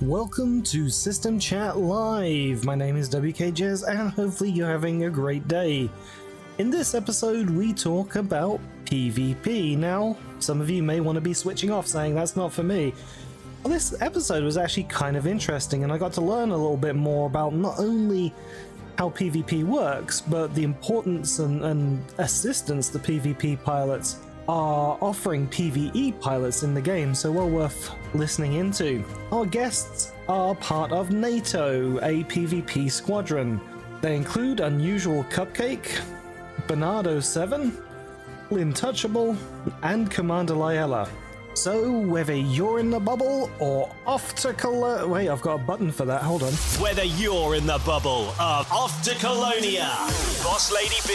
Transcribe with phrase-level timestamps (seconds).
[0.00, 2.64] Welcome to System Chat Live.
[2.64, 3.40] My name is WK
[3.86, 5.90] and hopefully you're having a great day.
[6.56, 9.76] In this episode, we talk about PvP.
[9.76, 12.94] Now, some of you may want to be switching off saying that's not for me.
[13.62, 16.78] Well, this episode was actually kind of interesting, and I got to learn a little
[16.78, 18.32] bit more about not only
[18.98, 24.16] how PvP works, but the importance and, and assistance the PvP pilots
[24.48, 29.04] are offering PvE pilots in the game, so well worth listening into.
[29.30, 33.60] Our guests are part of NATO, a PvP squadron.
[34.00, 36.00] They include Unusual Cupcake,
[36.66, 37.76] Bernardo 7,
[38.50, 39.36] Lintouchable,
[39.82, 41.08] and Commander Liella.
[41.54, 45.90] So, whether you're in the bubble or off to Colo- Wait, I've got a button
[45.92, 46.22] for that.
[46.22, 46.52] Hold on.
[46.80, 49.90] Whether you're in the bubble of off to Colonia,
[50.42, 51.12] Boss Lady B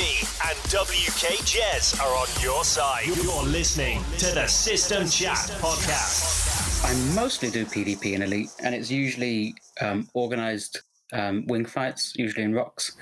[0.48, 3.08] and WK Jez are on your side.
[3.08, 6.84] You're listening to the System Chat podcast.
[6.86, 10.82] I mostly do PvP in Elite, and it's usually um, organized
[11.14, 12.96] um, wing fights, usually in rocks.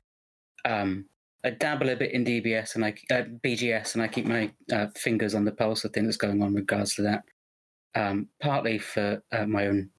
[0.65, 1.05] Um,
[1.43, 4.87] I dabble a bit in DBS and I uh, BGS, and I keep my uh,
[4.95, 7.23] fingers on the pulse of things that's going on in regards to that.
[7.95, 9.89] Um, partly for uh, my own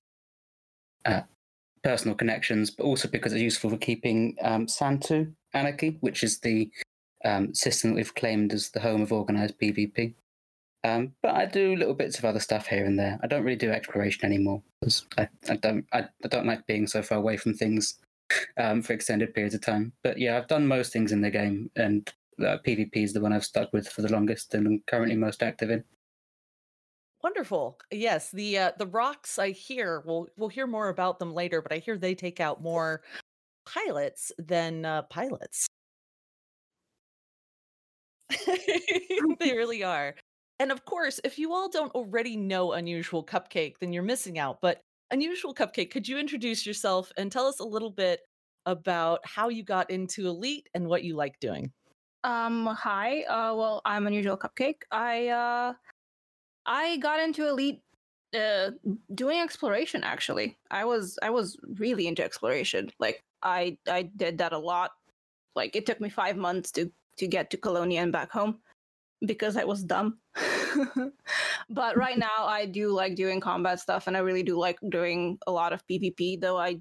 [1.04, 1.20] uh,
[1.82, 6.70] personal connections, but also because it's useful for keeping um, Santu Anarchy, which is the
[7.24, 10.14] um, system that we've claimed as the home of organized PvP.
[10.82, 13.18] Um, but I do little bits of other stuff here and there.
[13.22, 16.86] I don't really do exploration anymore because I, I don't I, I don't like being
[16.86, 17.98] so far away from things
[18.56, 19.92] um, for extended periods of time.
[20.02, 23.32] But yeah, I've done most things in the game, and uh, PvP is the one
[23.32, 25.84] I've stuck with for the longest and I'm currently most active in.
[27.22, 27.78] Wonderful.
[27.90, 30.02] Yes, the uh, the rocks I hear.
[30.04, 33.00] We'll we'll hear more about them later, but I hear they take out more
[33.64, 35.66] pilots than uh, pilots.
[38.46, 40.14] they really are.
[40.58, 44.58] And of course, if you all don't already know Unusual Cupcake, then you're missing out.
[44.60, 44.82] But
[45.14, 48.22] Unusual Cupcake, could you introduce yourself and tell us a little bit
[48.66, 51.70] about how you got into Elite and what you like doing?
[52.24, 53.22] Um, hi.
[53.22, 54.82] Uh, well, I'm Unusual Cupcake.
[54.90, 55.74] I uh,
[56.66, 57.80] I got into Elite
[58.36, 58.72] uh,
[59.14, 60.02] doing exploration.
[60.02, 62.90] Actually, I was I was really into exploration.
[62.98, 64.90] Like I I did that a lot.
[65.54, 68.58] Like it took me five months to to get to Colonia and back home
[69.24, 70.18] because I was dumb.
[71.70, 75.38] but right now I do like doing combat stuff and I really do like doing
[75.46, 76.80] a lot of PvP though I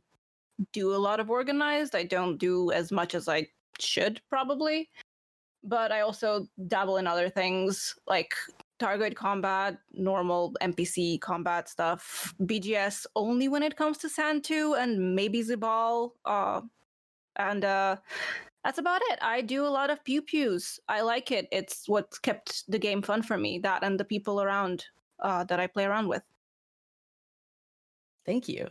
[0.72, 1.96] do a lot of organized.
[1.96, 3.48] I don't do as much as I
[3.80, 4.90] should probably.
[5.64, 8.34] But I also dabble in other things like
[8.80, 15.42] Thargoid combat, normal NPC combat stuff, BGS only when it comes to Santu and maybe
[15.42, 16.12] Zibal.
[16.26, 16.62] Uh,
[17.38, 17.96] and uh,
[18.64, 19.20] that's about it.
[19.22, 20.80] I do a lot of pew pews.
[20.88, 21.48] I like it.
[21.52, 23.60] It's what's kept the game fun for me.
[23.60, 24.86] That and the people around
[25.20, 26.24] uh, that I play around with.
[28.26, 28.68] Thank you.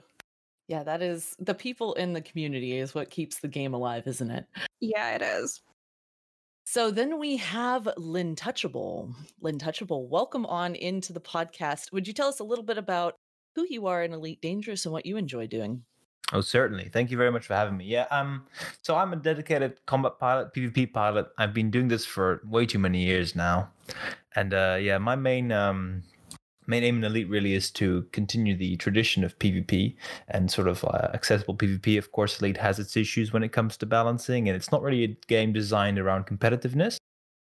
[0.68, 4.30] Yeah, that is the people in the community is what keeps the game alive, isn't
[4.30, 4.46] it?
[4.80, 5.60] Yeah, it is.
[6.64, 9.12] So then we have Lynn Touchable.
[9.40, 11.92] Lynn Touchable, welcome on into the podcast.
[11.92, 13.16] Would you tell us a little bit about
[13.54, 15.84] who you are in Elite Dangerous and what you enjoy doing?
[16.32, 16.88] Oh, certainly.
[16.88, 17.84] Thank you very much for having me.
[17.84, 18.46] Yeah, um,
[18.80, 21.26] so I'm a dedicated combat pilot, PvP pilot.
[21.36, 23.70] I've been doing this for way too many years now,
[24.34, 26.02] and uh, yeah, my main um,
[26.66, 29.94] main aim in Elite really is to continue the tradition of PvP
[30.28, 31.98] and sort of uh, accessible PvP.
[31.98, 35.04] Of course, Elite has its issues when it comes to balancing, and it's not really
[35.04, 36.96] a game designed around competitiveness,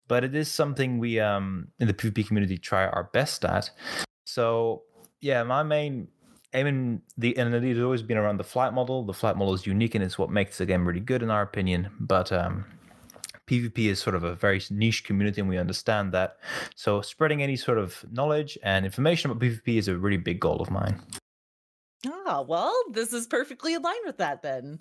[0.08, 3.70] but it is something we um in the PvP community try our best at.
[4.24, 4.84] So
[5.20, 6.08] yeah, my main
[6.54, 9.04] I mean, the it has always been around the flight model.
[9.04, 11.42] The flight model is unique and it's what makes the game really good in our
[11.42, 11.88] opinion.
[11.98, 12.66] But um,
[13.46, 16.38] PvP is sort of a very niche community, and we understand that.
[16.74, 20.60] So spreading any sort of knowledge and information about PvP is a really big goal
[20.60, 21.00] of mine.
[22.06, 24.80] Ah, well, this is perfectly aligned with that then.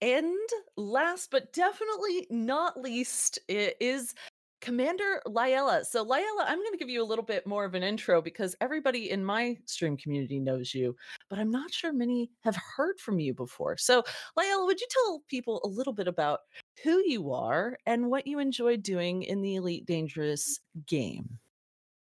[0.00, 4.14] And last but definitely not least is
[4.62, 5.84] Commander Liella.
[5.84, 8.54] So, Liella, I'm going to give you a little bit more of an intro because
[8.60, 10.94] everybody in my stream community knows you,
[11.28, 13.76] but I'm not sure many have heard from you before.
[13.76, 14.04] So,
[14.38, 16.40] Liella, would you tell people a little bit about
[16.84, 21.28] who you are and what you enjoy doing in the Elite Dangerous game?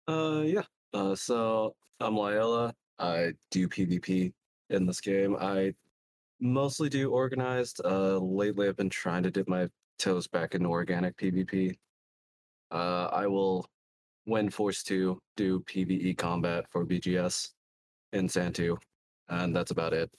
[0.07, 0.63] Uh, yeah.
[0.94, 2.74] Uh, so I'm Liella.
[2.98, 4.33] I do PvP
[4.71, 5.38] in this game.
[5.39, 5.74] I
[6.39, 7.81] mostly do organized.
[7.86, 9.69] Uh, lately, I've been trying to dip my
[10.00, 11.77] toes back into organic PvP.
[12.72, 13.66] Uh, I will,
[14.25, 17.50] when forced to, do PVE combat for BGS
[18.14, 18.78] in Santu,
[19.30, 20.10] and that's about it.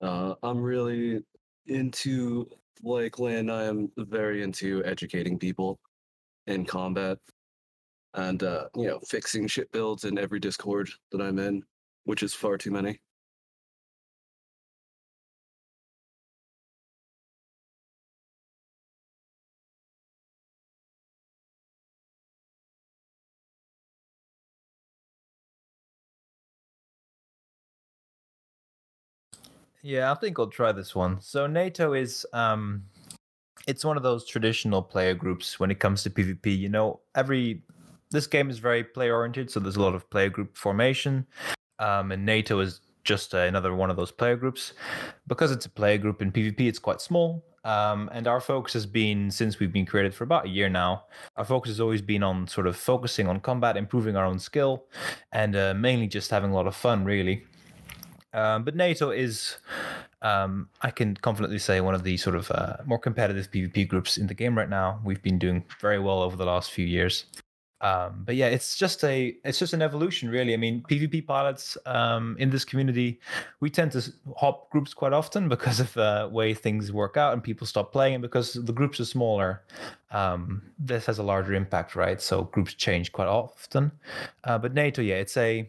[0.00, 1.22] Uh, I'm really
[1.66, 2.48] into,
[2.82, 5.78] like Lynn, I am very into educating people.
[6.46, 7.18] in combat,
[8.14, 11.62] and uh, you know, fixing ship builds in every Discord that I'm in,
[12.04, 13.00] which is far too many.
[29.82, 31.20] Yeah, I think I'll try this one.
[31.20, 32.84] So NATO is um
[33.66, 36.56] it's one of those traditional player groups when it comes to PvP.
[36.56, 37.62] You know, every
[38.10, 41.26] this game is very player oriented, so there's a lot of player group formation.
[41.78, 44.74] Um, and NATO is just uh, another one of those player groups.
[45.26, 47.44] Because it's a player group in PvP, it's quite small.
[47.64, 51.04] Um, and our focus has been since we've been created for about a year now.
[51.36, 54.84] Our focus has always been on sort of focusing on combat, improving our own skill,
[55.30, 57.44] and uh, mainly just having a lot of fun, really.
[58.34, 59.56] Um, but NATO is,
[60.22, 64.16] um, I can confidently say, one of the sort of uh, more competitive PvP groups
[64.16, 65.00] in the game right now.
[65.04, 67.26] We've been doing very well over the last few years.
[67.82, 70.54] Um, but yeah, it's just a it's just an evolution, really.
[70.54, 73.20] I mean, PvP pilots um, in this community,
[73.58, 77.42] we tend to hop groups quite often because of the way things work out and
[77.42, 79.62] people stop playing, and because the groups are smaller,
[80.12, 82.22] um, this has a larger impact, right?
[82.22, 83.90] So groups change quite often.
[84.44, 85.68] Uh, but NATO, yeah, it's a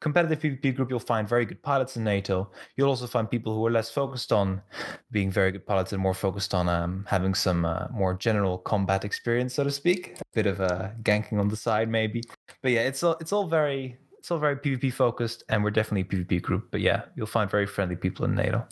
[0.00, 2.50] competitive PvP group, you'll find very good pilots in NATO.
[2.76, 4.62] You'll also find people who are less focused on
[5.10, 9.04] being very good pilots and more focused on um, having some uh, more general combat
[9.04, 10.16] experience, so to speak.
[10.20, 12.22] A bit of uh, ganking on the side, maybe.
[12.62, 16.02] But yeah, it's all it's all very it's all very PvP focused, and we're definitely
[16.02, 16.68] a PvP group.
[16.70, 18.66] But yeah, you'll find very friendly people in NATO.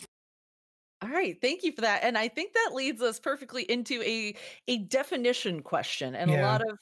[1.01, 2.03] All right, thank you for that.
[2.03, 4.35] And I think that leads us perfectly into a
[4.67, 6.13] a definition question.
[6.13, 6.77] And a lot of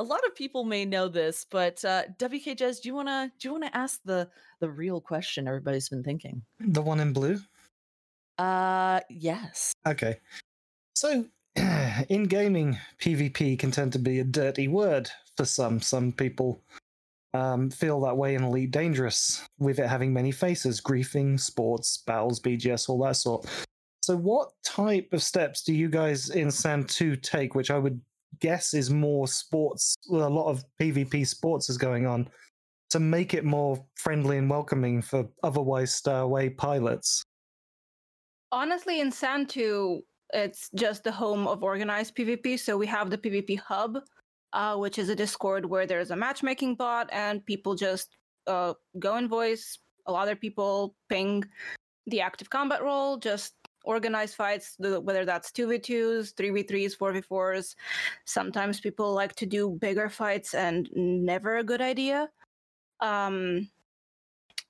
[0.00, 3.48] a lot of people may know this, but uh, WK Jez, do you wanna do
[3.48, 4.28] you wanna ask the
[4.60, 6.42] the real question everybody's been thinking?
[6.58, 7.38] The one in blue?
[8.38, 9.74] Uh yes.
[9.86, 10.16] Okay.
[10.94, 11.26] So,
[12.08, 15.82] in gaming, PvP can tend to be a dirty word for some.
[15.82, 16.62] Some people
[17.34, 22.40] um, feel that way in Elite Dangerous, with it having many faces griefing, sports, battles,
[22.40, 23.46] BGS, all that sort.
[24.02, 28.00] So, what type of steps do you guys in Santu take, which I would
[28.38, 32.28] guess is more sports, well, a lot of PvP sports is going on,
[32.90, 37.22] to make it more friendly and welcoming for otherwise stay away pilots?
[38.52, 40.00] Honestly, in Santu,
[40.32, 42.58] it's just the home of organized PvP.
[42.58, 43.98] So we have the PvP hub,
[44.52, 48.16] uh, which is a Discord where there's a matchmaking bot and people just
[48.46, 49.78] uh, go in voice.
[50.06, 51.44] A lot of people ping
[52.06, 53.54] the active combat role, just
[53.84, 57.74] organize fights, whether that's 2v2s, 3v3s, 4v4s.
[58.24, 62.28] Sometimes people like to do bigger fights and never a good idea.
[63.00, 63.68] Um,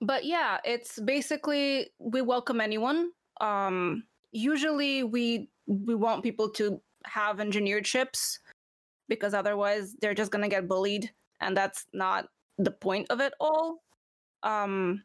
[0.00, 3.10] but yeah, it's basically we welcome anyone.
[3.40, 8.38] Um, usually we we want people to have engineered ships
[9.08, 11.10] because otherwise they're just gonna get bullied,
[11.40, 12.28] and that's not
[12.58, 13.82] the point of it all.
[14.42, 15.02] Um,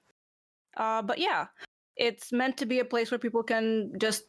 [0.78, 1.48] uh, but yeah,
[1.98, 4.24] it's meant to be a place where people can just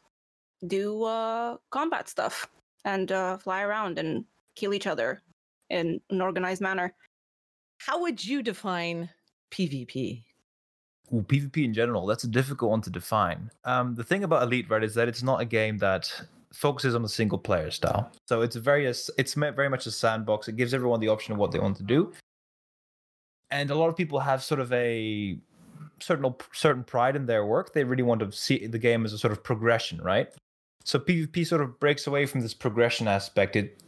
[0.67, 2.49] do uh, combat stuff
[2.85, 4.25] and uh, fly around and
[4.55, 5.23] kill each other
[5.71, 6.95] in an organized manner.
[7.79, 9.11] How would you define
[9.51, 10.23] PvP?
[11.11, 13.51] Well, PvP in general, that's a difficult one to define.
[13.65, 16.13] Um, the thing about Elite, right, is that it's not a game that
[16.53, 18.11] focuses on the single player style.
[18.27, 20.49] So it's very it's me- very much a sandbox.
[20.49, 22.13] It gives everyone the option of what they want to do,
[23.51, 25.39] and a lot of people have sort of a
[26.01, 27.73] certain certain pride in their work.
[27.73, 30.29] They really want to see the game as a sort of progression, right?
[30.85, 33.57] So PvP sort of breaks away from this progression aspect.
[33.57, 33.83] It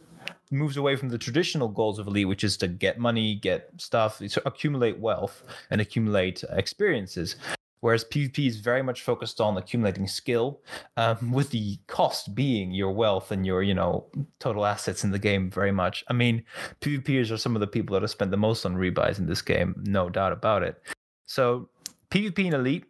[0.51, 4.21] moves away from the traditional goals of elite, which is to get money, get stuff,
[4.45, 7.35] accumulate wealth, and accumulate experiences.
[7.81, 10.61] Whereas PvP is very much focused on accumulating skill,
[10.97, 14.07] um, with the cost being your wealth and your, you know,
[14.39, 15.49] total assets in the game.
[15.49, 16.03] Very much.
[16.09, 16.43] I mean,
[16.81, 19.41] PvPers are some of the people that have spent the most on rebuys in this
[19.41, 20.81] game, no doubt about it.
[21.25, 21.69] So
[22.11, 22.85] PvP in Elite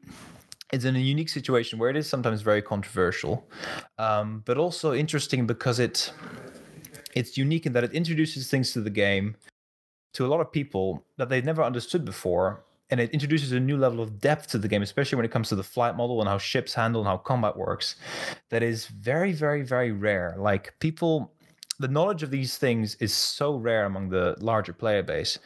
[0.72, 3.46] is in a unique situation where it is sometimes very controversial,
[3.98, 6.14] um, but also interesting because it
[7.16, 9.36] it's unique in that it introduces things to the game
[10.14, 13.78] to a lot of people that they've never understood before and it introduces a new
[13.78, 16.30] level of depth to the game especially when it comes to the flight model and
[16.30, 17.96] how ships handle and how combat works
[18.50, 20.36] that is very very very rare.
[20.38, 21.34] Like people
[21.80, 25.40] the knowledge of these things is so rare among the larger player base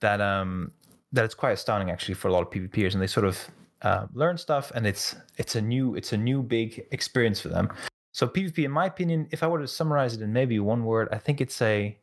[0.00, 0.70] that um
[1.12, 3.48] that it's quite astounding actually for a lot of PvPers and they sort of
[3.82, 7.70] uh, learn stuff and it's it's a new it's a new big experience for them
[8.16, 11.10] so PvP, in my opinion, if I were to summarize it in maybe one word,
[11.12, 11.98] I think it's a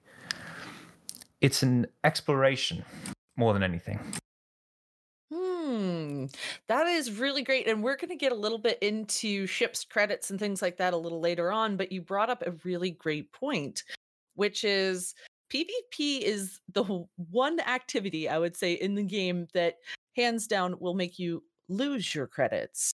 [1.42, 2.86] it's an exploration
[3.36, 4.00] more than anything.
[5.34, 6.26] Hmm,
[6.68, 7.68] that is really great.
[7.68, 10.94] And we're going to get a little bit into ships credits and things like that
[10.94, 11.78] a little later on.
[11.78, 13.82] But you brought up a really great point,
[14.36, 15.16] which is
[15.54, 16.84] PvP is the
[17.30, 19.76] one activity I would say in the game that
[20.16, 22.94] hands down will make you lose your credits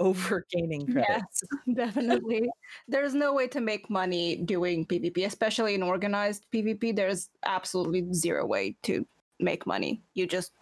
[0.00, 1.42] over gaining credits.
[1.66, 2.48] Yes, definitely.
[2.88, 6.96] There's no way to make money doing PvP, especially in organized PvP.
[6.96, 9.06] There's absolutely zero way to
[9.38, 10.02] make money.
[10.14, 10.52] You just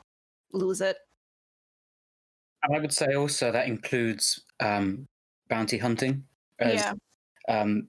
[0.52, 0.96] lose it.
[2.64, 5.06] And I would say also that includes um,
[5.48, 6.24] bounty hunting
[6.58, 6.92] as yeah.
[7.48, 7.88] um,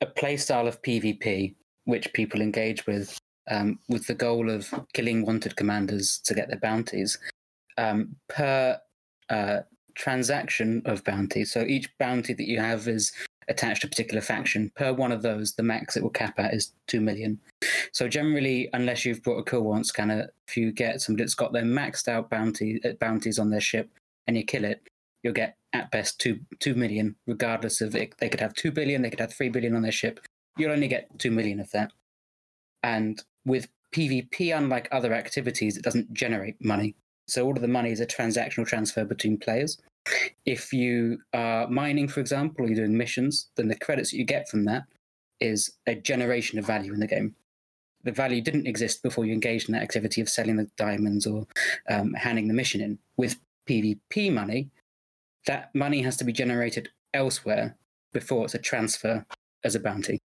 [0.00, 3.18] a play style of PvP which people engage with
[3.50, 7.18] um, with the goal of killing wanted commanders to get their bounties
[7.76, 8.78] um, per
[9.28, 9.60] uh,
[9.94, 11.44] transaction of bounty.
[11.44, 13.12] So each bounty that you have is
[13.48, 14.72] attached to a particular faction.
[14.76, 17.38] Per one of those, the max it will cap at is two million.
[17.92, 21.52] So generally, unless you've brought a kill warrant scanner, if you get somebody that's got
[21.52, 23.90] their maxed out bounty uh, bounties on their ship
[24.26, 24.88] and you kill it,
[25.22, 28.14] you'll get at best two two million, regardless of it.
[28.18, 30.20] They could have two billion, they could have three billion on their ship.
[30.56, 31.92] You'll only get two million of that.
[32.82, 36.94] And with PvP, unlike other activities, it doesn't generate money.
[37.26, 39.78] So all of the money is a transactional transfer between players.
[40.44, 44.24] If you are mining, for example, or you're doing missions, then the credits that you
[44.24, 44.84] get from that
[45.40, 47.34] is a generation of value in the game.
[48.02, 51.46] The value didn't exist before you engaged in that activity of selling the diamonds or
[51.88, 52.98] um, handing the mission in.
[53.16, 54.70] With PvP money,
[55.46, 57.76] that money has to be generated elsewhere
[58.12, 59.24] before it's a transfer
[59.62, 60.20] as a bounty.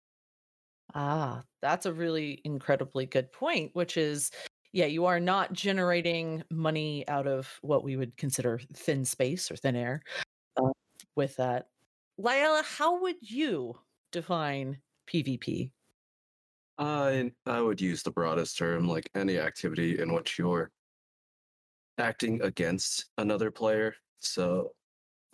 [1.00, 4.32] Ah, that's a really incredibly good point, which is
[4.74, 9.56] yeah, you are not generating money out of what we would consider thin space or
[9.56, 10.02] thin air
[10.58, 10.72] uh,
[11.16, 11.68] with that.
[12.20, 13.76] Lyella, how would you
[14.12, 15.72] define PvP?
[16.80, 20.72] I I would use the broadest term, like any activity in which you're
[22.00, 23.94] acting against another player.
[24.18, 24.72] So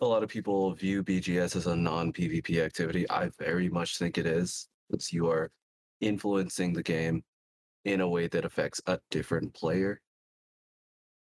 [0.00, 3.08] a lot of people view BGS as a non-PvP activity.
[3.10, 4.68] I very much think it is.
[4.90, 5.50] It's you are
[6.00, 7.22] influencing the game
[7.84, 10.00] in a way that affects a different player.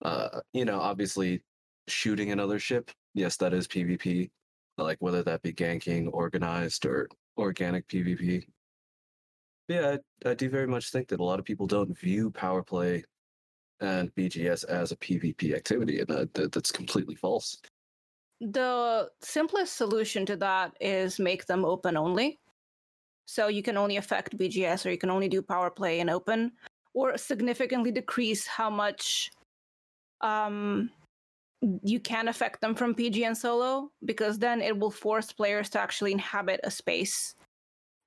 [0.02, 1.42] Uh, you know, obviously
[1.88, 4.30] shooting another ship, yes, that is PvP.
[4.78, 8.44] Like whether that be ganking, organized, or organic PvP.
[9.68, 12.62] Yeah, I, I do very much think that a lot of people don't view power
[12.62, 13.02] play
[13.80, 17.58] and BGS as a PvP activity, and that, that that's completely false.
[18.40, 22.38] The simplest solution to that is make them open only.
[23.26, 26.52] So you can only affect BGS or you can only do power play in open,
[26.94, 29.30] or significantly decrease how much
[30.22, 30.90] um,
[31.82, 35.80] you can affect them from PG and solo, because then it will force players to
[35.80, 37.34] actually inhabit a space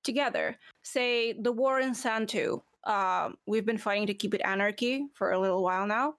[0.02, 0.56] together.
[0.82, 2.62] Say the war in Santu.
[2.84, 6.14] Uh, we've been fighting to keep it anarchy for a little while now,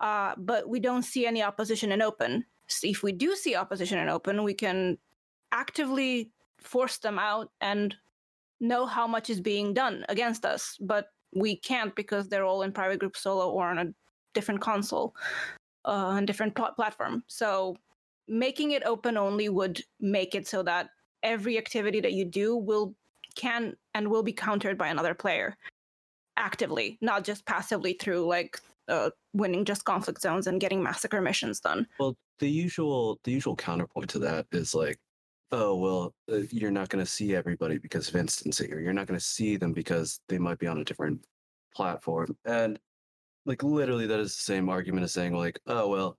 [0.00, 2.44] uh, but we don't see any opposition in open.
[2.68, 4.96] So if we do see opposition in open, we can
[5.52, 7.94] actively force them out and
[8.60, 10.76] know how much is being done against us.
[10.80, 13.86] But we can't because they're all in private group solo or on a
[14.34, 15.14] different console
[15.84, 17.22] uh, and different pl- platform.
[17.26, 17.76] So
[18.28, 20.90] making it open only would make it so that
[21.22, 22.94] every activity that you do will
[23.36, 25.56] can and will be countered by another player
[26.36, 31.60] actively, not just passively through like uh, winning just conflict zones and getting massacre missions
[31.60, 31.86] done.
[31.98, 34.98] Well, the usual the usual counterpoint to that is like,
[35.52, 39.18] oh well, uh, you're not going to see everybody because of instancing, you're not going
[39.18, 41.24] to see them because they might be on a different
[41.74, 42.78] platform, and
[43.46, 46.18] like literally that is the same argument as saying like, oh well,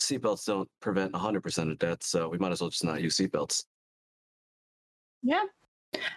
[0.00, 3.64] seatbelts don't prevent 100% of deaths, so we might as well just not use seatbelts.
[5.22, 5.44] Yeah.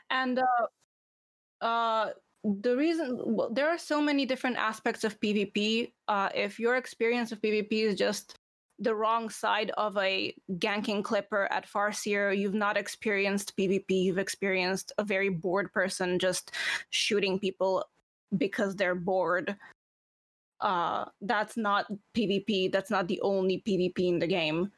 [0.10, 2.10] And uh uh
[2.44, 5.92] the reason well, there are so many different aspects of PvP.
[6.08, 8.36] Uh if your experience of PvP is just
[8.82, 14.92] the wrong side of a ganking clipper at Farseer, you've not experienced PvP, you've experienced
[14.98, 16.52] a very bored person just
[16.90, 17.86] shooting people
[18.38, 19.56] because they're bored.
[20.60, 21.86] Uh that's not
[22.16, 24.72] PvP, that's not the only PvP in the game.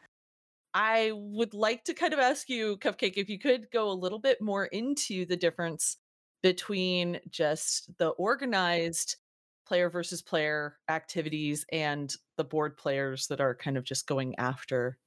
[0.74, 4.20] I would like to kind of ask you, Cupcake, if you could go a little
[4.20, 5.98] bit more into the difference
[6.42, 9.18] between just the organized
[9.74, 15.00] player versus player activities and the bored players that are kind of just going after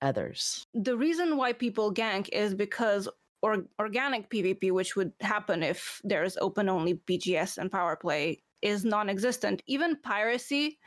[0.00, 0.62] others.
[0.72, 3.08] the reason why people gank is because
[3.42, 8.84] or, organic PvP, which would happen if there's open only BGS and power play, is
[8.84, 9.62] non existent.
[9.66, 10.78] Even piracy,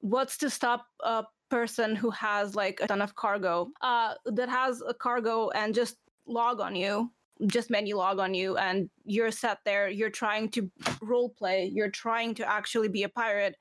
[0.00, 4.82] what's to stop a person who has like a ton of cargo uh, that has
[4.82, 5.96] a cargo and just
[6.26, 7.08] log on you?
[7.46, 9.88] Just menu log on you, and you're sat there.
[9.88, 10.70] You're trying to
[11.00, 11.70] role play.
[11.72, 13.56] You're trying to actually be a pirate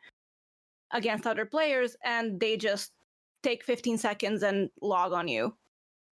[0.92, 2.92] against other players, and they just
[3.44, 5.54] take 15 seconds and log on you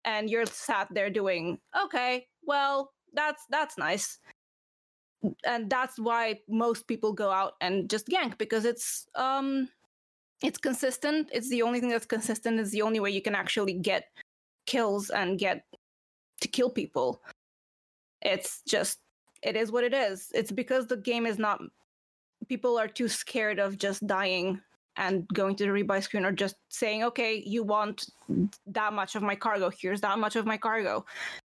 [0.06, 4.20] and you're sat there doing okay well that's that's nice
[5.46, 9.68] and that's why most people go out and just gank because it's um
[10.42, 13.74] it's consistent it's the only thing that's consistent it's the only way you can actually
[13.74, 14.06] get
[14.66, 15.66] kills and get
[16.40, 17.22] to kill people
[18.22, 19.00] it's just
[19.42, 20.28] it is what it is.
[20.34, 21.62] It's because the game is not
[22.48, 24.60] people are too scared of just dying
[24.98, 28.10] and going to the rebuy screen or just saying okay you want
[28.68, 29.70] that much of my cargo.
[29.70, 31.06] Here's that much of my cargo.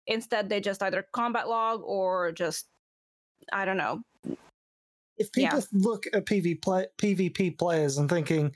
[0.07, 2.67] Instead they just either combat log or just
[3.53, 4.01] i don't know.
[5.17, 5.65] If people Yeah.
[5.73, 8.51] look at PV play, PvP players and thinking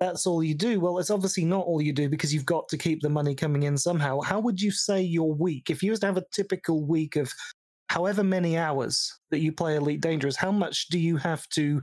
[0.00, 2.78] that's all you do, well, it's obviously not all you do because you've got to
[2.78, 4.20] keep the money coming in somehow.
[4.20, 7.32] How would you say your week, if you was to have a typical week of
[7.88, 11.80] however many hours that you play Elite Dangerous, how much do you have to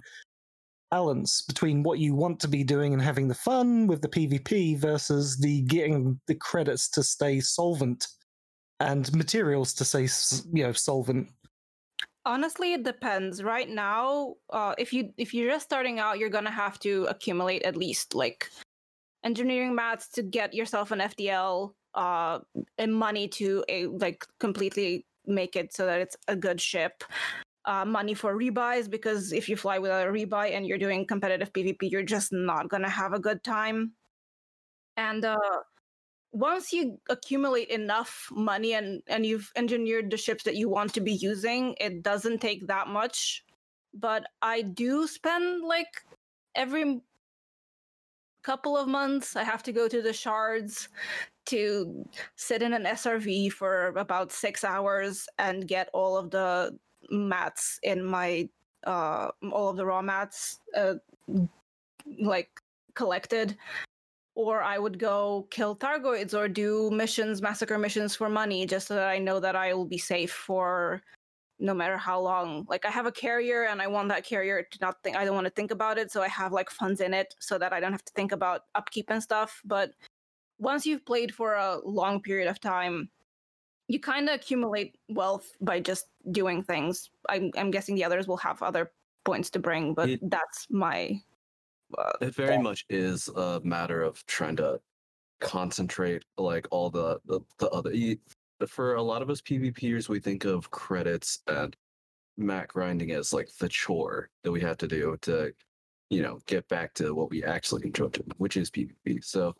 [0.90, 4.78] balance between what you want to be doing and having the fun with the PvP
[4.78, 8.08] versus the getting the credits to stay solvent
[8.82, 10.08] and materials to stay,
[10.54, 11.30] you know, solvent?
[12.26, 13.44] Honestly it depends.
[13.44, 17.64] Right now uh, if you if you're just starting out you're gonna have to accumulate
[17.64, 18.50] at least like
[19.24, 22.40] engineering mats to get yourself an fdl uh
[22.80, 27.04] and money to a like completely make it so that it's a good ship.
[27.66, 31.54] Uh, money for rebuys because if you fly without a rebuy and you're doing competitive
[31.54, 33.94] pvp you're just not gonna have a good time.
[34.98, 35.38] And uh
[36.32, 41.02] once you accumulate enough money and and you've engineered the ships that you want to
[41.02, 43.44] be using it doesn't take that much.
[43.94, 46.04] But i do spend like
[46.56, 47.02] every
[48.44, 50.90] couple of months i have to go to the shards
[51.46, 56.76] to sit in an srv for about six hours and get all of the
[57.10, 58.48] mats in my
[58.88, 60.96] uh all of the raw mats uh,
[62.20, 62.50] like
[62.96, 63.58] collected
[64.36, 68.96] or I would go kill Thargoids or do missions, massacre missions for money, just so
[68.96, 71.02] that I know that I will be safe for
[71.60, 72.66] no matter how long.
[72.70, 75.36] Like I have a carrier and I want that carrier to not think I don't
[75.36, 76.12] want to think about it.
[76.12, 78.62] So I have like funds in it so that I don't have to think about
[78.74, 79.62] upkeep and stuff.
[79.66, 79.92] But
[80.60, 83.10] once you've played for a long period of time,
[83.88, 87.10] you kind of accumulate wealth by just doing things.
[87.30, 88.92] I'm, I'm guessing the others will have other
[89.26, 91.22] points to bring, but It- that's my
[91.98, 94.80] uh, It very much is a matter of trying to
[95.40, 97.92] concentrate like all the the, the other.
[98.68, 101.76] For a lot of us PvPers, we think of credits and
[102.38, 105.52] mat grinding as like the chore that we have to do to,
[106.10, 109.24] you know, get back to what we actually enjoy doing, which is PvP.
[109.24, 109.56] So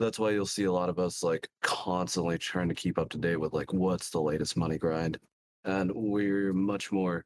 [0.00, 3.18] that's why you'll see a lot of us like constantly trying to keep up to
[3.18, 5.18] date with like what's the latest money grind,
[5.64, 7.24] and we're much more.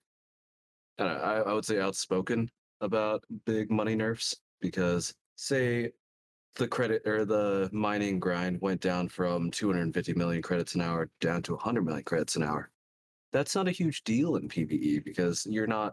[0.98, 5.90] I, don't know, I, I would say outspoken about big money nerfs because say
[6.56, 11.42] the credit or the mining grind went down from 250 million credits an hour down
[11.42, 12.70] to 100 million credits an hour.
[13.30, 15.92] That's not a huge deal in PvE because you're not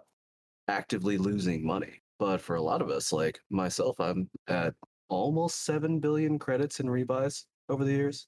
[0.69, 2.01] actively losing money.
[2.17, 4.73] But for a lot of us, like myself, I'm at
[5.09, 8.27] almost 7 billion credits in rebuys over the years.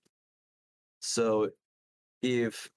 [1.00, 1.52] So
[2.22, 2.70] if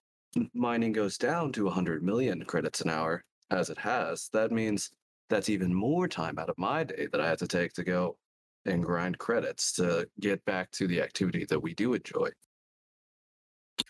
[0.55, 4.92] mining goes down to 100 million credits an hour, as it has, that means
[5.29, 8.17] that's even more time out of my day that I had to take to go
[8.65, 12.31] and grind credits to get back to the activity that we do enjoy.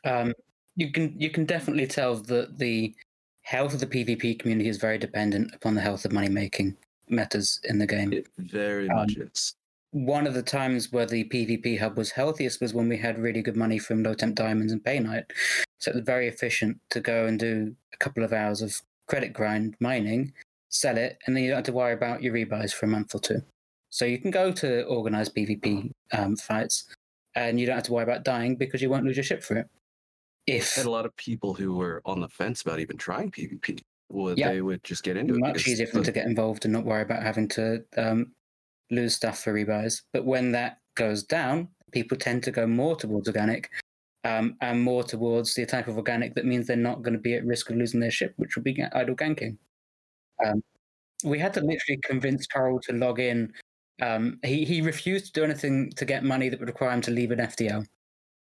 [0.04, 0.34] Um,
[0.76, 2.94] you can you can definitely tell that the
[3.42, 6.76] health of the PvP community is very dependent upon the health of money making
[7.08, 8.12] metas in the game.
[8.12, 9.54] It very Um, much is.
[9.92, 13.40] One of the times where the PvP hub was healthiest was when we had really
[13.40, 15.30] good money from low temp diamonds and painite.
[15.78, 19.32] So it was very efficient to go and do a couple of hours of credit
[19.32, 20.34] grind mining,
[20.68, 23.14] sell it, and then you don't have to worry about your rebuys for a month
[23.14, 23.40] or two.
[23.90, 26.86] So you can go to organized PvP um, fights,
[27.34, 29.56] and you don't have to worry about dying because you won't lose your ship for
[29.56, 29.66] it.
[30.46, 33.80] If And a lot of people who were on the fence about even trying PvP,
[34.10, 34.50] would Yeah.
[34.50, 35.40] they would just get into it.
[35.40, 38.32] much easier for them the- to get involved and not worry about having to um,
[38.90, 40.02] lose stuff for rebuys.
[40.12, 43.70] But when that goes down, people tend to go more towards organic
[44.24, 47.34] um, and more towards the type of organic that means they're not going to be
[47.34, 49.56] at risk of losing their ship, which would be idle ganking.
[50.44, 50.62] Um,
[51.24, 53.52] we had to literally convince Carl to log in.
[54.02, 57.10] Um, he, he refused to do anything to get money that would require him to
[57.10, 57.86] leave an FDL.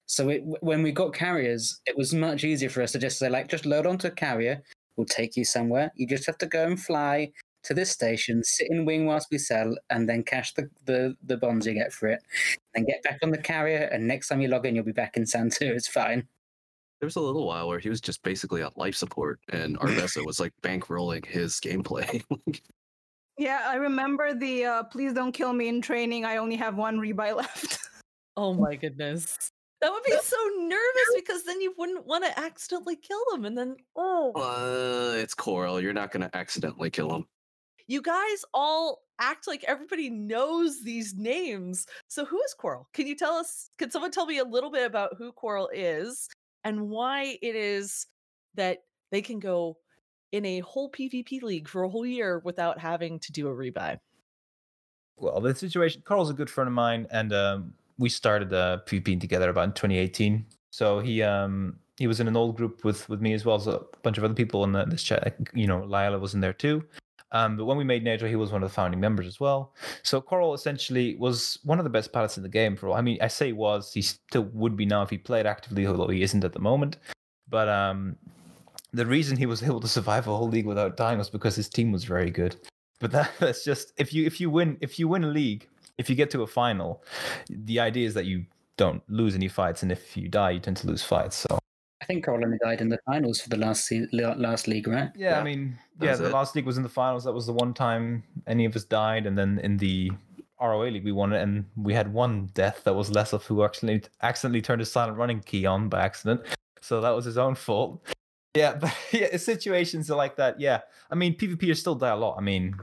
[0.07, 3.29] So it, when we got carriers, it was much easier for us to just say,
[3.29, 4.63] like, just load onto a carrier,
[4.97, 5.93] we'll take you somewhere.
[5.95, 7.31] You just have to go and fly
[7.63, 11.37] to this station, sit in wing whilst we sell, and then cash the, the, the
[11.37, 12.23] bonds you get for it.
[12.75, 15.17] Then get back on the carrier, and next time you log in, you'll be back
[15.17, 15.63] in Santu.
[15.63, 16.27] It's fine.
[17.01, 20.25] There was a little while where he was just basically on life support, and Arvesa
[20.25, 22.23] was like bankrolling his gameplay.
[23.39, 26.27] Yeah, I remember the uh, please don't kill me in training.
[26.27, 27.79] I only have one rebuy left.
[28.37, 29.37] Oh my goodness.
[29.81, 33.57] That would be so nervous because then you wouldn't want to accidentally kill them, and
[33.57, 35.81] then oh, Uh, it's Coral.
[35.81, 37.25] You're not going to accidentally kill him.
[37.89, 41.87] you guys all act like everybody knows these names.
[42.09, 42.89] So who is Coral?
[42.93, 43.71] Can you tell us?
[43.79, 46.29] Can someone tell me a little bit about who Coral is
[46.65, 48.07] and why it is
[48.55, 48.79] that
[49.11, 49.77] they can go
[50.33, 53.99] in a whole PvP league for a whole year without having to do a rebuy?
[55.17, 56.03] Well, the situation.
[56.05, 59.73] Carl's a good friend of mine, and um, we started uh, PvPing together about in
[59.73, 60.47] 2018.
[60.71, 63.67] So he um he was in an old group with with me as well as
[63.67, 65.37] a bunch of other people in the, this chat.
[65.53, 66.83] You know, Lila was in there too.
[67.33, 69.73] Um, but when we made NATO, he was one of the founding members as well.
[70.03, 72.77] So Coral essentially was one of the best pilots in the game.
[72.77, 75.47] For all I mean, I say was, he still would be now if he played
[75.47, 76.97] actively, although he isn't at the moment.
[77.49, 78.17] But um,
[78.93, 81.69] the reason he was able to survive a whole league without dying was because his
[81.69, 82.57] team was very good.
[82.99, 86.11] But that, that's just if you if you win if you win a league, if
[86.11, 87.05] you get to a final,
[87.49, 88.45] the idea is that you
[88.77, 91.37] don't lose any fights, and if you die, you tend to lose fights.
[91.37, 91.59] So
[92.11, 95.11] think Coral only died in the finals for the last se- last league, right?
[95.15, 96.33] yeah, Yeah, I mean, yeah, the it.
[96.33, 97.25] last league was in the finals.
[97.25, 100.11] That was the one time any of us died, and then in the
[100.61, 103.65] ROA league we won it, and we had one death that was less of who
[103.65, 106.41] accidentally accidentally turned his silent running key on by accident.
[106.81, 108.03] So that was his own fault.
[108.57, 110.61] Yeah, but yeah, situations are like that.
[110.61, 112.37] Yeah, I mean, PvP still die a lot.
[112.37, 112.75] I mean,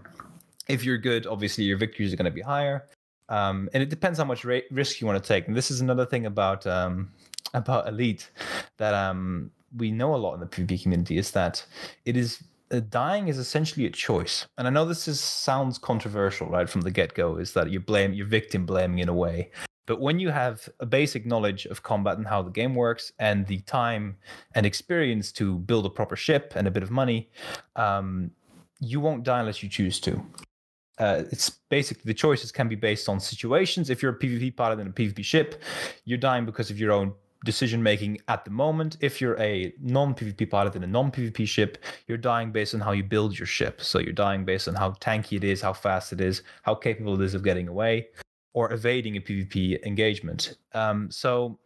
[0.67, 2.87] if you're good, obviously your victories are going to be higher.
[3.29, 5.47] Um, and it depends how much ra- risk you want to take.
[5.47, 7.11] And this is another thing about um,
[7.53, 8.29] about Elite
[8.77, 11.65] that um, we know a lot in the PvP community is that
[12.05, 14.45] it is uh, dying is essentially a choice.
[14.57, 17.37] And I know this is sounds controversial right from the get go.
[17.37, 19.51] Is that you blame your victim blaming in a way.
[19.85, 23.47] But when you have a basic knowledge of combat and how the game works, and
[23.47, 24.17] the time
[24.53, 27.29] and experience to build a proper ship and a bit of money,
[27.77, 28.31] um,
[28.81, 30.21] you won't die unless you choose to
[30.99, 33.89] uh, it's basically the choices can be based on situations.
[33.89, 35.61] If you're a PvP pilot in a PvP ship,
[36.05, 38.97] you're dying because of your own decision making at the moment.
[39.01, 42.81] If you're a non PvP pilot in a non PvP ship, you're dying based on
[42.81, 43.81] how you build your ship.
[43.81, 47.19] So you're dying based on how tanky it is, how fast it is, how capable
[47.19, 48.07] it is of getting away,
[48.53, 50.57] or evading a PvP engagement.
[50.73, 51.59] Um, so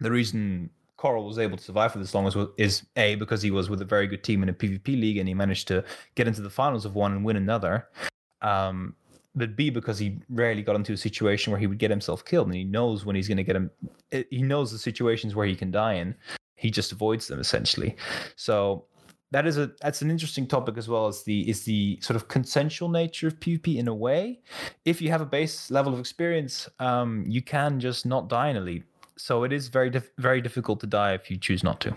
[0.00, 3.50] the reason Coral was able to survive for this long is, is a because he
[3.50, 6.26] was with a very good team in a PvP league and he managed to get
[6.26, 7.88] into the finals of one and win another
[8.40, 8.94] um,
[9.34, 12.46] but B because he rarely got into a situation where he would get himself killed,
[12.46, 13.70] and he knows when he's going to get him.
[14.12, 16.14] eh, He knows the situations where he can die in.
[16.56, 17.96] He just avoids them essentially.
[18.36, 18.86] So
[19.32, 22.28] that is a that's an interesting topic as well as the is the sort of
[22.28, 24.40] consensual nature of PvP in a way.
[24.84, 28.56] If you have a base level of experience, um, you can just not die in
[28.56, 28.84] elite.
[29.16, 31.94] So it is very dif- very difficult to die if you choose not to.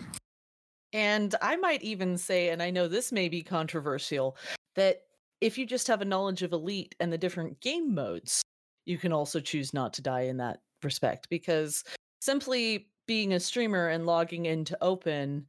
[0.93, 4.37] And I might even say, and I know this may be controversial,
[4.75, 5.03] that
[5.41, 8.41] if you just have a knowledge of Elite and the different game modes,
[8.85, 11.83] you can also choose not to die in that respect because
[12.21, 15.45] simply being a streamer and logging into open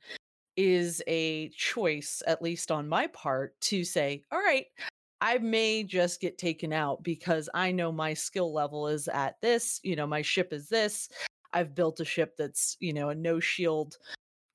[0.57, 4.67] is a choice, at least on my part, to say, all right,
[5.21, 9.81] I may just get taken out because I know my skill level is at this,
[9.83, 11.09] you know, my ship is this.
[11.53, 13.97] I've built a ship that's, you know, a no shield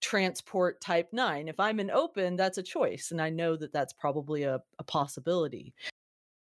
[0.04, 3.94] transport type 9 if i'm in open that's a choice and i know that that's
[3.94, 5.74] probably a, a possibility.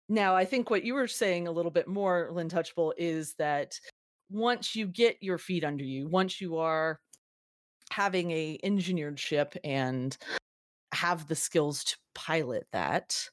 [0.10, 3.80] Now i think what you were saying a little bit more lynn touchable is that
[4.30, 7.00] once you get your feet under you once you are
[7.92, 10.18] having a engineered ship and
[10.94, 13.30] have the skills to pilot that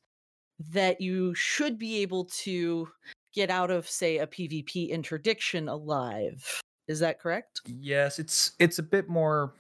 [0.70, 2.88] that you should be able to
[3.34, 6.60] get out of say a pvp interdiction alive.
[6.86, 7.60] Is that correct?
[7.66, 9.54] Yes, it's it's a bit more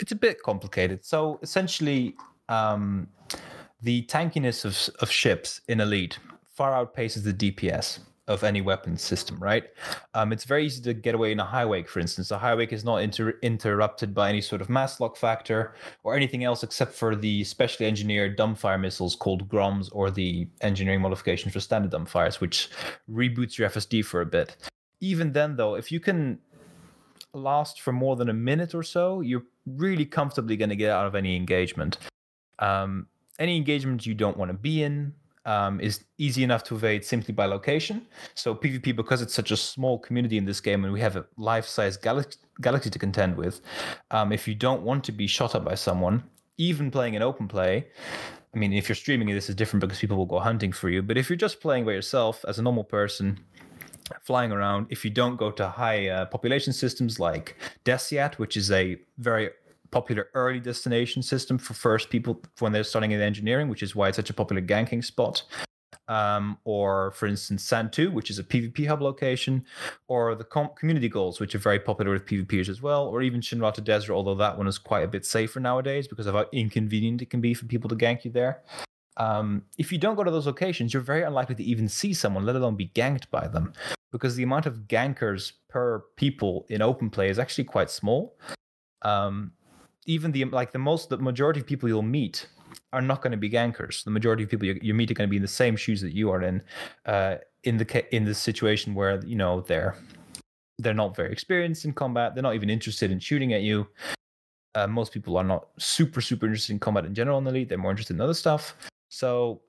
[0.00, 1.04] it's a bit complicated.
[1.04, 2.16] So essentially,
[2.48, 3.08] um,
[3.82, 6.18] the tankiness of of ships in Elite
[6.54, 9.64] far outpaces the DPS of any weapon system, right?
[10.14, 12.30] Um, it's very easy to get away in a high wake, for instance.
[12.30, 16.16] A high wake is not inter- interrupted by any sort of mass lock factor or
[16.16, 21.50] anything else except for the specially engineered dumbfire missiles called Groms or the engineering modification
[21.50, 22.70] for standard dumbfires, which
[23.10, 24.56] reboots your FSD for a bit.
[25.00, 26.38] Even then, though, if you can
[27.34, 31.06] last for more than a minute or so, you're really comfortably going to get out
[31.06, 31.98] of any engagement.
[32.58, 33.06] Um,
[33.38, 37.34] any engagement you don't want to be in um, is easy enough to evade simply
[37.34, 38.06] by location.
[38.34, 41.26] So PvP, because it's such a small community in this game, and we have a
[41.36, 43.60] life-size galaxy, galaxy to contend with,
[44.10, 46.22] um, if you don't want to be shot at by someone,
[46.56, 47.86] even playing an open play.
[48.54, 51.02] I mean, if you're streaming, this is different because people will go hunting for you.
[51.02, 53.40] But if you're just playing by yourself as a normal person,
[54.22, 58.70] flying around, if you don't go to high uh, population systems like Deciat, which is
[58.70, 59.50] a very
[59.90, 64.08] popular early destination system for first people when they're starting in engineering, which is why
[64.08, 65.44] it's such a popular ganking spot.
[66.08, 69.64] um, or for instance, Santu, which is a PvP hub location,
[70.08, 73.40] or the com- community goals, which are very popular with PvPers as well, or even
[73.40, 77.22] Shinrarta Dezhra, although that one is quite a bit safer nowadays because of how inconvenient
[77.22, 78.62] it can be for people to gank you there.
[79.16, 82.44] Um, if you don't go to those locations, you're very unlikely to even see someone,
[82.44, 83.72] let alone be ganked by them,
[84.12, 88.36] because the amount of gankers per people in open play is actually quite small.
[89.02, 89.52] Um,
[90.06, 92.48] even the like the most the majority of people you'll meet
[92.92, 94.04] are not going to be gankers.
[94.04, 96.00] The majority of people you, you meet are going to be in the same shoes
[96.00, 96.62] that you are in,
[97.06, 99.96] uh, in the in the situation where you know they're
[100.78, 102.34] they're not very experienced in combat.
[102.34, 103.86] They're not even interested in shooting at you.
[104.74, 107.68] Uh, most people are not super super interested in combat in general in the elite.
[107.68, 108.76] They're more interested in other stuff.
[109.14, 109.60] So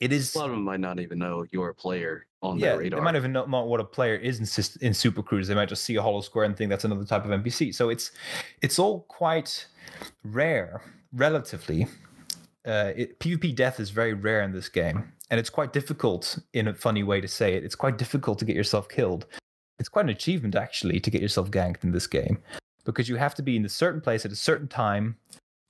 [0.00, 2.70] it is A lot of them might not even know you're a player on yeah,
[2.70, 3.00] their radar.
[3.00, 5.48] they might even not know what a player is in, in Super Cruise.
[5.48, 7.74] They might just see a hollow square and think that's another type of NPC.
[7.74, 8.10] So it's
[8.62, 9.66] it's all quite
[10.24, 10.80] rare,
[11.12, 11.88] relatively.
[12.66, 16.68] Uh, it, PvP death is very rare in this game, and it's quite difficult, in
[16.68, 17.64] a funny way to say it.
[17.64, 19.26] It's quite difficult to get yourself killed.
[19.78, 22.38] It's quite an achievement actually to get yourself ganked in this game,
[22.84, 25.16] because you have to be in a certain place at a certain time,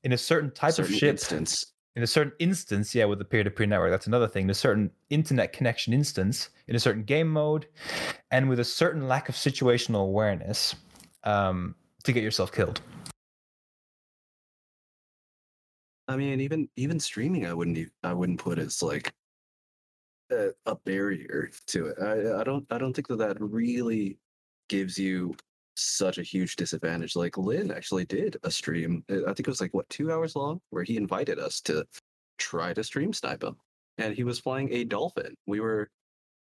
[0.05, 1.73] in a certain type certain of ship instance.
[1.99, 4.45] In a certain instance, yeah, with the peer-to-peer network, that's another thing.
[4.45, 7.67] In a certain internet connection instance, in a certain game mode,
[8.31, 10.77] and with a certain lack of situational awareness,
[11.25, 12.81] um, to get yourself killed.
[16.07, 19.13] I mean, even even streaming, I wouldn't I wouldn't put as like
[20.31, 21.97] a, a barrier to it.
[22.01, 24.19] I I don't I don't think that that really
[24.69, 25.35] gives you
[25.79, 27.17] such a huge disadvantage.
[27.17, 29.05] Like Lynn actually did a stream.
[29.11, 31.85] uh, I think it was like what two hours long, where he invited us to
[32.39, 33.57] try to stream snipe him,
[33.99, 35.35] and he was flying a dolphin.
[35.47, 35.91] We were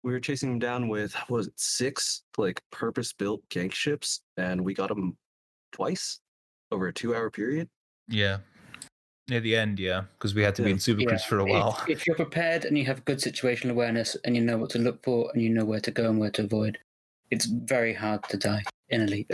[0.03, 4.21] we were chasing him down with what was it six like purpose built gank ships,
[4.37, 5.17] and we got him
[5.71, 6.19] twice
[6.71, 7.69] over a two hour period.
[8.07, 8.39] Yeah.
[9.29, 11.45] Near the end, yeah, because we had to be in Super Yeah, Cruise for a
[11.45, 11.81] if- while.
[11.87, 15.01] If, you're prepared and you have good situational awareness and you know what to look
[15.01, 16.77] for and you know where to go and where to avoid,
[17.31, 19.31] it's very hard to die in Elite.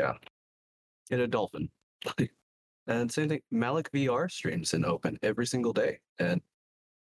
[1.09, 1.69] in a dolphin.
[2.87, 5.99] and same thing, Malik VR streams in Open every single day.
[6.19, 6.41] And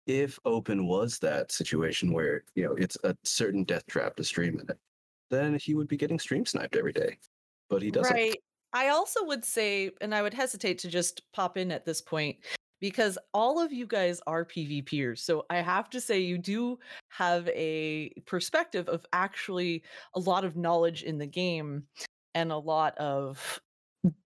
[0.07, 4.59] if Open was that situation where, you know, it's a certain death trap to stream
[4.59, 4.77] in it,
[5.29, 7.17] then he would be getting stream sniped every day.
[7.69, 8.13] But he doesn't.
[8.13, 8.35] Right.
[8.73, 12.37] I also would say, and I would hesitate to just pop in at this point
[12.79, 15.19] because all of you guys are PvPers.
[15.19, 19.83] So I have to say, you do have a perspective of actually
[20.15, 21.83] a lot of knowledge in the game
[22.35, 23.59] and a lot of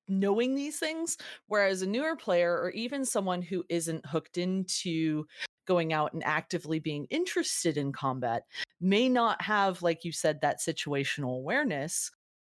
[0.07, 1.17] knowing these things.
[1.47, 5.25] Whereas a newer player, or even someone who isn't hooked into
[5.65, 8.43] going out and actively being interested in combat,
[8.81, 12.11] may not have, like you said, that situational awareness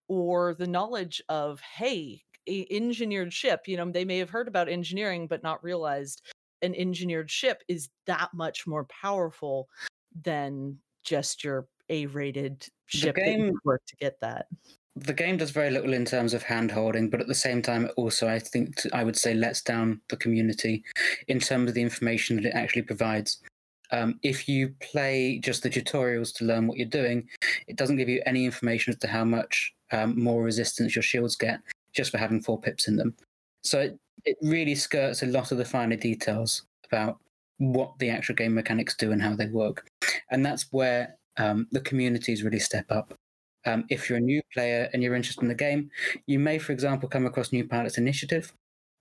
[0.09, 4.67] or the knowledge of hey a engineered ship you know they may have heard about
[4.67, 6.21] engineering but not realized
[6.62, 9.69] an engineered ship is that much more powerful
[10.23, 14.47] than just your a rated ship that game- work to get that
[15.01, 17.89] The game does very little in terms of hand holding, but at the same time,
[17.95, 20.83] also, I think, I would say, lets down the community
[21.27, 23.41] in terms of the information that it actually provides.
[23.91, 27.27] Um, if you play just the tutorials to learn what you're doing,
[27.67, 31.35] it doesn't give you any information as to how much um, more resistance your shields
[31.35, 31.59] get
[31.93, 33.15] just for having four pips in them.
[33.63, 37.17] So it, it really skirts a lot of the finer details about
[37.57, 39.88] what the actual game mechanics do and how they work.
[40.31, 43.13] And that's where um, the communities really step up.
[43.65, 45.89] Um, if you're a new player and you're interested in the game,
[46.28, 48.54] you may, for example, come across New Pilots Initiative,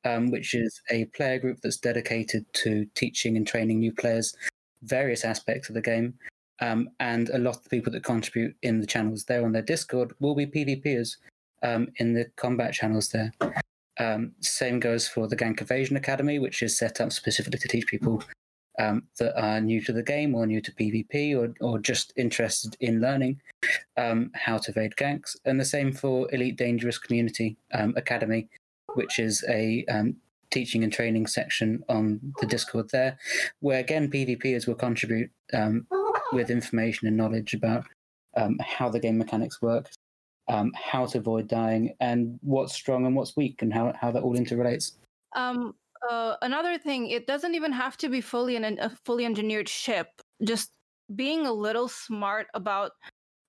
[0.05, 4.35] um, which is a player group that's dedicated to teaching and training new players
[4.83, 6.15] various aspects of the game.
[6.61, 9.63] Um, and a lot of the people that contribute in the channels there on their
[9.63, 11.17] Discord will be PvPers
[11.63, 13.33] um, in the combat channels there.
[14.01, 17.87] Um, same goes for the Gank Evasion Academy, which is set up specifically to teach
[17.87, 18.23] people
[18.79, 22.77] um, that are new to the game or new to PvP or, or just interested
[22.81, 23.41] in learning
[23.97, 25.37] um, how to evade ganks.
[25.45, 28.49] And the same for Elite Dangerous Community um, Academy,
[28.95, 30.17] which is a um,
[30.51, 33.19] teaching and training section on the Discord there,
[33.61, 35.87] where again PvPers will contribute um,
[36.33, 37.85] with information and knowledge about
[38.61, 39.91] how the game mechanics work,
[40.49, 44.23] um, how to avoid dying, and what's strong and what's weak, and how, how that
[44.23, 44.93] all interrelates.
[45.35, 45.75] Um,
[46.09, 50.09] uh, another thing, it doesn't even have to be fully an, a fully engineered ship.
[50.45, 50.71] Just
[51.15, 52.93] being a little smart about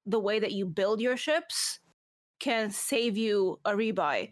[0.05, 1.79] the way that you build your ships
[2.39, 4.31] can save you a rebuy.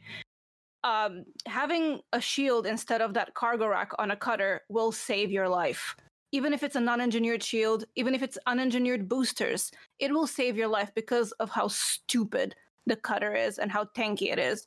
[0.83, 5.49] Um, having a shield instead of that cargo rack on a cutter will save your
[5.49, 5.95] life.
[6.31, 10.67] Even if it's a non-engineered shield, even if it's unengineered boosters, it will save your
[10.67, 14.65] life because of how stupid the cutter is and how tanky it is.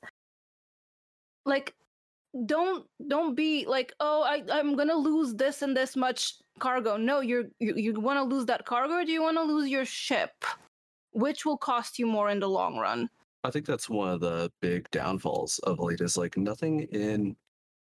[1.46, 1.74] Like
[2.46, 7.20] don't don't be like oh I, i'm gonna lose this and this much cargo no
[7.20, 9.84] you're you, you want to lose that cargo or do you want to lose your
[9.84, 10.44] ship
[11.12, 13.08] which will cost you more in the long run
[13.42, 17.36] I think that's one of the big downfalls of Elite is like nothing in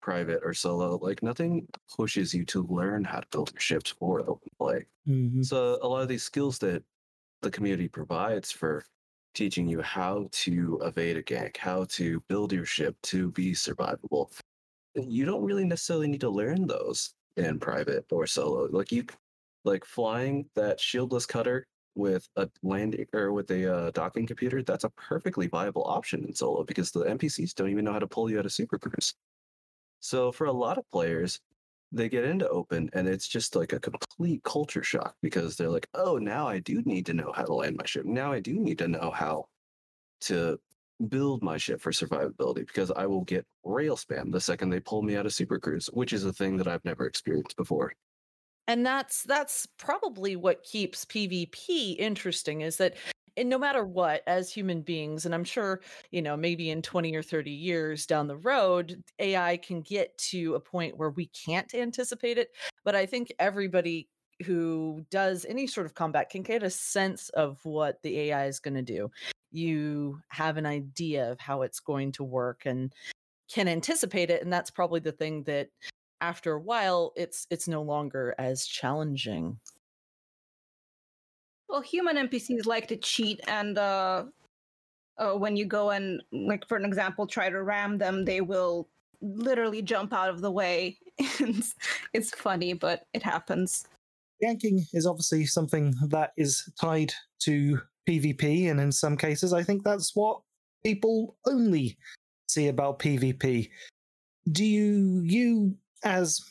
[0.01, 4.21] private or solo, like nothing pushes you to learn how to build your ships for
[4.21, 4.85] open play.
[5.07, 5.43] Mhm.
[5.43, 6.83] So a lot of these skills that
[7.41, 8.85] the community provides for
[9.33, 14.31] teaching you how to evade a gank, how to build your ship to be survivable,
[14.95, 18.67] you don't really necessarily need to learn those in private or solo.
[18.71, 19.05] Like you,
[19.63, 21.65] like flying that shieldless cutter
[21.95, 26.33] with a landing or with a uh, docking computer, that's a perfectly viable option in
[26.33, 29.13] solo because the NPCs don't even know how to pull you out of super cruise.
[29.99, 31.39] So for a lot of players,
[31.91, 35.87] they get into open and it's just like a complete culture shock because they're like,
[35.93, 38.05] oh, now I do need to know how to land my ship.
[38.05, 39.45] Now I do need to know how
[40.21, 40.59] to
[41.07, 45.01] build my ship for survivability because I will get rail spam the second they pull
[45.01, 47.93] me out of super cruise, which is a thing that I've never experienced before.
[48.67, 52.95] and that's that's probably what keeps pvp interesting is that
[53.37, 57.15] and no matter what as human beings and i'm sure you know maybe in 20
[57.15, 61.73] or 30 years down the road ai can get to a point where we can't
[61.73, 62.49] anticipate it
[62.83, 64.07] but i think everybody
[64.45, 68.59] who does any sort of combat can get a sense of what the ai is
[68.59, 69.11] going to do.
[69.51, 72.93] You have an idea of how it's going to work and
[73.51, 75.69] can anticipate it and that's probably the thing that
[76.21, 79.57] after a while it's it's no longer as challenging
[81.69, 84.23] well human npcs like to cheat and uh,
[85.17, 88.87] uh when you go and like for an example try to ram them they will
[89.21, 91.75] literally jump out of the way it's,
[92.13, 93.85] it's funny but it happens
[94.43, 97.79] ganking is obviously something that is tied to
[98.09, 100.41] PvP, and in some cases, I think that's what
[100.83, 101.97] people only
[102.47, 103.69] see about PvP.
[104.51, 106.41] Do you, you as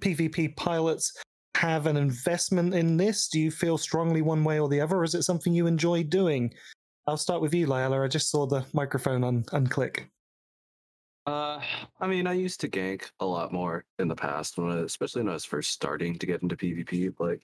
[0.00, 1.12] PvP pilots,
[1.60, 3.28] have an investment in this?
[3.28, 6.02] Do you feel strongly one way or the other, or is it something you enjoy
[6.02, 6.54] doing?
[7.06, 8.02] I'll start with you, Lyella.
[8.02, 10.06] I just saw the microphone un- unclick.
[11.26, 11.60] Uh,
[12.00, 15.20] I mean, I used to gank a lot more in the past, when I, especially
[15.20, 17.12] when I was first starting to get into PvP.
[17.18, 17.42] Like,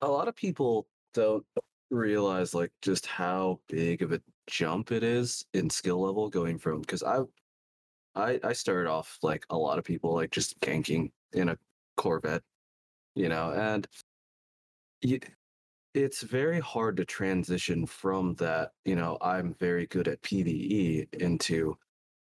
[0.00, 1.44] a lot of people don't
[1.90, 6.80] realize like just how big of a jump it is in skill level going from
[6.80, 7.22] because I,
[8.14, 11.58] I, I started off like a lot of people like just ganking in a
[11.96, 12.42] Corvette,
[13.14, 13.86] you know, and
[15.94, 18.70] it's very hard to transition from that.
[18.84, 21.76] You know, I'm very good at PVE into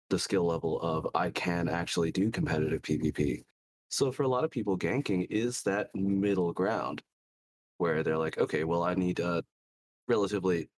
[0.08, 3.44] the skill level of I can actually do competitive PvP.
[3.88, 7.02] So for a lot of people, ganking is that middle ground
[7.78, 9.42] where they're like, okay, well, I need a
[10.08, 10.68] relatively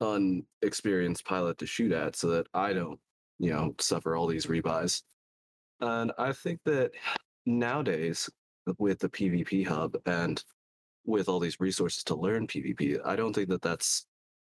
[0.00, 2.98] unexperienced pilot to shoot at so that I don't,
[3.38, 5.02] you know, suffer all these rebuys.
[5.80, 6.92] And I think that
[7.46, 8.30] nowadays,
[8.78, 10.42] with the PvP hub and
[11.04, 14.06] with all these resources to learn PvP, I don't think that that's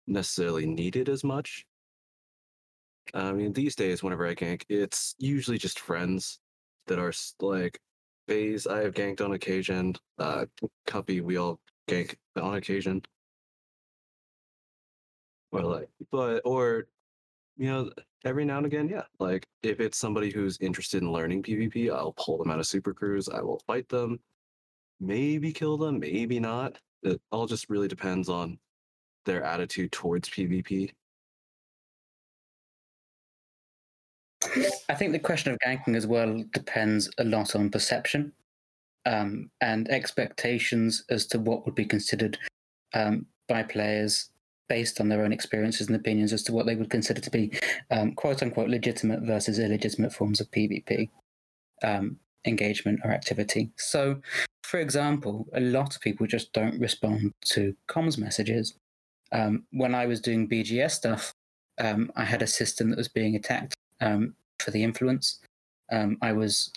[0.07, 1.65] necessarily needed as much.
[3.13, 6.39] I mean, these days, whenever I gank, it's usually just friends
[6.87, 7.79] that are like
[8.27, 8.67] Baze.
[8.67, 9.95] I have ganked on occasion.
[10.17, 10.45] Uh,
[10.87, 13.01] Cuppy, we all gank on occasion.
[15.51, 16.87] Or like, but or
[17.61, 17.91] you know,
[18.25, 19.03] every now and again, yeah.
[19.19, 22.91] Like if it's somebody who's interested in learning PvP, I'll pull them out of Super
[22.91, 23.29] Cruise.
[23.29, 24.19] I will fight them,
[24.99, 26.79] maybe kill them, maybe not.
[27.03, 28.57] It all just really depends on
[29.25, 30.89] their attitude towards PvP.
[34.89, 38.33] I think the question of ganking as well depends a lot on perception
[39.05, 42.39] um, and expectations as to what would be considered
[42.95, 44.30] um, by players
[44.71, 47.51] based on their own experiences and opinions as to what they would consider to be
[47.91, 51.09] um, quote unquote legitimate versus illegitimate forms of PvP
[51.83, 52.15] um,
[52.47, 53.69] engagement or activity.
[53.75, 54.21] So,
[54.63, 58.73] for example, a lot of people just don't respond to comms messages.
[59.33, 61.33] Um, when I was doing BGS stuff,
[61.77, 65.41] um, I had a system that was being attacked um, for the influence.
[65.91, 66.71] Um, I was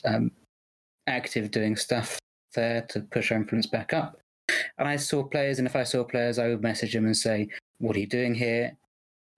[1.06, 2.18] active doing stuff
[2.56, 4.18] there to push our influence back up.
[4.78, 7.48] And I saw players, and if I saw players, I would message them and say,
[7.84, 8.78] What are you doing here?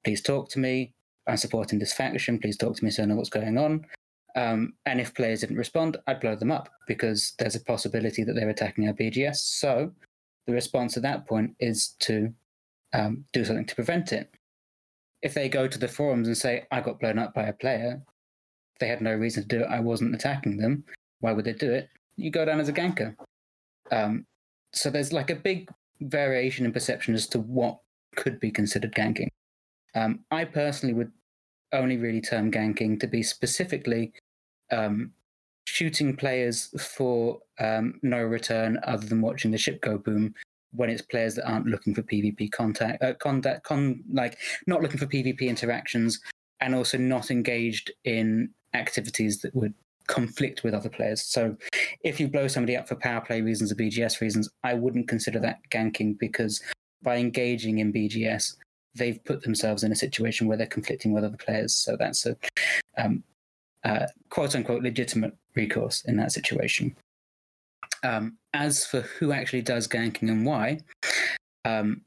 [0.05, 0.95] Please talk to me.
[1.27, 2.39] I'm supporting this faction.
[2.39, 3.85] Please talk to me so I know what's going on.
[4.37, 8.35] Um, and if players didn't respond, I'd blow them up because there's a possibility that
[8.35, 9.39] they're attacking our BGS.
[9.39, 9.91] So
[10.47, 12.33] the response at that point is to
[12.93, 14.33] um, do something to prevent it.
[15.23, 18.01] If they go to the forums and say, I got blown up by a player,
[18.79, 20.85] they had no reason to do it, I wasn't attacking them,
[21.19, 21.89] why would they do it?
[22.17, 23.17] You go down as a ganker.
[23.91, 24.25] Um,
[24.73, 25.69] so there's like a big
[26.01, 27.81] variation in perception as to what
[28.17, 29.29] could be considered ganking.
[29.95, 31.13] Um, I personally would
[31.73, 34.13] only really term ganking to be specifically
[34.71, 35.13] um,
[35.67, 40.35] shooting players for um, no return other than watching the ship go boom
[40.73, 44.99] when it's players that aren't looking for PvP contact, uh, contact, con, like not looking
[44.99, 46.21] for PvP interactions,
[46.61, 49.75] and also not engaged in activities that would
[50.07, 51.23] conflict with other players.
[51.23, 51.57] So,
[52.05, 55.39] if you blow somebody up for power play reasons or BGS reasons, I wouldn't consider
[55.41, 56.63] that ganking because
[57.03, 58.57] by engaging in BGS,
[58.95, 61.75] they've put themselves in a situation where they're conflicting with other players.
[61.75, 62.37] So that's a
[62.97, 63.23] um,
[63.85, 66.97] uh, quote unquote legitimate recourse in that situation.
[68.03, 70.81] Um, as for who actually does ganking and why,
[71.65, 72.03] um,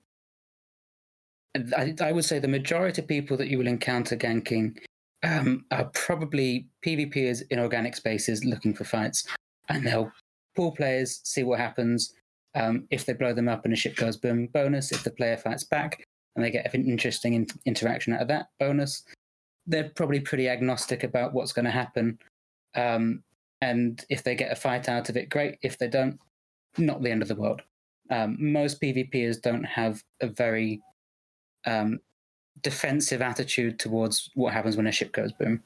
[1.76, 4.78] I, I, would say the majority of people that you will encounter ganking
[5.24, 9.28] um, are probably PvPers in organic spaces looking for fights,
[9.68, 10.12] and they'll
[10.56, 12.14] pull players, see what happens.
[12.56, 14.92] Um, if they blow them up and a ship goes boom, bonus.
[14.92, 16.04] If the player fights back
[16.36, 19.04] and they get an interesting in- interaction out of that, bonus.
[19.68, 22.18] They're probably pretty agnostic about what's going to happen.
[22.76, 23.24] Um,
[23.62, 25.58] and if they get a fight out of it, great.
[25.62, 26.20] If they don't,
[26.78, 27.62] not the end of the world.
[28.10, 30.82] Um, most PvPers don't have a very
[31.66, 32.00] um,
[32.62, 35.62] defensive attitude towards what happens when a ship goes boom.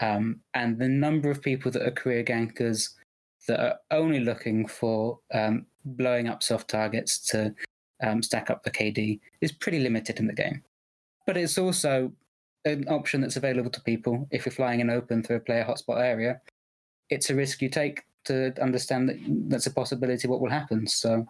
[0.00, 2.90] Um, and the number of people that are career gankers
[3.46, 7.54] that are only looking for um, blowing up soft targets to
[8.02, 10.62] um, stack up the KD is pretty limited in the game.
[11.26, 12.12] But it's also
[12.64, 16.00] an option that's available to people if you're flying in open through a player hotspot
[16.00, 16.40] area
[17.10, 19.18] it's a risk you take to understand that
[19.48, 20.86] that's a possibility what will happen.
[20.86, 21.26] So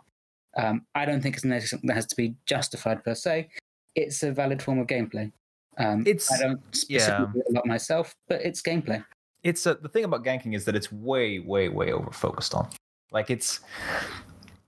[0.56, 3.48] um, I don't think it's necessarily that has to be justified per se.
[3.94, 5.30] It's a valid form of gameplay.
[5.78, 7.50] Um, it's I don't specifically yeah.
[7.50, 9.04] about myself, but it's gameplay.
[9.46, 12.68] It's a, the thing about ganking is that it's way, way, way over focused on.
[13.12, 13.60] Like it's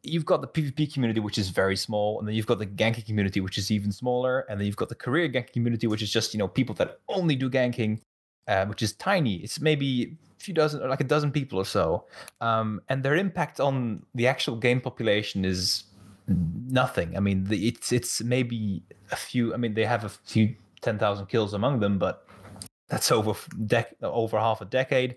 [0.04, 3.04] you've got the PvP community, which is very small, and then you've got the ganking
[3.04, 6.12] community, which is even smaller, and then you've got the career ganking community, which is
[6.12, 8.00] just you know people that only do ganking,
[8.46, 9.34] uh, which is tiny.
[9.36, 12.04] It's maybe a few dozen, like a dozen people or so,
[12.40, 15.84] um, and their impact on the actual game population is
[16.28, 17.16] nothing.
[17.16, 19.52] I mean, the, it's it's maybe a few.
[19.54, 22.27] I mean, they have a few ten thousand kills among them, but
[22.88, 25.16] that's over dec- over half a decade.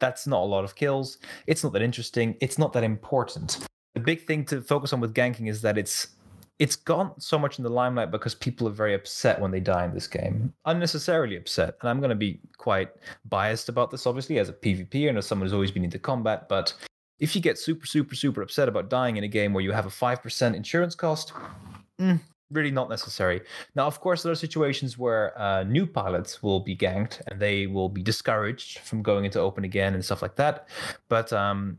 [0.00, 1.18] That's not a lot of kills.
[1.46, 2.36] It's not that interesting.
[2.40, 3.66] It's not that important.
[3.94, 6.08] The big thing to focus on with ganking is that it's
[6.58, 9.84] it's gone so much in the limelight because people are very upset when they die
[9.84, 11.76] in this game, unnecessarily upset.
[11.80, 12.90] And I'm going to be quite
[13.28, 16.48] biased about this, obviously, as a PvP and as someone who's always been into combat.
[16.48, 16.74] But
[17.20, 19.86] if you get super, super, super upset about dying in a game where you have
[19.86, 21.32] a 5% insurance cost,
[22.00, 22.18] mm,
[22.50, 23.42] really not necessary.
[23.74, 27.66] Now, of course, there are situations where uh, new pilots will be ganked and they
[27.66, 30.68] will be discouraged from going into open again and stuff like that.
[31.08, 31.78] But um,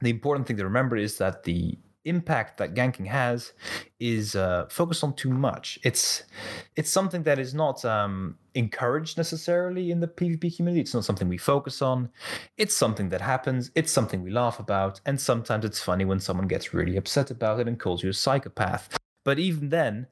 [0.00, 3.52] the important thing to remember is that the impact that ganking has
[3.98, 5.78] is uh, focused on too much.
[5.82, 6.24] It's
[6.76, 10.80] it's something that is not um, encouraged necessarily in the PvP community.
[10.80, 12.08] It's not something we focus on.
[12.56, 13.70] It's something that happens.
[13.74, 17.60] It's something we laugh about, and sometimes it's funny when someone gets really upset about
[17.60, 18.99] it and calls you a psychopath.
[19.24, 20.06] But even then,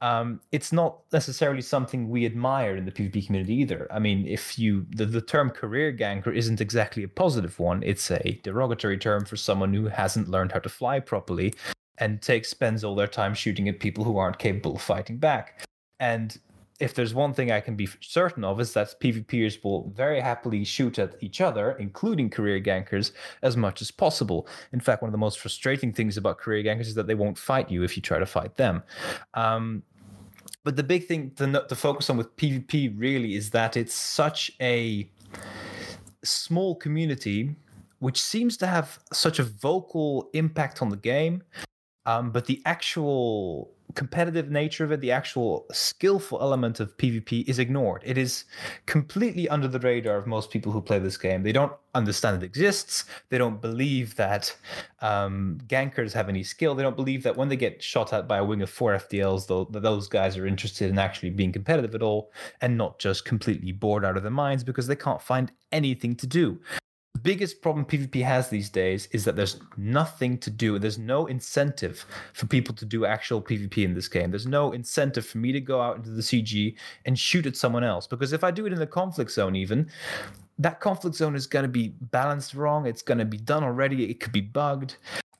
[0.00, 3.88] um, it's not necessarily something we admire in the PvP community either.
[3.90, 8.10] I mean, if you the, the term career ganker isn't exactly a positive one, it's
[8.10, 11.54] a derogatory term for someone who hasn't learned how to fly properly
[11.98, 15.64] and takes spends all their time shooting at people who aren't capable of fighting back.
[15.98, 16.38] And
[16.80, 20.64] if there's one thing I can be certain of is that PvPers will very happily
[20.64, 23.12] shoot at each other, including career gankers,
[23.42, 24.46] as much as possible.
[24.72, 27.36] In fact, one of the most frustrating things about career gankers is that they won't
[27.36, 28.82] fight you if you try to fight them.
[29.34, 29.82] Um,
[30.62, 34.52] but the big thing to, to focus on with PvP really is that it's such
[34.60, 35.10] a
[36.22, 37.56] small community
[38.00, 41.42] which seems to have such a vocal impact on the game
[42.06, 47.58] um, but the actual competitive nature of it, the actual skillful element of PvP is
[47.58, 48.02] ignored.
[48.04, 48.44] It is
[48.86, 51.42] completely under the radar of most people who play this game.
[51.42, 53.04] They don't understand it exists.
[53.28, 54.54] They don't believe that
[55.00, 56.74] um, gankers have any skill.
[56.74, 59.72] They don't believe that when they get shot at by a wing of four FDLs,
[59.72, 62.30] that those guys are interested in actually being competitive at all
[62.60, 66.26] and not just completely bored out of their minds because they can't find anything to
[66.26, 66.60] do
[67.22, 70.78] biggest problem PvP has these days is that there's nothing to do.
[70.78, 74.30] There's no incentive for people to do actual PvP in this game.
[74.30, 77.84] There's no incentive for me to go out into the CG and shoot at someone
[77.84, 78.06] else.
[78.06, 79.90] Because if I do it in the conflict zone, even,
[80.58, 82.86] that conflict zone is going to be balanced wrong.
[82.86, 84.10] It's going to be done already.
[84.10, 84.96] It could be bugged.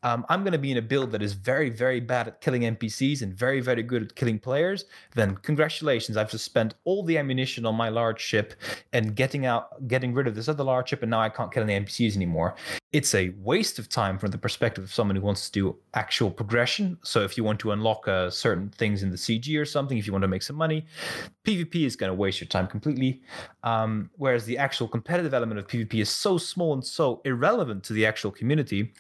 [0.09, 2.63] Um, I'm going to be in a build that is very, very bad at killing
[2.63, 6.17] NPCs and very, very good at killing players, then congratulations.
[6.17, 8.55] I've just spent all the ammunition on my large ship
[8.95, 11.63] and getting out, getting rid of this other large ship, and now I can't kill
[11.63, 12.57] any NPCs anymore.
[12.93, 16.31] It's a waste of time from the perspective of someone who wants to do actual
[16.31, 16.97] progression.
[17.03, 20.07] So if you want to unlock uh, certain things in the CG or something, if
[20.07, 20.87] you want to make some money,
[21.45, 23.21] PvP is going to waste your time completely.
[23.63, 27.93] Um, whereas the actual competitive element of PvP is so small and so irrelevant to
[27.93, 28.95] the actual community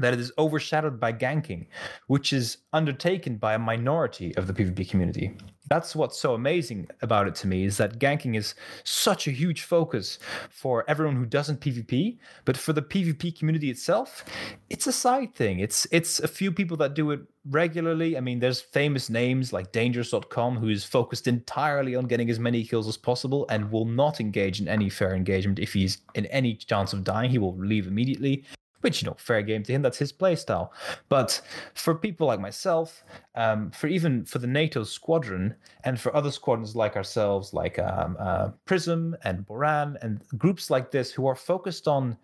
[0.00, 1.66] that it is overshadowed by ganking,
[2.06, 5.36] which is undertaken by a minority of the PvP community.
[5.68, 9.62] That's what's so amazing about it to me is that ganking is such a huge
[9.62, 10.18] focus
[10.50, 14.24] for everyone who doesn't PvP, but for the PvP community itself,
[14.68, 15.60] it's a side thing.
[15.60, 18.16] It's it's a few people that do it regularly.
[18.16, 22.64] I mean, there's famous names like Dangerous.com who is focused entirely on getting as many
[22.64, 25.60] kills as possible and will not engage in any fair engagement.
[25.60, 28.44] If he's in any chance of dying, he will leave immediately
[28.80, 30.70] which you know fair game to him that's his playstyle.
[31.08, 31.40] But
[31.74, 33.04] for people like myself
[33.34, 35.54] um, for even for the nato squadron
[35.84, 40.90] and for other squadrons like ourselves like um, uh, prism and boran and groups like
[40.90, 42.16] this who are focused on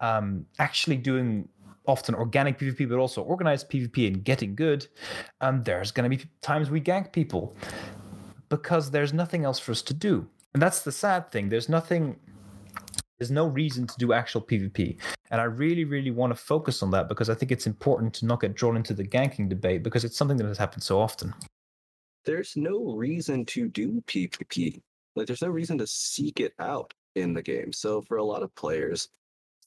[0.00, 1.48] um, actually doing
[1.86, 4.86] often organic pvp but also organized pvp and getting good
[5.40, 7.56] um, there's going to be times we gank people
[8.52, 10.28] because there's nothing else for us to do.
[10.52, 11.48] And that's the sad thing.
[11.48, 12.18] There's nothing
[13.22, 14.98] there's no reason to do actual PvP.
[15.30, 18.26] And I really, really want to focus on that because I think it's important to
[18.26, 21.32] not get drawn into the ganking debate because it's something that has happened so often.
[22.24, 24.80] There's no reason to do PvP.
[25.14, 27.72] Like, there's no reason to seek it out in the game.
[27.72, 29.08] So, for a lot of players,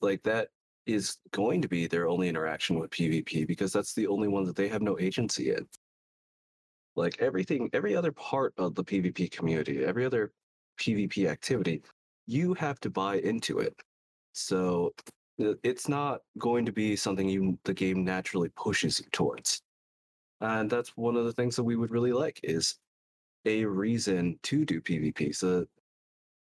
[0.02, 0.50] like that
[0.86, 4.58] is going to be their only interaction with PvP because that's the only one that
[4.58, 5.66] they have no agency in.
[6.98, 10.34] Like everything, every other part of the PvP community, every other
[10.78, 11.82] PvP activity
[12.28, 13.76] you have to buy into it.
[14.34, 14.94] So
[15.42, 19.62] uh, it's not going to be something you the game naturally pushes you towards.
[20.42, 22.78] And that's one of the things that we would really like is
[23.46, 25.36] a reason to do PvP.
[25.36, 25.66] So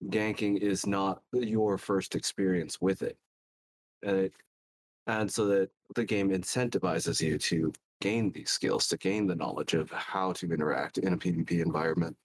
[0.06, 3.16] ganking is not your first experience with it.
[4.02, 4.32] And, it,
[5.06, 9.74] and so that the game incentivizes you to gain these skills, to gain the knowledge
[9.74, 12.16] of how to interact in a PvP environment.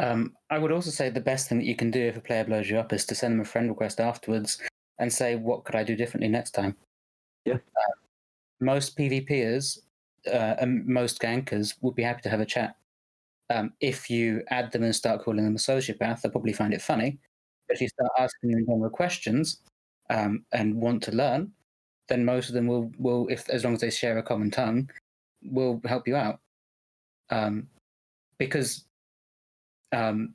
[0.00, 2.42] Um, I would also say the best thing that you can do if a player
[2.44, 4.58] blows you up is to send them a friend request afterwards
[4.98, 6.74] and say, "What could I do differently next time?"
[7.44, 7.54] Yeah.
[7.54, 7.96] Uh,
[8.60, 9.80] most PvPers
[10.26, 12.76] uh, and most gankers would be happy to have a chat.
[13.50, 16.80] Um, if you add them and start calling them a sociopath, they'll probably find it
[16.80, 17.18] funny.
[17.68, 19.60] But if you start asking them general questions
[20.08, 21.52] um, and want to learn,
[22.08, 24.88] then most of them will will if as long as they share a common tongue,
[25.42, 26.40] will help you out.
[27.28, 27.68] Um,
[28.38, 28.84] because
[29.92, 30.34] um,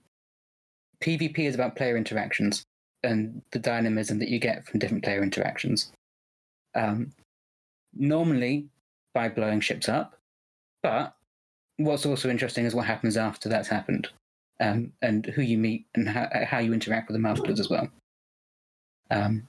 [1.01, 2.66] PvP is about player interactions
[3.03, 5.91] and the dynamism that you get from different player interactions.
[6.74, 7.12] Um,
[7.93, 8.68] normally
[9.14, 10.18] by blowing ships up,
[10.84, 11.16] but
[11.78, 14.10] what's also interesting is what happens after that's happened,
[14.60, 17.89] um, and who you meet and how, how, you interact with them afterwards as well.
[19.12, 19.47] Um,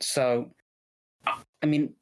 [0.00, 0.50] so,
[1.26, 1.94] I mean,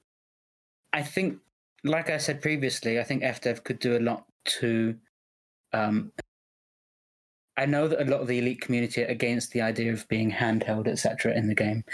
[0.92, 1.38] I think,
[1.84, 4.24] like I said previously, I think FDev could do a lot
[4.61, 4.96] to
[5.72, 6.12] um,
[7.57, 10.30] I know that a lot of the elite community are against the idea of being
[10.30, 11.84] handheld, etc., in the game.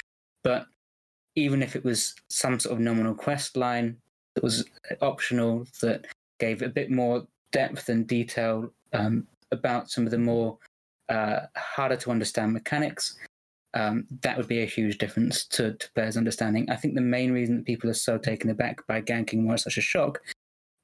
[0.44, 0.66] But
[1.34, 3.96] even if it was some sort of nominal quest line
[4.34, 4.64] that was
[5.00, 6.06] optional, that
[6.38, 10.58] gave a bit more depth and detail um, about some of the more
[11.08, 13.18] uh, harder to understand mechanics,
[13.74, 16.68] um, that would be a huge difference to, to, players' understanding.
[16.70, 19.76] I think the main reason that people are so taken aback by ganking war such
[19.76, 20.20] a shock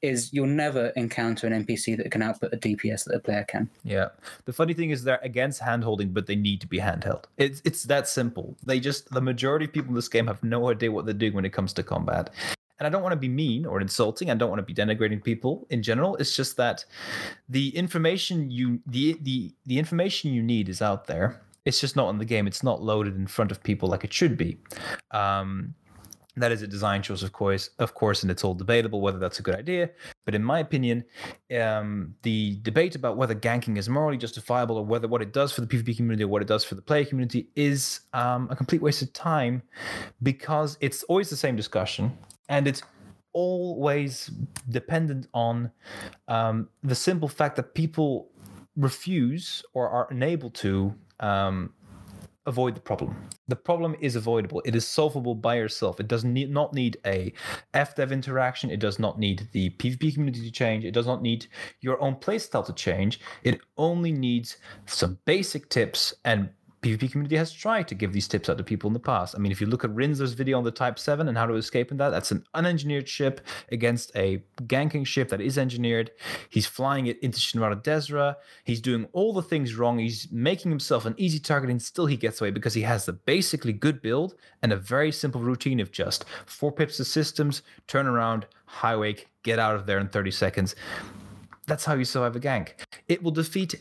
[0.04, 3.70] is you'll never encounter an NPC that can output a DPS that a player can.
[3.82, 4.08] Yeah.
[4.44, 7.24] The funny thing is they're against handholding, but they need to be handheld.
[7.38, 8.56] It's it's that simple.
[8.64, 11.32] They just the majority of people in this game have no idea what they're doing
[11.32, 12.30] when it comes to combat.
[12.78, 14.30] And I don't want to be mean or insulting.
[14.30, 16.16] I don't want to be denigrating people in general.
[16.16, 16.84] It's just that
[17.48, 21.40] the information you the the the information you need is out there.
[21.64, 22.46] It's just not in the game.
[22.46, 24.58] It's not loaded in front of people like it should be.
[25.12, 25.74] Um,
[26.36, 29.38] that is a design choice, of course, of course, and it's all debatable whether that's
[29.38, 29.90] a good idea.
[30.24, 31.04] But in my opinion,
[31.60, 35.60] um, the debate about whether ganking is morally justifiable or whether what it does for
[35.60, 38.82] the PvP community or what it does for the player community is um, a complete
[38.82, 39.62] waste of time,
[40.22, 42.16] because it's always the same discussion,
[42.48, 42.82] and it's
[43.32, 44.30] always
[44.70, 45.70] dependent on
[46.28, 48.30] um, the simple fact that people
[48.76, 51.72] refuse or are unable to um,
[52.46, 53.28] avoid the problem.
[53.48, 54.62] The problem is avoidable.
[54.64, 56.00] It is solvable by yourself.
[56.00, 57.32] It does need, not need a
[57.72, 58.70] FDev interaction.
[58.70, 60.84] It does not need the PvP community to change.
[60.84, 61.46] It does not need
[61.80, 63.20] your own playstyle to change.
[63.42, 66.50] It only needs some basic tips and
[66.84, 69.34] PvP community has tried to give these tips out to people in the past.
[69.34, 71.54] I mean, if you look at Rinzler's video on the Type 7 and how to
[71.54, 73.40] escape in that, that's an unengineered ship
[73.72, 76.10] against a ganking ship that is engineered.
[76.50, 78.36] He's flying it into Shinrarta Dezhra.
[78.64, 79.98] He's doing all the things wrong.
[79.98, 83.14] He's making himself an easy target and still he gets away because he has the
[83.14, 88.06] basically good build and a very simple routine of just four pips of systems, turn
[88.06, 90.76] around, high wake, get out of there in 30 seconds.
[91.66, 92.72] That's how you survive a gank.
[93.08, 93.74] It will defeat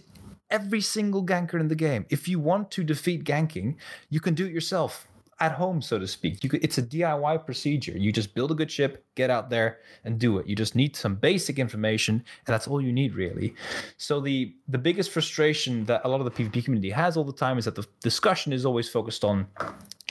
[0.54, 2.06] every single ganker in the game.
[2.10, 3.76] If you want to defeat ganking,
[4.10, 5.08] you can do it yourself
[5.40, 6.40] at home, so to speak.
[6.42, 7.98] Could, it's a DIY procedure.
[7.98, 10.48] You just build a good ship, get out there, and do it.
[10.48, 13.56] You just need some basic information, and that's all you need, really.
[13.98, 17.34] So the the biggest frustration that a lot of the PvP community has all the
[17.34, 19.48] time is that the discussion is always focused on: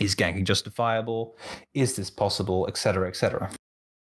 [0.00, 1.36] is ganking justifiable?
[1.72, 2.66] Is this possible?
[2.66, 3.08] Etc.
[3.08, 3.48] Etc.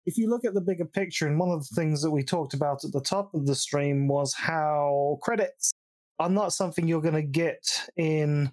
[0.05, 2.55] If you look at the bigger picture, and one of the things that we talked
[2.55, 5.73] about at the top of the stream was how credits
[6.19, 8.51] are not something you're going to get in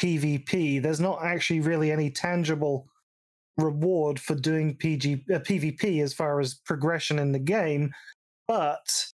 [0.00, 0.82] PvP.
[0.82, 2.88] There's not actually really any tangible
[3.56, 7.92] reward for doing PG, uh, PvP as far as progression in the game.
[8.48, 9.06] But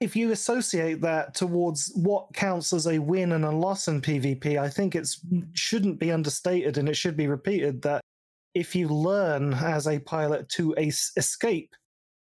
[0.00, 4.58] if you associate that towards what counts as a win and a loss in PvP,
[4.58, 5.08] I think it
[5.54, 8.00] shouldn't be understated and it should be repeated that
[8.54, 11.74] if you learn as a pilot to a- escape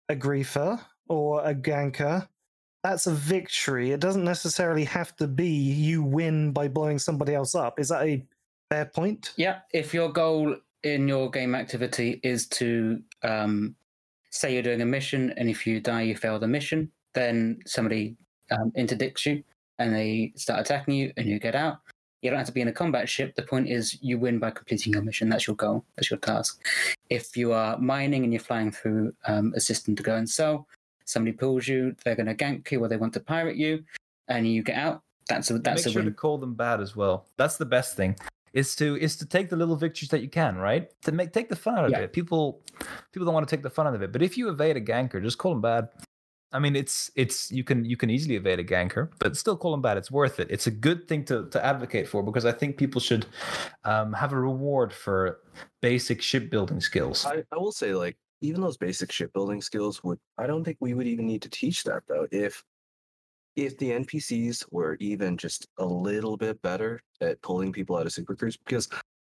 [0.08, 2.26] a griefer or a ganker,
[2.84, 3.92] that's a victory.
[3.92, 7.80] It doesn't necessarily have to be you win by blowing somebody else up.
[7.80, 8.22] Is that a
[8.70, 9.32] fair point?
[9.36, 9.60] Yeah.
[9.72, 13.74] If your goal in your game activity is to um,
[14.28, 18.16] say you're doing a mission, and if you die, you fail the mission, then somebody
[18.50, 19.42] um, interdicts you
[19.78, 21.78] and they start attacking you, and you get out.
[22.20, 23.34] You don't have to be in a combat ship.
[23.34, 25.28] The point is you win by completing your mission.
[25.28, 25.84] That's your goal.
[25.96, 26.62] That's your task.
[27.10, 30.68] If you are mining and you're flying through um, a system to go and sell,
[31.04, 33.84] somebody pulls you, they're going to gank you or they want to pirate you,
[34.28, 35.02] and you get out.
[35.28, 36.12] That's a that's Make a sure win.
[36.12, 37.26] to call them bad as well.
[37.36, 38.16] That's the best thing.
[38.52, 40.88] Is to is to take the little victories that you can, right?
[41.02, 42.00] To make take the fun out of Yeah.
[42.00, 42.12] it.
[42.12, 42.60] People
[43.12, 44.12] people don't want to take the fun out of it.
[44.12, 45.88] But if you evade a ganker, just call them bad.
[46.52, 49.72] I mean, it's it's you can you can easily evade a ganker, but still call
[49.72, 49.96] them bad.
[49.96, 50.46] It's worth it.
[50.50, 53.26] It's a good thing to to advocate for because I think people should
[53.84, 55.40] um, have a reward for
[55.82, 57.24] basic shipbuilding skills.
[57.26, 60.94] I, I will say, like, even those basic shipbuilding skills would I don't think we
[60.94, 62.26] would even need to teach that though.
[62.30, 62.62] If
[63.56, 68.12] if the NPCs were even just a little bit better at pulling people out of
[68.12, 68.88] super cruise, because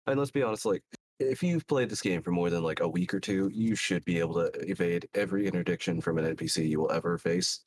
[0.06, 0.82] and let's be honest, like
[1.20, 4.04] if you've played this game for more than like a week or two, you should
[4.04, 7.60] be able to evade every interdiction from an NPC you will ever face.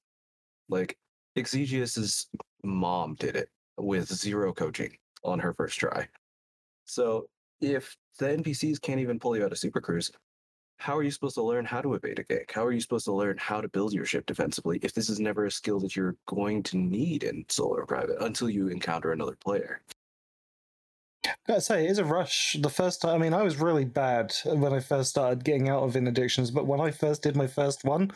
[0.67, 0.97] Like
[1.37, 2.27] Exigius's
[2.63, 6.07] mom did it with zero coaching on her first try.
[6.85, 7.27] So
[7.61, 10.11] if the NPCs can't even pull you out of super cruise,
[10.79, 12.51] how are you supposed to learn how to evade a gank?
[12.51, 15.19] How are you supposed to learn how to build your ship defensively if this is
[15.19, 19.11] never a skill that you're going to need in solo or private until you encounter
[19.11, 19.81] another player?
[21.45, 22.55] Gotta say, it is a rush.
[22.61, 25.83] The first time, I mean, I was really bad when I first started getting out
[25.83, 28.11] of interdictions, but when I first did my first one,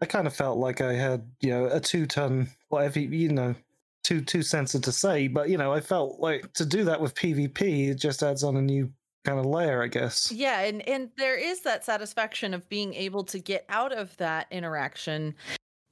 [0.00, 3.56] I kind of felt like I had, you know, a two ton, whatever, you know,
[4.04, 7.14] too too censored to say, but you know, I felt like to do that with
[7.16, 8.92] PvP, it just adds on a new
[9.24, 10.30] kind of layer, I guess.
[10.30, 14.46] Yeah, and and there is that satisfaction of being able to get out of that
[14.50, 15.34] interaction.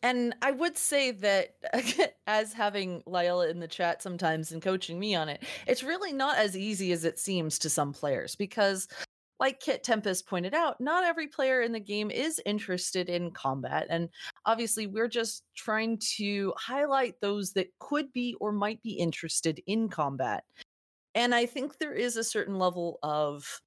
[0.05, 1.55] And I would say that
[2.27, 6.37] as having Lyella in the chat sometimes and coaching me on it, it's really not
[6.39, 8.89] as easy as it seems to some players because
[9.43, 13.89] like Kit Tempest pointed out, not every player in the game is interested in combat.
[13.91, 14.09] And
[14.47, 19.89] obviously, we're just trying to highlight those that could be or might be interested in
[19.89, 20.45] combat.
[21.15, 23.61] And I think there is a certain level of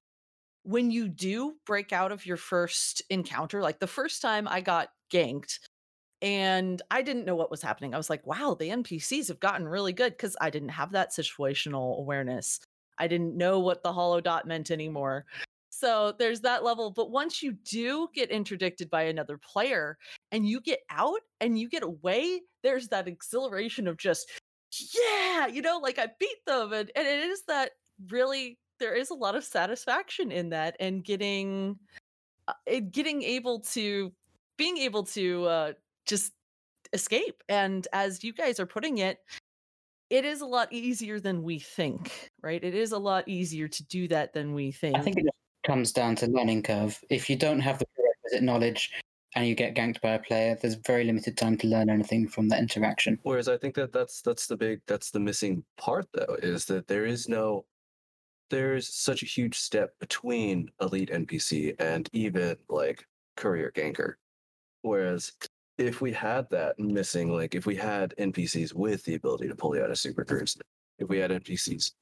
[0.64, 4.88] when you do break out of your first encounter, like the first time I got
[5.12, 5.60] ganked
[6.20, 7.94] and I didn't know what was happening.
[7.94, 11.12] I was like, wow, the NPCs have gotten really good because I didn't have that
[11.12, 12.58] situational awareness.
[12.98, 15.24] I didn't know what the hollow dot meant anymore.
[15.70, 16.90] So there's that level.
[16.90, 19.98] But once you do get interdicted by another player
[20.32, 24.30] and you get out and you get away, there's that exhilaration of just,
[24.94, 26.72] yeah, you know, like I beat them.
[26.72, 27.72] And, and it is that
[28.10, 31.78] really, there is a lot of satisfaction in that and getting,
[32.48, 32.52] uh,
[32.90, 34.12] getting able to,
[34.58, 35.72] being able to uh,
[36.06, 36.32] just
[36.92, 37.42] escape.
[37.48, 39.18] And as you guys are putting it,
[40.08, 42.62] it is a lot easier than we think, right?
[42.62, 44.96] It is a lot easier to do that than we think.
[44.96, 45.26] I think it
[45.66, 47.02] comes down to learning curve.
[47.10, 48.92] If you don't have the prerequisite knowledge
[49.36, 52.48] and you get ganked by a player, there's very limited time to learn anything from
[52.48, 53.18] that interaction.
[53.22, 56.88] Whereas I think that that's that's the big that's the missing part though is that
[56.88, 57.66] there is no
[58.48, 63.04] there's such a huge step between elite NPC and even like
[63.36, 64.14] career ganker.
[64.80, 65.32] Whereas
[65.76, 69.76] if we had that missing, like if we had NPCs with the ability to pull
[69.76, 70.56] you out of super cruise,
[70.98, 71.92] if we had NPCs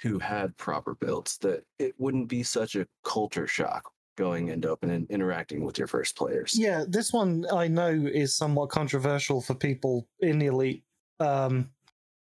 [0.00, 4.90] who had proper builds, that it wouldn't be such a culture shock going into open
[4.90, 6.56] and interacting with your first players.
[6.56, 10.84] Yeah, this one I know is somewhat controversial for people in the elite
[11.20, 11.70] um,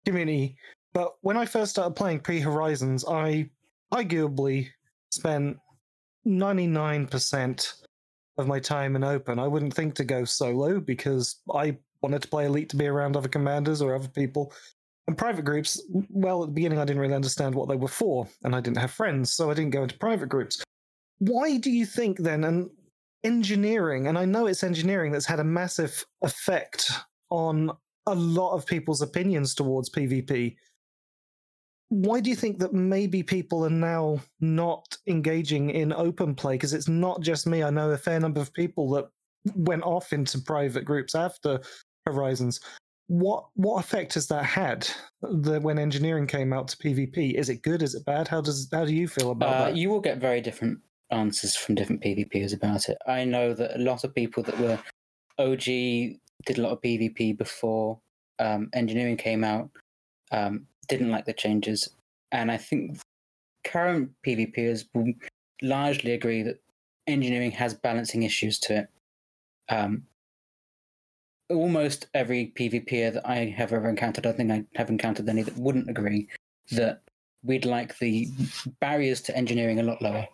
[0.05, 0.57] community.
[0.95, 3.51] But when I first started playing Pre Horizons, I
[3.93, 4.68] arguably
[5.11, 5.59] spent
[6.27, 7.83] 99%
[8.39, 9.39] of my time in open.
[9.39, 13.16] I wouldn't think to go solo because I wanted to play elite to be around
[13.16, 14.53] other commanders or other people.
[15.07, 18.27] And private groups, well, at the beginning, I didn't really understand what they were for,
[18.43, 20.62] and I didn't have friends, so I didn't go into private groups.
[21.18, 22.70] Why do you think then, and
[23.24, 26.92] engineering, and I know it's engineering that's had a massive effect
[27.30, 27.70] on
[28.06, 30.56] a lot of people's opinions towards PvP.
[31.88, 36.54] Why do you think that maybe people are now not engaging in open play?
[36.54, 37.62] Because it's not just me.
[37.62, 39.06] I know a fair number of people that
[39.54, 41.60] went off into private groups after
[42.06, 42.60] Horizons.
[43.08, 44.88] What what effect has that had
[45.22, 47.34] the, when engineering came out to PvP?
[47.34, 47.82] Is it good?
[47.82, 48.26] Is it bad?
[48.26, 49.76] How does how do you feel about Uh, that?
[49.76, 50.80] you will get very different
[51.11, 52.98] answers from different PvPers about it.
[53.07, 54.78] I know that a lot of people that were
[55.38, 57.98] OG did a lot of PvP before
[58.38, 59.70] um, engineering came out,
[60.32, 61.88] um, didn't like the changes,
[62.32, 62.98] and I think
[63.64, 65.12] current PvPers will
[65.62, 66.61] largely agree that
[67.07, 68.88] engineering has balancing issues to it.
[69.68, 70.04] Um,
[71.50, 75.57] almost every PvPer that I have ever encountered, I think I have encountered any that
[75.57, 76.28] wouldn't agree
[76.72, 77.02] that
[77.42, 78.28] we'd like the
[78.80, 80.26] barriers to engineering a lot lower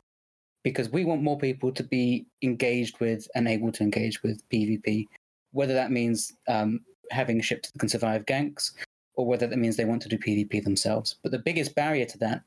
[0.63, 5.07] because we want more people to be engaged with and able to engage with PvP,
[5.53, 8.73] whether that means um, having ships that can survive ganks
[9.15, 11.17] or whether that means they want to do PvP themselves.
[11.23, 12.43] But the biggest barrier to that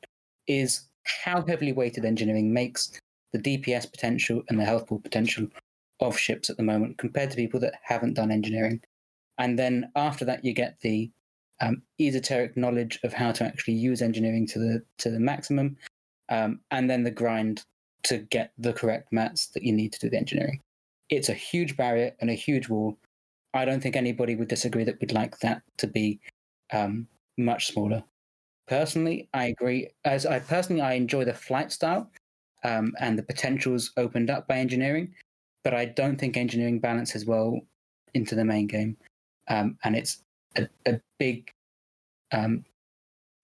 [0.47, 2.99] is how heavily weighted engineering makes
[3.33, 5.47] the DPS potential and the health pool potential
[5.99, 8.81] of ships at the moment compared to people that haven't done engineering.
[9.37, 11.11] And then after that, you get the
[11.61, 15.77] um, esoteric knowledge of how to actually use engineering to the to the maximum,
[16.29, 17.63] um, and then the grind
[18.05, 20.59] to get the correct mats that you need to do the engineering.
[21.09, 22.97] It's a huge barrier and a huge wall.
[23.53, 26.19] I don't think anybody would disagree that we'd like that to be
[26.73, 28.03] um, much smaller.
[28.67, 29.89] Personally, I agree.
[30.03, 32.09] As I personally, I enjoy the flight style
[32.63, 35.13] um, and the potentials opened up by engineering,
[35.63, 37.59] but I don't think engineering balances well
[38.13, 38.97] into the main game,
[39.49, 40.23] um, and it's
[40.57, 41.51] a, a big
[42.31, 42.65] um,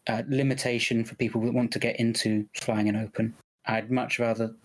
[0.07, 3.35] uh, limitation for people that want to get into flying in open.
[3.65, 4.55] I'd much rather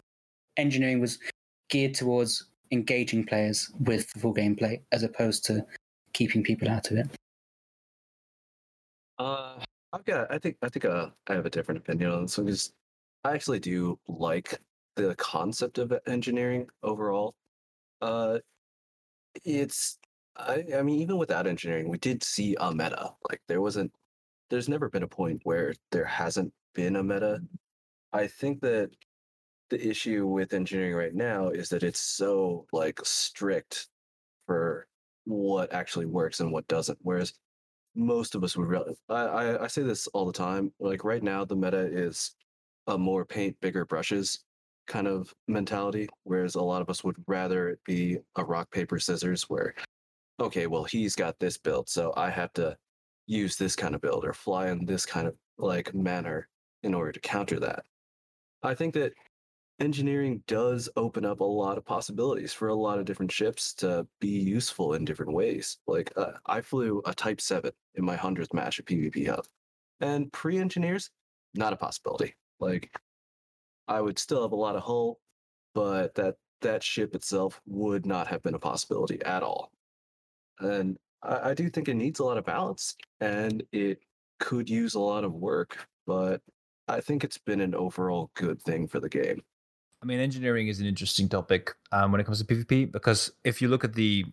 [0.57, 1.19] engineering was
[1.69, 5.65] geared towards engaging players with full gameplay as opposed to
[6.13, 7.09] keeping people out of it.
[9.19, 9.59] Uh,
[9.93, 10.31] I've got.
[10.31, 10.57] I think.
[10.63, 10.85] I think.
[10.85, 12.73] Uh, I have a different opinion on this one because
[13.25, 14.59] I actually do like
[14.97, 17.35] the concept of engineering overall.
[18.03, 18.39] Uh,
[19.45, 19.99] it's.
[20.37, 20.65] I.
[20.77, 23.13] I mean, even without engineering, we did see a meta.
[23.31, 23.93] Like there wasn't.
[24.51, 27.41] There's never been a point where there hasn't been a meta.
[28.17, 28.91] I think that
[29.69, 33.89] the issue with engineering right now is that it's so like strict
[34.47, 34.87] for
[35.25, 36.99] what actually works and what doesn't.
[37.03, 37.35] Whereas
[37.95, 40.73] most of us would really, I, I, I say this all the time.
[40.81, 42.35] Like right now, the meta is
[42.87, 44.45] a more paint bigger brushes
[44.87, 48.99] kind of mentality, whereas a lot of us would rather it be a rock paper
[48.99, 49.75] scissors where,
[50.41, 52.77] okay, well he's got this build, so I have to
[53.27, 56.49] use this kind of build or fly in this kind of like manner
[56.85, 57.83] in order to counter that.
[58.67, 59.13] I think that
[59.79, 64.07] engineering does open up a lot of possibilities for a lot of different ships to
[64.21, 65.79] be useful in different ways.
[65.87, 69.45] Like uh, I flew a Type 7 in my 100th match at PvP Hub,
[70.01, 71.11] and pre engineers,
[71.55, 72.35] not a possibility.
[72.59, 72.91] Like
[73.87, 75.21] I would still have a lot of hull,
[75.75, 79.71] but that that ship itself would not have been a possibility at all.
[80.59, 84.01] And I, I do think it needs a lot of balance, and it
[84.41, 86.41] could use a lot of work, but
[86.89, 89.43] I think it's been an overall good thing for the game.
[90.03, 93.61] I mean, engineering is an interesting topic um, when it comes to PvP because if
[93.61, 94.25] you look at the,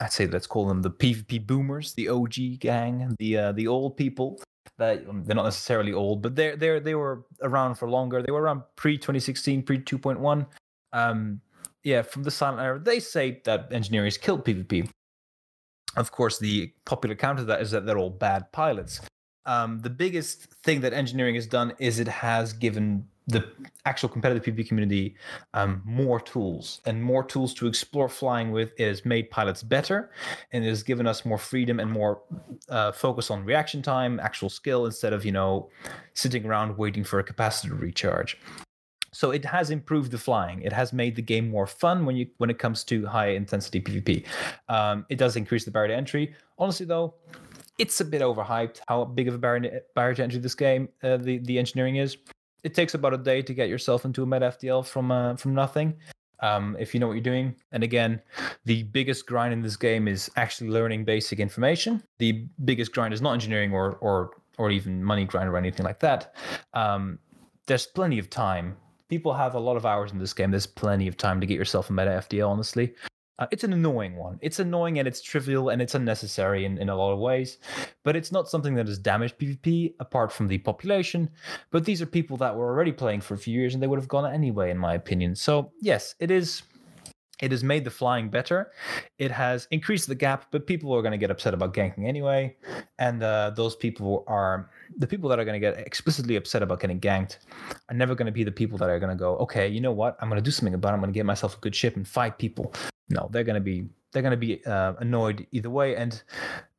[0.00, 3.96] I'd say let's call them the PvP boomers, the OG gang, the uh, the old
[3.96, 4.40] people.
[4.78, 8.22] That um, they're not necessarily old, but they're they they were around for longer.
[8.22, 10.46] They were around pre 2016, pre 2.1.
[10.92, 11.40] Um,
[11.84, 14.88] yeah, from the silent era, they say that engineering has killed PvP.
[15.96, 19.00] Of course, the popular counter to that is that they're all bad pilots.
[19.46, 23.48] Um, the biggest thing that engineering has done is it has given the
[23.84, 25.14] actual competitive PvP community
[25.54, 28.72] um, more tools and more tools to explore flying with.
[28.78, 30.10] It has made pilots better
[30.52, 32.22] and it has given us more freedom and more
[32.68, 35.70] uh, focus on reaction time, actual skill, instead of, you know,
[36.14, 38.38] sitting around waiting for a capacitor recharge.
[39.12, 40.62] So it has improved the flying.
[40.62, 43.80] It has made the game more fun when you when it comes to high intensity
[43.80, 44.24] PvP.
[44.68, 46.34] Um, it does increase the barrier to entry.
[46.58, 47.14] Honestly, though,
[47.82, 51.16] it's a bit overhyped how big of a barrier, barrier to entry this game uh,
[51.16, 52.16] the the engineering is.
[52.62, 55.52] It takes about a day to get yourself into a meta FDL from uh, from
[55.52, 55.94] nothing.
[56.38, 57.54] Um, if you know what you're doing.
[57.70, 58.20] And again,
[58.64, 62.02] the biggest grind in this game is actually learning basic information.
[62.18, 65.98] The biggest grind is not engineering or or or even money grind or anything like
[66.00, 66.34] that.
[66.74, 67.18] Um,
[67.66, 68.76] there's plenty of time.
[69.08, 70.52] People have a lot of hours in this game.
[70.52, 72.94] There's plenty of time to get yourself a meta FDL, honestly.
[73.42, 74.38] Uh, it's an annoying one.
[74.40, 77.58] It's annoying and it's trivial and it's unnecessary in, in a lot of ways,
[78.04, 81.28] but it's not something that has damaged PvP apart from the population.
[81.72, 83.98] But these are people that were already playing for a few years and they would
[83.98, 85.34] have gone anyway, in my opinion.
[85.34, 86.62] So, yes, it is
[87.40, 88.70] it has made the flying better.
[89.18, 92.56] It has increased the gap, but people are going to get upset about ganking anyway.
[93.00, 96.78] And uh, those people are the people that are going to get explicitly upset about
[96.78, 97.38] getting ganked
[97.88, 99.90] are never going to be the people that are going to go, okay, you know
[99.90, 100.16] what?
[100.20, 100.94] I'm going to do something about it.
[100.94, 102.72] I'm going to get myself a good ship and fight people.
[103.12, 105.96] No, they're going to be they're going to be uh, annoyed either way.
[105.96, 106.22] And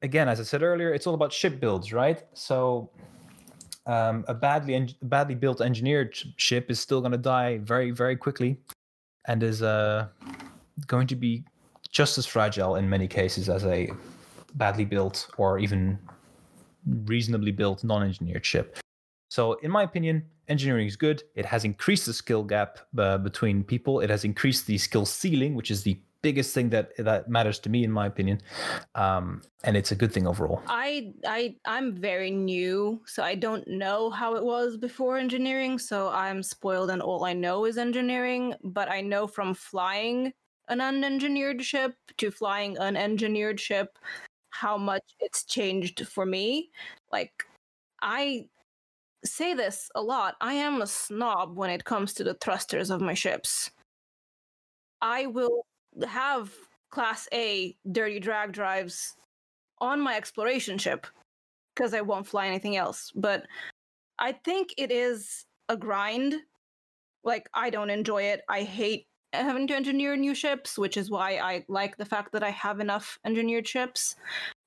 [0.01, 2.23] again, as I said earlier, it's all about ship builds, right?
[2.33, 2.89] So
[3.85, 8.15] um, a badly en- badly built engineered ship is still going to die very very
[8.15, 8.57] quickly,
[9.27, 10.07] and is uh,
[10.87, 11.43] going to be
[11.91, 13.91] just as fragile in many cases as a
[14.55, 15.99] badly built or even
[17.05, 18.77] reasonably built non-engineered ship.
[19.29, 21.23] So, in my opinion, engineering is good.
[21.35, 23.99] It has increased the skill gap uh, between people.
[23.99, 27.69] It has increased the skill ceiling, which is the biggest thing that that matters to
[27.69, 28.41] me, in my opinion.
[28.95, 30.63] Um, and it's a good thing overall.
[30.67, 35.77] I I I'm very new, so I don't know how it was before engineering.
[35.77, 38.55] So I'm spoiled, and all I know is engineering.
[38.63, 40.33] But I know from flying
[40.69, 43.99] an unengineered ship to flying an engineered ship
[44.49, 46.69] how much it's changed for me.
[47.11, 47.33] Like,
[48.01, 48.45] I
[49.25, 50.35] say this a lot.
[50.41, 53.71] I am a snob when it comes to the thrusters of my ships.
[55.01, 55.65] I will
[56.07, 56.51] have
[56.89, 59.15] class A dirty drag drives
[59.79, 61.07] on my exploration ship
[61.75, 63.11] because I won't fly anything else.
[63.15, 63.45] But
[64.19, 66.35] I think it is a grind.
[67.23, 68.41] Like, I don't enjoy it.
[68.49, 72.43] I hate having to engineer new ships, which is why I like the fact that
[72.43, 74.15] I have enough engineered ships.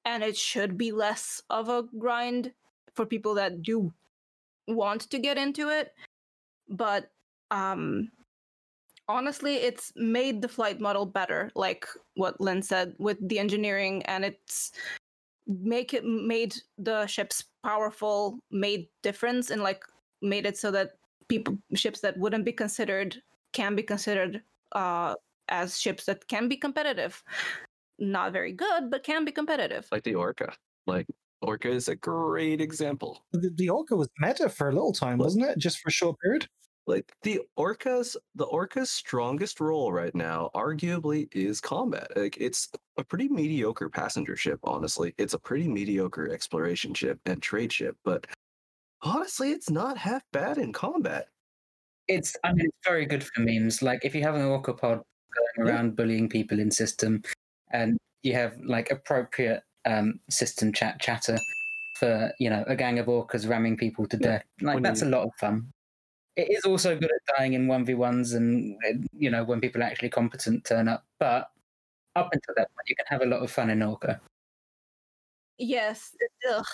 [0.05, 2.53] And it should be less of a grind
[2.95, 3.93] for people that do
[4.67, 5.93] want to get into it.
[6.69, 7.11] But
[7.51, 8.11] um
[9.09, 14.25] honestly, it's made the flight model better, like what Lynn said with the engineering, and
[14.25, 14.73] it's
[15.47, 19.85] make it made the ships powerful, made difference, and like
[20.23, 20.93] made it so that
[21.29, 24.43] people ships that wouldn't be considered can be considered
[24.73, 25.15] uh,
[25.49, 27.23] as ships that can be competitive.
[27.99, 29.89] Not very good, but can be competitive.
[29.91, 30.53] Like the Orca.
[30.87, 31.07] Like
[31.41, 33.25] Orca is a great example.
[33.33, 35.59] The, the Orca was meta for a little time, wasn't it?
[35.59, 36.47] Just for a short period.
[36.87, 42.09] Like the Orca's the Orca's strongest role right now, arguably, is combat.
[42.17, 45.13] Like it's a pretty mediocre passenger ship, honestly.
[45.19, 48.27] It's a pretty mediocre exploration ship and trade ship, but
[49.03, 51.29] honestly, it's not half bad in combat.
[52.09, 53.83] It's I mean it's very good for memes.
[53.83, 54.99] Like if you have an orca pod
[55.59, 55.75] going Yeah.
[55.75, 57.23] around bullying people in system,
[57.73, 61.37] and you have like appropriate um, system chat chatter
[61.99, 65.03] for you know a gang of orcas ramming people to Yeah, death, like when that's
[65.03, 65.73] you- a lot of fun.
[66.37, 69.61] It is also good at dying in one v ones, and uh, you know when
[69.61, 71.05] people actually competent turn up.
[71.19, 71.51] But
[72.15, 74.21] up until that point, you can have a lot of fun in orca.
[75.59, 76.15] Yes.
[76.51, 76.67] Ugh.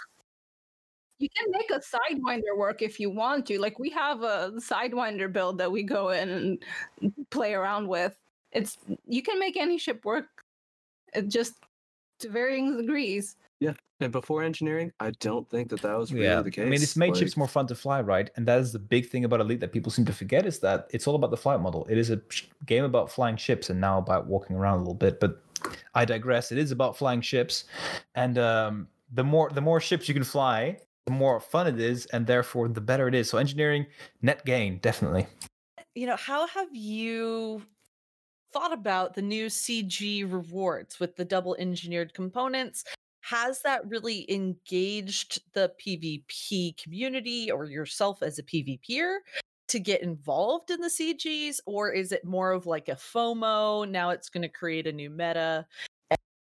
[1.19, 3.61] You can make a sidewinder work if you want to.
[3.61, 6.29] Like we have a sidewinder build that we go in
[7.01, 8.17] and play around with.
[8.51, 10.27] It's you can make any ship work.
[11.15, 11.55] It just
[12.21, 13.37] to varying degrees.
[13.63, 16.67] Yeah, and before engineering, I don't think that that was really yeah, the case.
[16.67, 18.29] I mean, it's made Like, ships more fun to fly, right?
[18.35, 20.89] And that is the big thing about Elite that people seem to forget is that
[20.91, 21.87] it's all about the flight model.
[21.89, 22.21] It is a
[22.67, 25.21] game about flying ships and now about walking around a little bit.
[25.21, 25.41] But
[25.95, 26.51] I digress.
[26.51, 27.65] It is about flying ships,
[28.17, 32.07] and um, the more the more ships you can fly, the more fun it is,
[32.07, 33.31] and therefore the better it is.
[33.31, 33.87] So engineering
[34.23, 35.29] net gain definitely.
[35.95, 37.63] you know, how have you
[38.53, 42.85] thought about the new CG rewards with the double engineered components?
[43.33, 49.21] Has that really engaged the PvP community or yourself as a PvPer
[49.69, 51.61] to get involved in the CGs?
[51.65, 53.89] Or is it more of like a FOMO?
[53.89, 55.67] Now it's going to create a new meta.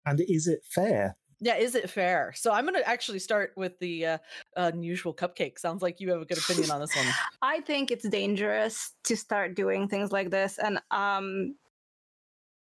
[0.05, 1.17] And is it fair?
[1.39, 2.33] Yeah, is it fair?
[2.35, 4.19] So I'm going to actually start with the uh,
[4.57, 5.61] unusual cupcake.
[5.61, 7.07] Sounds like you have a good opinion on this one.
[7.43, 10.59] I think it's dangerous to start doing things like this.
[10.59, 11.55] And um,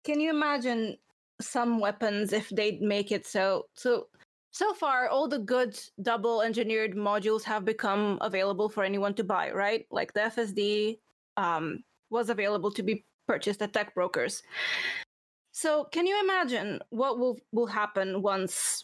[0.04, 0.98] can you imagine
[1.42, 4.08] some weapons if they'd make it so so
[4.52, 9.50] so far all the good double engineered modules have become available for anyone to buy,
[9.52, 9.86] right?
[9.92, 11.00] Like the FSD
[11.38, 14.44] um, was available to be purchased at tech brokers.
[15.54, 18.84] So can you imagine what will will happen once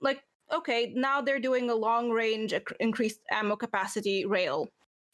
[0.00, 4.68] like okay, now they're doing a long range increased ammo capacity rail.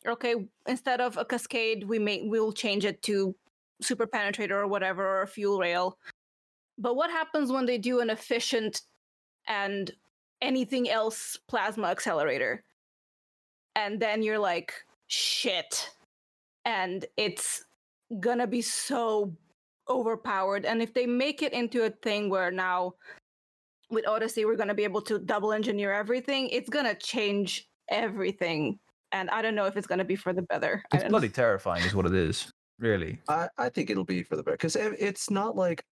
[0.07, 0.35] Okay,
[0.67, 3.35] instead of a cascade, we may we'll change it to
[3.83, 5.97] super penetrator or whatever or a fuel rail.
[6.81, 8.83] But what happens when they do an efficient
[9.47, 9.91] and
[10.41, 12.65] anything else plasma accelerator?
[13.77, 14.73] And then you're like,
[15.07, 15.91] shit.
[16.65, 17.65] And it's
[18.19, 19.33] gonna be so
[19.89, 20.65] overpowered.
[20.65, 22.95] And if they make it into a thing where now
[23.91, 28.79] with Odyssey we're gonna be able to double engineer everything, it's gonna change everything.
[29.13, 30.83] And I don't know if it's gonna be for the better.
[30.95, 32.51] It's don't- bloody terrifying, is what it is.
[32.79, 33.21] Really.
[33.29, 35.85] I, I think it'll be for the better because it's not like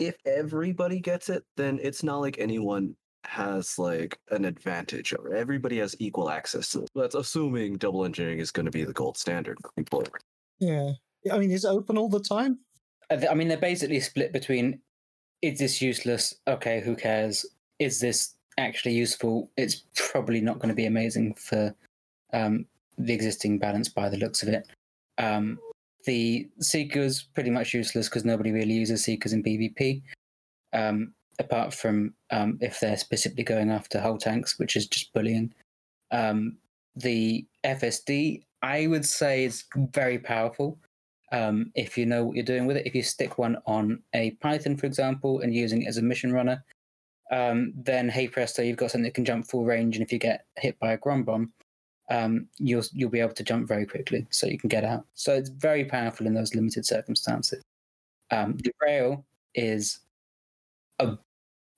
[0.00, 5.34] if everybody gets it, then it's not like anyone has like an advantage over.
[5.34, 6.90] Everybody has equal access to it.
[6.94, 10.22] That's assuming double engineering is going to be the gold standard going forward.
[10.58, 10.92] Yeah.
[11.30, 12.58] I mean, is it open all the time?
[13.10, 14.80] I I mean, they're basically split between
[15.42, 16.34] is this useless?
[16.48, 17.46] Okay, who cares?
[17.78, 19.50] Is this actually useful?
[19.56, 21.74] It's probably not going to be amazing for
[22.32, 22.66] um,
[22.98, 24.66] the existing balance by the looks of it.
[25.18, 25.58] Um,
[26.04, 30.02] the Seekers pretty much useless because nobody really uses Seekers in PvP,
[30.72, 35.52] um, apart from um, if they're specifically going after hull tanks, which is just bullying.
[36.10, 36.56] Um,
[36.96, 40.78] the FSD, I would say, is very powerful
[41.32, 42.86] um, if you know what you're doing with it.
[42.86, 46.32] If you stick one on a Python, for example, and using it as a mission
[46.32, 46.64] runner,
[47.30, 50.18] um, then hey presto, you've got something that can jump full range, and if you
[50.18, 51.52] get hit by a grom bomb,
[52.10, 55.06] um, you'll you'll be able to jump very quickly, so you can get out.
[55.14, 57.62] So it's very powerful in those limited circumstances.
[58.30, 60.00] Um, the rail is
[60.98, 61.16] a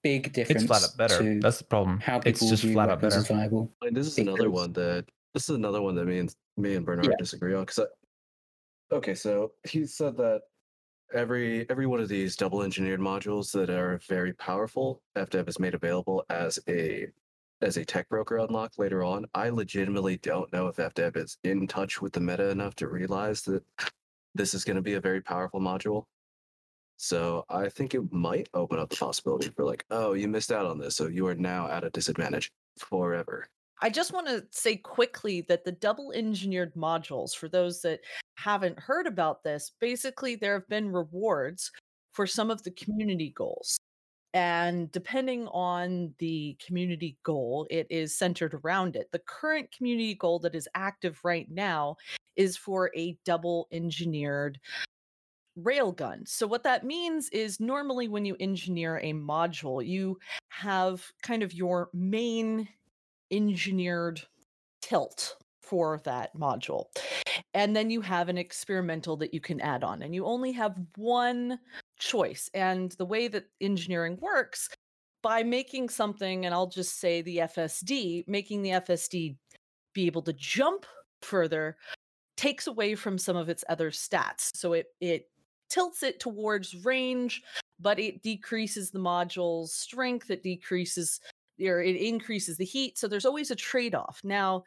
[0.03, 1.41] big difference It's flat out better.
[1.41, 2.01] That's the problem.
[2.01, 3.17] how people It's just view flat out better.
[3.17, 3.71] as viable.
[3.83, 6.85] And this is another one that this is another one that me and me and
[6.85, 7.17] Bernard Yeah.
[7.19, 7.65] disagree on.
[7.65, 7.87] Because
[8.91, 10.43] okay, so he said that
[11.15, 15.75] every every one of these double engineered modules that are very powerful, FDev is made
[15.75, 17.07] available as a
[17.63, 19.27] as a tech broker unlock later on.
[19.35, 23.43] I legitimately don't know if FDev is in touch with the meta enough to realize
[23.43, 23.63] that
[24.35, 26.05] this is going to be a very powerful module.
[26.97, 30.67] So I think it might open up the possibility for like, oh, you missed out
[30.67, 33.49] on this, so you are now at a disadvantage forever.
[33.81, 38.01] I just want to say quickly that the double engineered modules, for those that
[38.37, 41.73] haven't heard about this, basically there have been rewards
[42.13, 43.79] for some of the community goals.
[44.35, 49.11] And depending on the community goal, it is centered around it.
[49.13, 51.97] The current community goal that is active right now
[52.37, 54.59] is for a double engineered
[55.59, 56.27] railgun.
[56.27, 60.19] So, what that means is normally when you engineer a module, you
[60.49, 62.69] have kind of your main
[63.31, 64.23] engineered
[64.81, 66.87] tilt for that module.
[67.55, 70.77] And then you have an experimental that you can add on, and you only have
[70.97, 71.59] one
[72.03, 72.51] choice.
[72.55, 74.69] And the way that engineering works,
[75.23, 79.37] by making something, and I'll just say the FSD, making the FSD
[79.95, 80.85] be able to jump
[81.23, 81.77] further
[82.37, 84.51] takes away from some of its other stats.
[84.55, 85.29] So it it
[85.71, 87.43] tilts it towards range,
[87.79, 91.21] but it decreases the module's strength, it decreases
[91.61, 92.99] or it increases the heat.
[92.99, 94.21] So there's always a trade-off.
[94.25, 94.65] Now,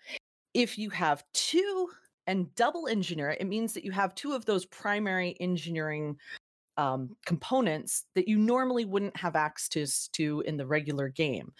[0.53, 1.89] if you have two
[2.27, 6.17] and double engineer it, it means that you have two of those primary engineering
[6.77, 11.53] um, components that you normally wouldn't have access to in the regular game.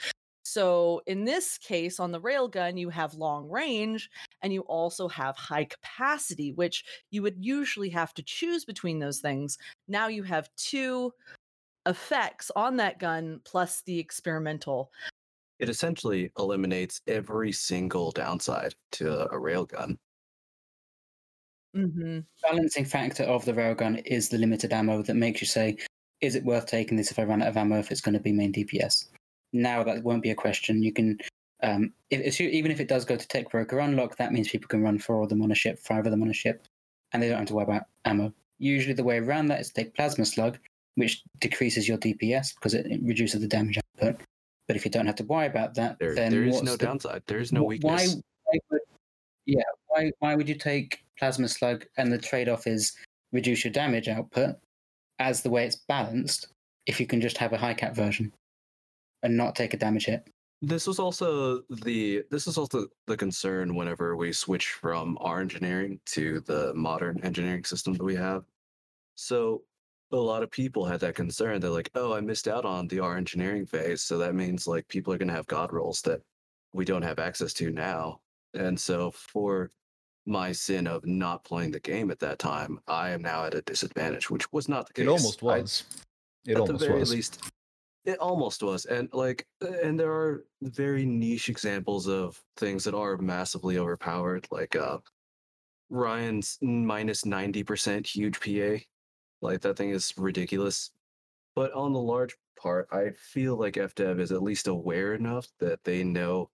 [0.43, 4.09] So in this case, on the railgun, you have long range
[4.41, 9.19] and you also have high capacity, which you would usually have to choose between those
[9.19, 9.57] things.
[9.87, 11.11] Now you have two
[11.87, 14.91] effects on that gun plus the experimental.
[15.59, 19.97] It essentially eliminates every single downside to a railgun.
[21.75, 25.75] Hmm balancing factor of the railgun is the limited ammo that makes you say,
[26.21, 28.19] is it worth taking this if I run out of ammo if it's going to
[28.19, 29.07] be main DPS?
[29.51, 30.81] Now that won't be a question.
[30.83, 31.17] You can,
[31.63, 34.67] um, if, assu- even if it does go to Tech Broker Unlock, that means people
[34.67, 36.67] can run four of them on a ship, five of them on a ship,
[37.11, 38.31] and they don't have to worry about ammo.
[38.59, 40.57] Usually the way around that is to take Plasma Slug,
[40.95, 44.21] which decreases your DPS because it, it reduces the damage output.
[44.67, 46.75] But if you don't have to worry about that, There, then there is what's no
[46.75, 47.23] the- downside.
[47.27, 48.15] There is no weakness.
[48.15, 48.81] Why, why would,
[49.45, 52.93] yeah, why why would you take plasma slug and the trade off is
[53.31, 54.55] reduce your damage output
[55.19, 56.47] as the way it's balanced
[56.85, 58.31] if you can just have a high cap version
[59.23, 60.27] and not take a damage hit?
[60.61, 65.99] This was also the this is also the concern whenever we switch from our engineering
[66.07, 68.43] to the modern engineering system that we have.
[69.15, 69.63] So
[70.11, 71.59] a lot of people had that concern.
[71.59, 74.87] They're like, "Oh, I missed out on the R engineering phase, so that means like
[74.87, 76.21] people are going to have god rolls that
[76.73, 78.21] we don't have access to now."
[78.53, 79.69] And so for
[80.25, 83.61] my sin of not playing the game at that time, I am now at a
[83.61, 85.05] disadvantage, which was not the case.
[85.05, 85.83] It almost I- was.
[86.47, 87.11] It at almost the very was.
[87.11, 87.51] least
[88.05, 93.17] It almost was, and like, and there are very niche examples of things that are
[93.17, 94.99] massively overpowered, like uh,
[95.89, 98.83] Ryan's minus ninety percent huge PA.
[99.41, 100.91] Like that thing is ridiculous.
[101.55, 105.83] But on the large part, I feel like FDev is at least aware enough that
[105.83, 106.49] they know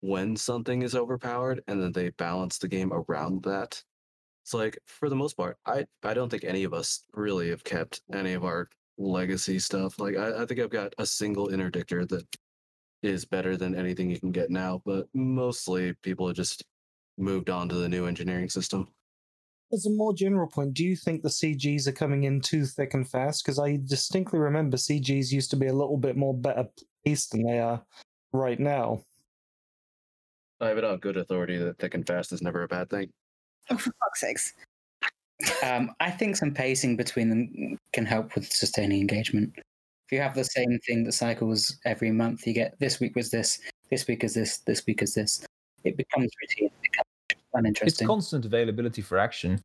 [0.00, 3.82] when something is overpowered, and then they balance the game around that.
[4.42, 7.64] It's like for the most part, I I don't think any of us really have
[7.64, 9.98] kept any of our legacy stuff.
[9.98, 12.24] Like I, I think I've got a single interdictor that
[13.02, 16.64] is better than anything you can get now, but mostly people have just
[17.18, 18.88] moved on to the new engineering system.
[19.72, 22.92] As a more general point, do you think the CGs are coming in too thick
[22.92, 23.44] and fast?
[23.44, 26.66] Because I distinctly remember CGs used to be a little bit more better
[27.04, 27.84] paced than they are
[28.32, 29.04] right now.
[30.60, 33.10] I have it on good authority that thick and fast is never a bad thing.
[33.70, 34.52] Oh, for fuck's sakes.
[35.62, 39.52] Um, I think some pacing between them can help with sustaining engagement.
[39.56, 43.30] If you have the same thing that cycles every month, you get this week was
[43.30, 45.46] this, this week is this, this week is this.
[45.84, 46.70] It becomes routine.
[46.82, 46.92] It
[47.54, 49.62] becomes It's constant availability for action.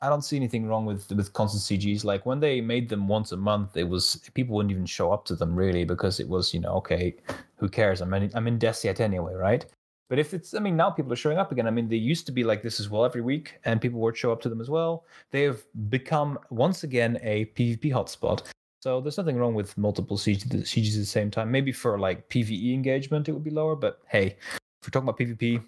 [0.00, 2.04] I don't see anything wrong with with constant CGs.
[2.04, 5.24] Like when they made them once a month, it was people wouldn't even show up
[5.24, 7.16] to them really because it was you know okay,
[7.56, 8.00] who cares?
[8.00, 9.64] I'm in I'm in Deciat anyway, right?
[10.08, 11.66] But if it's I mean now people are showing up again.
[11.66, 14.16] I mean they used to be like this as well every week, and people would
[14.16, 15.04] show up to them as well.
[15.30, 18.42] They have become once again a PvP hotspot.
[18.80, 21.50] So there's nothing wrong with multiple CG, CGs at the same time.
[21.50, 25.18] Maybe for like PVE engagement it would be lower, but hey, if we're talking about
[25.18, 25.62] PvP,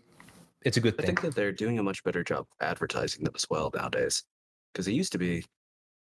[0.63, 1.05] it's a good thing.
[1.05, 4.23] I think that they're doing a much better job advertising them as well nowadays.
[4.73, 5.45] Because it used to be,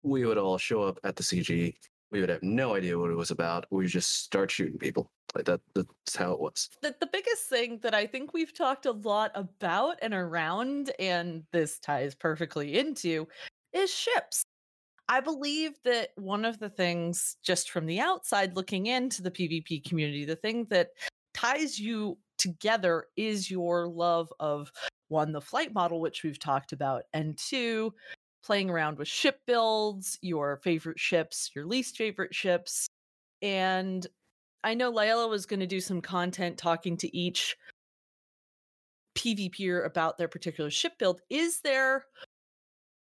[0.04, 1.74] we would all show up at the CG,
[2.12, 3.66] we would have no idea what it was about.
[3.70, 5.12] We would just start shooting people.
[5.36, 5.60] Like that.
[5.76, 6.70] That's how it was.
[6.82, 11.44] the, the biggest thing that I think we've talked a lot about and around, and
[11.52, 13.28] this ties perfectly into,
[13.74, 14.44] is ships.
[15.10, 19.88] I believe that one of the things, just from the outside looking into the PvP
[19.88, 20.90] community, the thing that
[21.34, 24.72] ties you together is your love of
[25.10, 27.94] one, the flight model, which we've talked about, and two,
[28.48, 32.88] playing around with ship builds, your favorite ships, your least favorite ships.
[33.42, 34.08] And
[34.64, 37.58] I know Layla was going to do some content talking to each
[39.18, 41.20] PvPer about their particular ship build.
[41.30, 42.06] Is there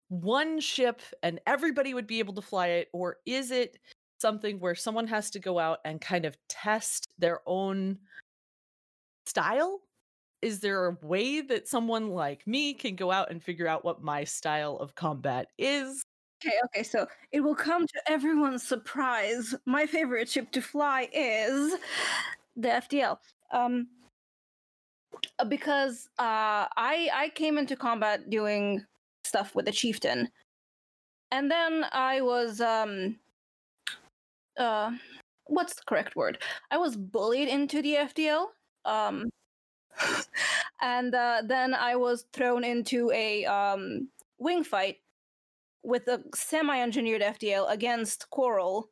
[0.09, 3.77] one ship and everybody would be able to fly it, or is it
[4.19, 7.99] something where someone has to go out and kind of test their own
[9.27, 9.81] style?
[10.41, 14.03] Is there a way that someone like me can go out and figure out what
[14.03, 16.03] my style of combat is?
[16.45, 19.55] Okay, okay, so it will come to everyone's surprise.
[19.65, 21.73] My favorite ship to fly is
[22.55, 23.17] the FDL.
[23.51, 23.87] Um,
[25.39, 28.85] uh, because uh, I I came into combat doing
[29.23, 30.29] stuff with the chieftain,
[31.31, 33.17] and then I was um,
[34.57, 34.91] uh,
[35.45, 36.39] what's the correct word?
[36.71, 38.47] I was bullied into the FDL.
[38.85, 39.29] Um,
[40.81, 44.97] and uh, then I was thrown into a um, wing fight
[45.83, 48.89] with a semi-engineered FDL against Coral.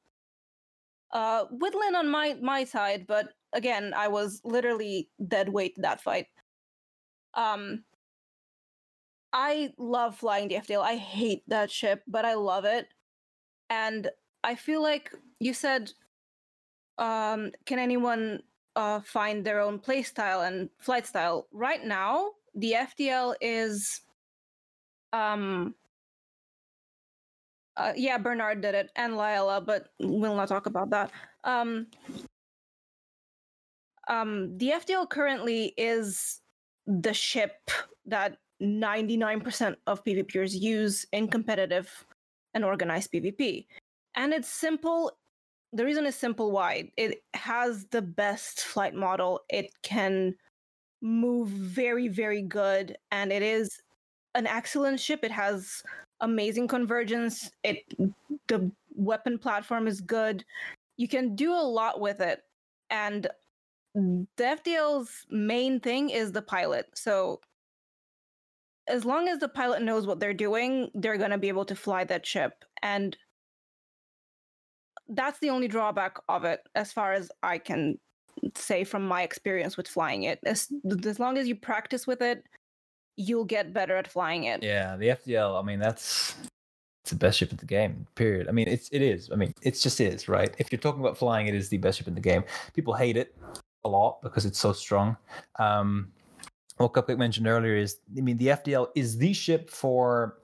[1.11, 6.01] Uh, with Lynn on my my side, but again, I was literally dead weight that
[6.01, 6.27] fight.
[7.35, 7.83] Um,
[9.31, 10.81] I love flying the FDL.
[10.81, 12.87] I hate that ship, but I love it,
[13.69, 14.09] and
[14.43, 15.91] I feel like you said,
[16.97, 18.41] um, can anyone
[18.75, 21.47] uh, find their own play style and flight style?
[21.51, 24.01] Right now, the FDL is
[25.13, 25.75] um
[27.77, 31.11] uh, yeah, Bernard did it and Lila, but we'll not talk about that.
[31.43, 31.87] Um,
[34.07, 36.41] um, the FDL currently is
[36.87, 37.69] the ship
[38.05, 42.05] that 99% of PvPers use in competitive
[42.53, 43.65] and organized PvP.
[44.15, 45.11] And it's simple.
[45.75, 46.89] The reason is simple why.
[46.95, 49.41] It has the best flight model.
[49.49, 50.33] It can
[51.01, 52.97] move very, very good.
[53.11, 53.81] And it is
[54.35, 55.19] an excellent ship.
[55.23, 55.83] It has
[56.21, 57.51] amazing convergence.
[57.65, 57.83] It
[58.47, 60.45] the weapon platform is good.
[60.95, 62.43] You can do a lot with it.
[62.89, 63.27] And
[63.93, 66.85] the FDL's main thing is the pilot.
[66.93, 67.41] So
[68.87, 71.75] as long as the pilot knows what they're doing, they're going to be able to
[71.75, 72.63] fly that ship.
[72.81, 73.17] And
[75.09, 77.99] that's the only drawback of it as far as I can
[78.55, 80.39] say from my experience with flying it.
[80.45, 80.67] As,
[81.05, 82.43] as long as you practice with it,
[83.17, 84.63] you'll get better at flying it.
[84.63, 85.61] Yeah, the FDL.
[85.61, 86.35] I mean, that's
[87.03, 88.07] it's the best ship in the game.
[88.15, 88.47] Period.
[88.47, 89.29] I mean, it's it is.
[89.31, 90.53] I mean, it's just is right.
[90.57, 92.43] If you're talking about flying, it is the best ship in the game.
[92.73, 93.35] People hate it
[93.83, 95.15] a lot because it's so strong.
[95.59, 96.11] Um,
[96.77, 100.39] what Cupcake mentioned earlier is, I mean, the FDL is the ship for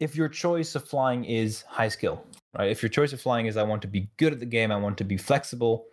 [0.00, 2.22] if your choice of flying is high skill,
[2.58, 2.70] right?
[2.70, 4.76] If your choice of flying is I want to be good at the game, I
[4.76, 5.86] want to be flexible.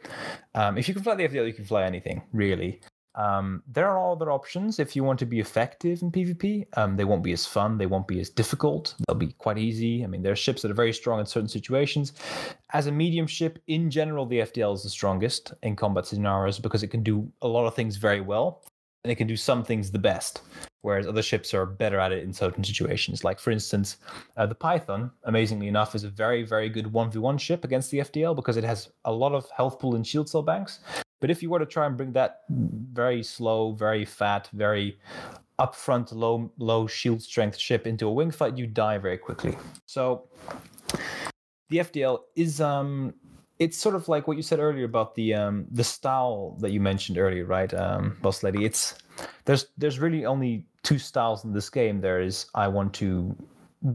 [0.55, 2.81] Um, if you can fly the FDL, you can fly anything, really.
[3.15, 6.65] Um, there are other options if you want to be effective in PvP.
[6.75, 10.03] Um, they won't be as fun, they won't be as difficult, they'll be quite easy.
[10.03, 12.13] I mean, there are ships that are very strong in certain situations.
[12.71, 16.81] As a medium ship, in general, the FDL is the strongest in combat scenarios because
[16.81, 18.63] it can do a lot of things very well
[19.03, 20.41] and it can do some things the best,
[20.81, 23.23] whereas other ships are better at it in certain situations.
[23.23, 23.97] Like, for instance,
[24.37, 28.35] uh, the Python, amazingly enough, is a very, very good 1v1 ship against the FDL
[28.35, 30.79] because it has a lot of health pool and shield cell banks.
[31.19, 34.99] But if you were to try and bring that very slow, very fat, very
[35.59, 39.57] upfront, low low shield strength ship into a wing fight, you die very quickly.
[39.85, 40.27] So
[41.69, 43.13] the FDL is um
[43.63, 46.81] it's sort of like what you said earlier about the um the style that you
[46.91, 48.65] mentioned earlier, right, um, boss lady?
[48.65, 48.95] It's
[49.45, 52.01] there's there's really only two styles in this game.
[52.01, 53.35] There is I want to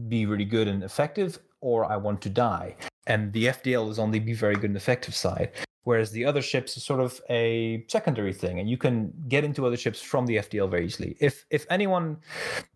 [0.07, 2.75] be really good and effective, or I want to die.
[3.07, 5.51] And the FDL is only be very good and effective side
[5.83, 9.65] whereas the other ships are sort of a secondary thing and you can get into
[9.65, 11.15] other ships from the FDL very easily.
[11.19, 12.17] If if anyone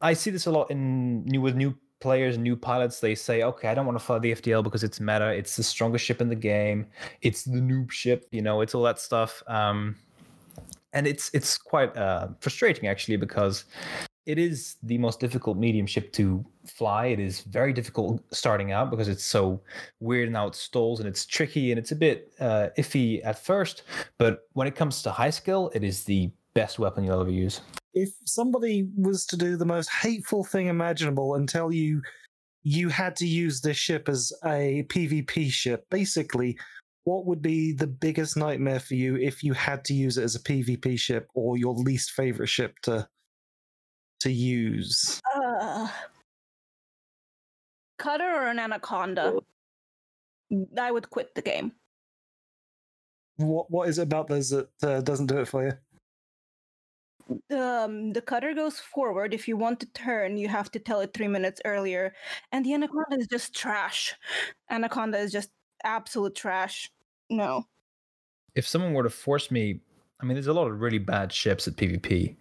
[0.02, 3.70] I see this a lot in new with new players, new pilots, they say, okay,
[3.70, 6.28] I don't want to fly the FDL because it's meta, it's the strongest ship in
[6.28, 6.86] the game,
[7.22, 9.42] it's the noob ship, you know, it's all that stuff.
[9.48, 9.96] Um,
[10.92, 13.66] and it's it's quite uh, frustrating actually because
[14.26, 17.08] it is the most difficult medium ship to fly.
[17.08, 19.62] It is very difficult starting out because it's so
[20.02, 23.84] weird and it stalls and it's tricky and it's a bit uh, iffy at first.
[24.18, 27.62] But when it comes to high skill, it is the best weapon you'll ever use.
[27.94, 32.02] If somebody was to do the most hateful thing imaginable and tell you
[32.64, 36.58] you had to use this ship as a PvP ship, basically,
[37.04, 40.36] what would be the biggest nightmare for you if you had to use it as
[40.36, 43.08] a PvP ship or your least favorite ship to
[44.22, 45.20] to use?
[45.36, 45.90] Uh,
[48.00, 49.40] cutter or an anaconda?
[50.80, 51.74] I would quit the game.
[53.38, 55.74] What what is it about those that uh, doesn't do it for you?
[57.52, 59.34] Um, the cutter goes forward.
[59.34, 62.14] If you want to turn, you have to tell it three minutes earlier.
[62.52, 64.14] And the anaconda is just trash.
[64.70, 65.50] Anaconda is just
[65.84, 66.92] absolute trash.
[67.30, 67.68] No.
[68.56, 69.82] If someone were to force me,
[70.22, 72.36] I mean, there's a lot of really bad ships at PvP.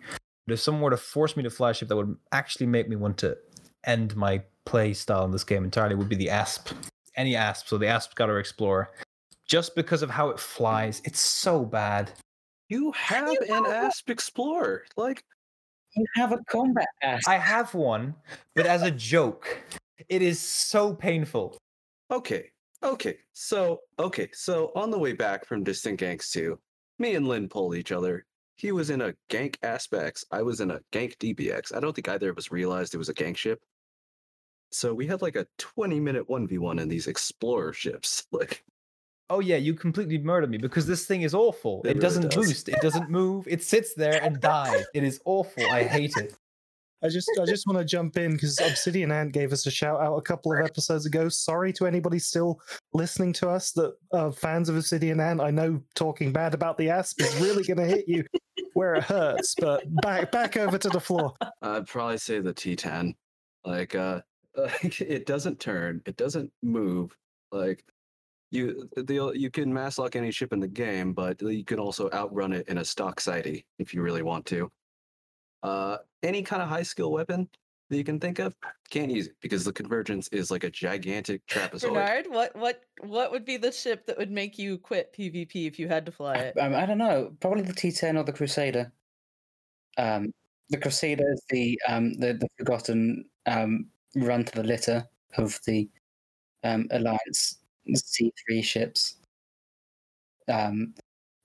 [0.47, 2.89] But if someone were to force me to fly a ship that would actually make
[2.89, 3.37] me want to
[3.85, 6.73] end my play style in this game entirely, would be the Asp.
[7.17, 8.91] Any Asp, so the Asp Cutter Explorer.
[9.47, 12.13] Just because of how it flies, it's so bad.
[12.73, 14.87] You have an Asp Explorer.
[14.97, 15.23] Like,
[15.95, 17.21] You have a combat ass.
[17.29, 18.15] I have one,
[18.55, 19.61] but as a joke,
[20.09, 21.59] it is so painful.
[22.11, 22.51] okay,
[22.83, 23.19] okay.
[23.35, 24.31] So, okay.
[24.33, 26.59] So, on the way back from Distant Ganks 2,
[26.99, 28.25] me and Lynn pulled each other.
[28.57, 30.25] He was in a gank Asp X.
[30.31, 31.77] I was in a gank DBX.
[31.77, 33.61] I don't think either of us realized it was a gank ship.
[34.71, 38.25] So we had like a 20 minute 1v1 in these explorer ships.
[38.33, 38.65] Like,
[39.31, 41.81] Oh yeah, you completely murdered me because this thing is awful.
[41.85, 42.47] It It, really doesn't does.
[42.47, 42.69] boost.
[42.69, 43.47] It doesn't move.
[43.49, 44.85] It sits there and dies.
[44.95, 45.65] It is awful.
[45.71, 46.35] I hate it.
[47.05, 50.01] I just I just want to jump in because Obsidian Ant gave us a shout
[50.01, 51.29] out a couple of episodes ago.
[51.29, 52.61] Sorry to anybody still
[52.93, 55.41] listening to us that are fans of Obsidian Ant.
[55.41, 58.25] I know talking bad about the asp is really going to hit you
[58.75, 59.57] where it hurts.
[59.59, 61.35] But back back over to the floor.
[61.61, 63.15] I'd probably say the T10.
[63.65, 64.21] Like, uh,
[64.57, 67.17] like it doesn't turn, it doesn't move.
[67.51, 67.85] Like,
[68.53, 72.11] you the you can mass lock any ship in the game, but you can also
[72.13, 74.71] outrun it in a stock Sidey if you really want to.
[75.63, 77.49] Uh, any kind of high skill weapon
[77.89, 78.55] that you can think of,
[78.91, 81.95] can't use it because the convergence is like a gigantic trapezoid.
[81.95, 85.79] Bernard, what what what would be the ship that would make you quit PvP if
[85.79, 86.59] you had to fly it?
[86.59, 87.33] Um, I don't know.
[87.41, 88.93] Probably the T10 or the Crusader.
[89.97, 90.33] Um,
[90.69, 95.07] the Crusader is the um, the, the forgotten um, run to the litter
[95.39, 95.89] of the
[96.65, 99.17] um, Alliance C3 ships.
[100.49, 100.95] Um,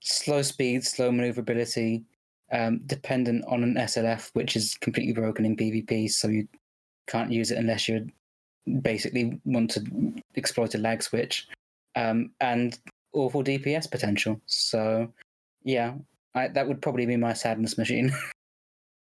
[0.00, 2.04] slow speed, slow maneuverability,
[2.52, 6.48] um, dependent on an SLF, which is completely broken in PvP, so you
[7.06, 8.06] can't use it unless you
[8.82, 9.84] basically want to
[10.36, 11.48] exploit a lag switch,
[11.96, 12.78] um, and
[13.12, 14.40] awful DPS potential.
[14.46, 15.12] So,
[15.62, 15.94] yeah,
[16.34, 18.12] I, that would probably be my sadness machine.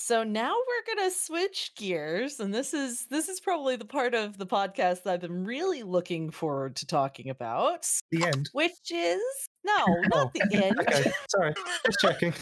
[0.08, 4.38] So now we're gonna switch gears, and this is this is probably the part of
[4.38, 8.50] the podcast that I've been really looking forward to talking about, The end.
[8.54, 9.22] which is
[9.66, 10.80] no, not oh, the end.
[10.80, 11.54] Okay, sorry,
[11.86, 12.32] just checking.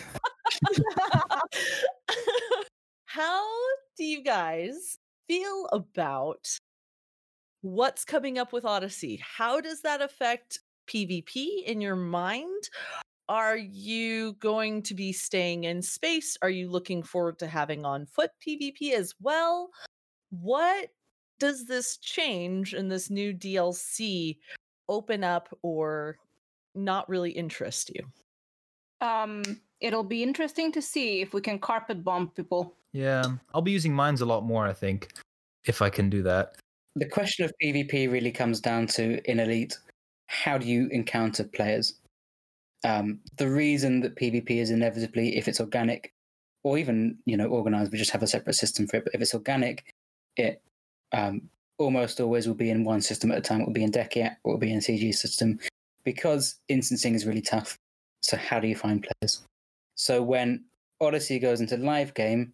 [3.08, 3.44] How
[3.98, 6.60] do you guys feel about
[7.62, 9.20] what's coming up with Odyssey?
[9.24, 12.70] How does that affect PvP in your mind?
[13.28, 16.38] Are you going to be staying in space?
[16.42, 19.70] Are you looking forward to having on foot PvP as well?
[20.30, 20.90] What
[21.40, 24.38] does this change in this new DLC
[24.88, 26.18] open up or
[26.76, 28.06] not really interest you?
[29.02, 29.44] Um,
[29.82, 32.76] it'll be interesting to see if we can carpet bomb people.
[32.94, 33.24] Yeah,
[33.54, 35.12] I'll be using mines a lot more, I think,
[35.66, 36.56] if I can do that.
[36.96, 39.78] The question of PvP really comes down to in Elite
[40.28, 41.96] how do you encounter players?
[42.86, 46.14] Um, the reason that PvP is inevitably, if it's organic
[46.64, 49.06] or even you know organized, we just have a separate system for it.
[49.06, 49.86] But if it's organic,
[50.38, 50.62] it
[51.12, 51.42] um,
[51.78, 53.62] almost always will be in one system at a time.
[53.62, 55.60] It will be in Deki it will be in CG system
[56.04, 57.78] because instancing is really tough.
[58.22, 59.44] So how do you find players?
[59.96, 60.66] So when
[61.02, 62.54] Odyssey goes into live game,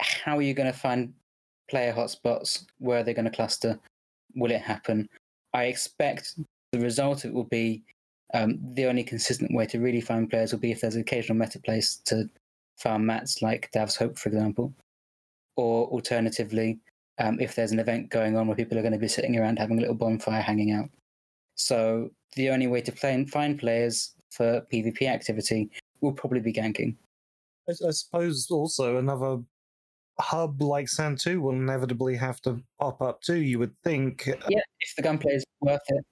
[0.00, 1.12] how are you going to find
[1.68, 2.64] player hotspots?
[2.78, 3.78] Where are they going to cluster?
[4.34, 5.08] Will it happen?
[5.52, 6.36] I expect
[6.72, 7.82] the result it will be
[8.34, 11.38] um, the only consistent way to really find players will be if there's an occasional
[11.38, 12.28] meta place to
[12.76, 14.72] farm mats like Dav's Hope, for example.
[15.56, 16.78] Or alternatively,
[17.18, 19.58] um, if there's an event going on where people are going to be sitting around
[19.58, 20.88] having a little bonfire hanging out.
[21.56, 25.70] So the only way to play and find players for PvP activity
[26.00, 26.96] will probably be ganking.
[27.68, 29.38] I, I suppose also another
[30.20, 33.40] hub like Santu will inevitably have to pop up too.
[33.40, 34.26] You would think.
[34.26, 36.04] Yeah, if the gunplay is worth it.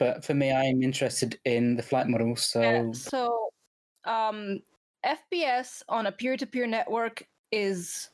[0.00, 2.34] But for me, I am interested in the flight model.
[2.34, 3.50] So, Uh, so,
[4.06, 4.60] um,
[5.04, 7.22] FPS on a peer-to-peer network
[7.52, 8.08] is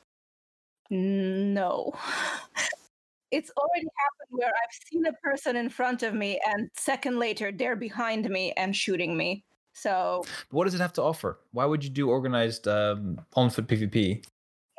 [0.89, 1.93] no.
[3.31, 7.53] it's already happened where I've seen a person in front of me, and second later
[7.53, 9.45] they're behind me and shooting me.
[9.71, 11.39] So What does it have to offer?
[11.51, 14.25] Why would you do organized um, on-foot PvP?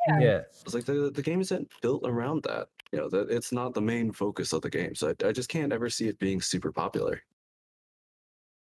[0.07, 0.19] Yeah.
[0.19, 0.41] yeah.
[0.63, 2.67] It's like the the game isn't built around that.
[2.91, 4.95] You know, that it's not the main focus of the game.
[4.95, 7.21] So I, I just can't ever see it being super popular.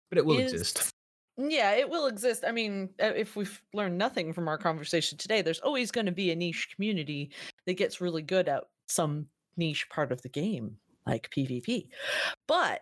[0.09, 0.91] but it will Is- exist.
[1.37, 2.43] Yeah, it will exist.
[2.45, 6.11] I mean, uh, if we've learned nothing from our conversation today, there's always going to
[6.11, 7.31] be a niche community
[7.65, 9.25] that gets really good at some
[9.55, 10.75] niche part of the game,
[11.07, 11.87] like PvP.
[12.47, 12.81] But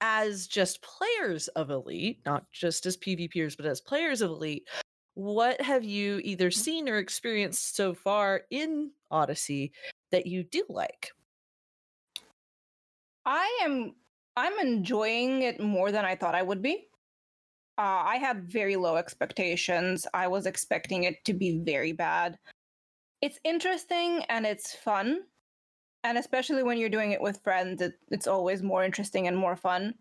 [0.00, 4.66] as just players of Elite, not just as PvPers, but as players of Elite,
[5.14, 9.70] what have you either seen or experienced so far in Odyssey
[10.12, 11.12] that you do like?
[13.26, 13.94] I am
[14.36, 16.86] I'm enjoying it more than I thought I would be.
[17.78, 20.06] Uh, I had very low expectations.
[20.14, 22.38] I was expecting it to be very bad.
[23.20, 25.22] It's interesting and it's fun,
[26.04, 29.56] and especially when you're doing it with friends, it, it's always more interesting and more
[29.56, 29.94] fun.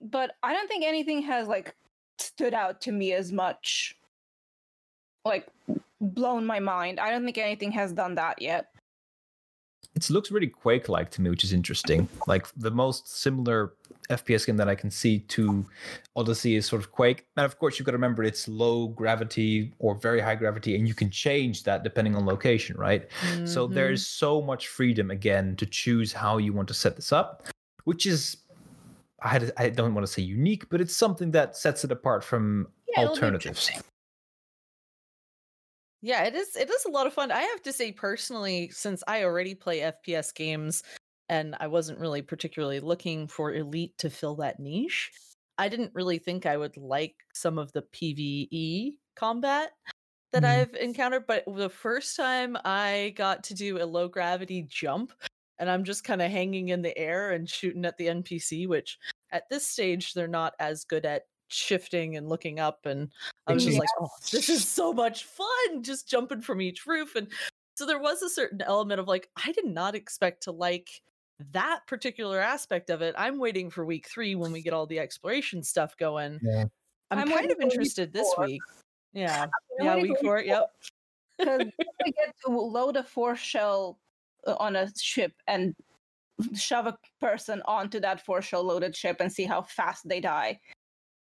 [0.00, 1.74] But I don't think anything has like
[2.18, 3.96] stood out to me as much,
[5.24, 5.46] like
[6.00, 7.00] blown my mind.
[7.00, 8.73] I don't think anything has done that yet.
[9.94, 12.08] It looks really Quake-like to me, which is interesting.
[12.26, 13.74] Like the most similar
[14.10, 15.64] FPS game that I can see to
[16.16, 17.26] Odyssey is sort of Quake.
[17.36, 20.86] And of course, you've got to remember it's low gravity or very high gravity, and
[20.86, 23.08] you can change that depending on location, right?
[23.44, 23.74] So Mhm.
[23.74, 27.46] there's so much freedom again to choose how you want to set this up,
[27.84, 28.38] which is
[29.22, 33.04] I don't want to say unique, but it's something that sets it apart from Yeah,
[33.04, 33.70] alternatives.
[36.04, 37.30] Yeah, it is it is a lot of fun.
[37.32, 40.82] I have to say personally since I already play FPS games
[41.30, 45.10] and I wasn't really particularly looking for elite to fill that niche,
[45.56, 49.72] I didn't really think I would like some of the PvE combat
[50.32, 50.44] that Mhm.
[50.44, 55.12] I've encountered, but the first time I got to do a low gravity jump
[55.58, 58.98] and I'm just kind of hanging in the air and shooting at the NPC, which
[59.32, 63.10] at this stage they're not as good at shifting and looking up and
[63.46, 63.80] I was just Yeah.
[63.80, 67.14] like, oh, this is so much fun just jumping from each roof.
[67.16, 67.28] And
[67.74, 70.88] so there was a certain element of like, I did not expect to like
[71.52, 73.14] that particular aspect of it.
[73.18, 76.38] I'm waiting for week three when we get all the exploration stuff going.
[76.42, 76.64] Yeah.
[77.10, 78.46] I'm, I'm kind of interested this four.
[78.46, 78.62] week.
[79.12, 79.46] Yeah.
[79.80, 80.40] I'm yeah, week for four.
[80.40, 80.70] Yep.
[81.36, 81.66] Because
[82.06, 83.98] we get to load a force shell
[84.46, 85.74] uh, on a ship and
[86.54, 90.60] shove a person onto that force shell loaded ship and see how fast they die.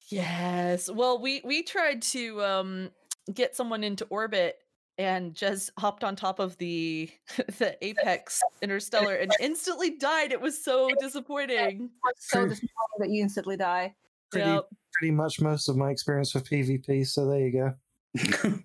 [0.08, 0.90] Yes.
[0.90, 2.90] Well, we we tried to um
[3.32, 4.58] get someone into orbit
[4.96, 7.10] and just hopped on top of the
[7.58, 10.32] the apex interstellar and instantly died.
[10.32, 11.90] It was so disappointing.
[12.18, 13.94] So disappointing that you instantly die.
[14.32, 14.64] Pretty, Yep.
[14.94, 17.06] pretty much most of my experience with PvP.
[17.06, 17.74] So there you go.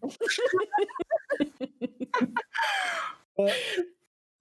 [3.38, 3.56] But-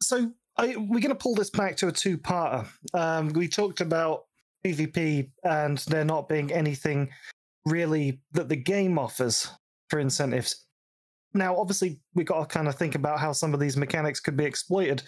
[0.02, 2.66] so I, we're going to pull this back to a two-parter.
[2.92, 4.24] Um, we talked about
[4.64, 7.10] PvP and there not being anything
[7.66, 9.48] really that the game offers
[9.88, 10.66] for incentives.
[11.34, 14.36] Now, obviously, we got to kind of think about how some of these mechanics could
[14.36, 15.02] be exploited.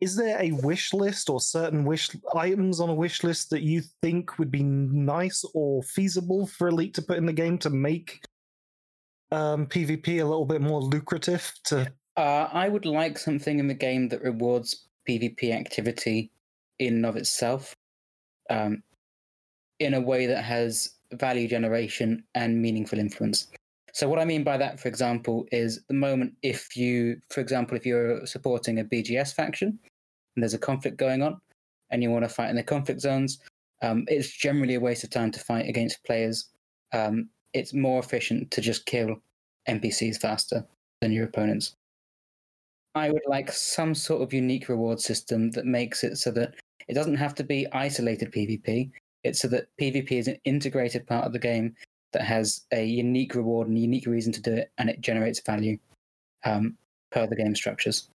[0.00, 3.82] Is there a wish list or certain wish items on a wish list that you
[4.02, 8.20] think would be nice or feasible for Elite to put in the game to make
[9.30, 13.74] um, PvP a little bit more lucrative to Uh, I would like something in the
[13.74, 16.32] game that rewards PvP activity
[16.78, 17.74] in and of itself
[18.48, 18.82] um,
[19.80, 23.48] in a way that has value generation and meaningful influence.
[23.92, 27.76] So what I mean by that, for example, is the moment if you, for example,
[27.76, 29.78] if you're supporting a BGS faction
[30.36, 31.40] and there's a conflict going on
[31.90, 33.40] and you want to fight in the conflict zones,
[33.82, 36.50] um, it's generally a waste of time to fight against players.
[36.92, 39.16] Um, it's more efficient to just kill
[39.68, 40.64] NPCs faster
[41.00, 41.74] than your opponents.
[42.94, 46.54] I would like some sort of unique reward system that makes it so that
[46.88, 48.90] it doesn't have to be isolated PvP.
[49.24, 51.74] It's so that PvP is an integrated part of the game
[52.12, 55.78] that has a unique reward and unique reason to do it, and it generates value
[56.44, 56.76] um,
[57.10, 58.08] per the game structures.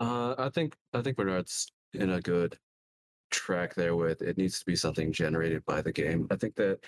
[0.00, 2.58] Uh, I think I think Bernard's in a good
[3.30, 6.26] track there with it needs to be something generated by the game.
[6.30, 6.80] I think that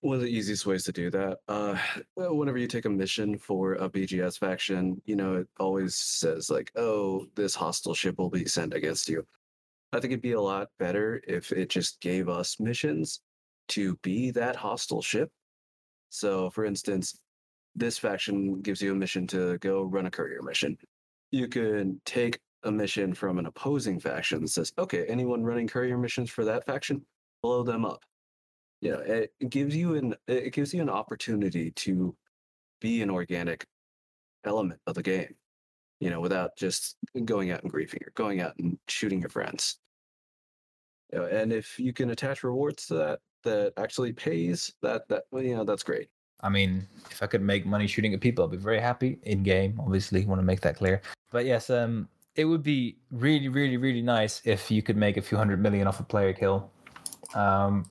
[0.00, 1.76] one of the easiest ways to do that, uh,
[2.14, 6.72] whenever you take a mission for a BGS faction, you know, it always says like,
[6.76, 9.26] "Oh, this hostile ship will be sent against you."
[9.92, 13.20] I think it'd be a lot better if it just gave us missions
[13.68, 15.30] to be that hostile ship.
[16.10, 17.18] So, for instance,
[17.74, 20.76] this faction gives you a mission to go run a courier mission.
[21.32, 25.98] You can take a mission from an opposing faction that says, okay, anyone running courier
[25.98, 27.04] missions for that faction,
[27.42, 28.04] blow them up.
[28.80, 32.16] You know, it gives you an it gives you an opportunity to
[32.80, 33.66] be an organic
[34.44, 35.34] element of the game
[36.00, 39.78] you know, without just going out and griefing or going out and shooting your friends.
[41.12, 45.24] You know, and if you can attach rewards to that that actually pays, that that
[45.32, 46.08] you know, that's great.
[46.42, 49.42] I mean, if I could make money shooting at people, I'd be very happy in
[49.42, 49.78] game.
[49.80, 51.02] Obviously, want to make that clear.
[51.30, 55.22] But yes, um, it would be really, really, really nice if you could make a
[55.22, 56.70] few hundred million off a player kill.
[57.34, 57.90] Um,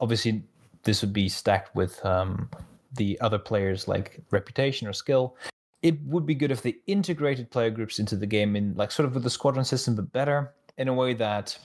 [0.00, 0.44] obviously,
[0.84, 2.48] this would be stacked with um,
[2.96, 5.36] the other players' like reputation or skill
[5.84, 9.04] it would be good if they integrated player groups into the game in like sort
[9.06, 11.58] of with the squadron system, but better in a way that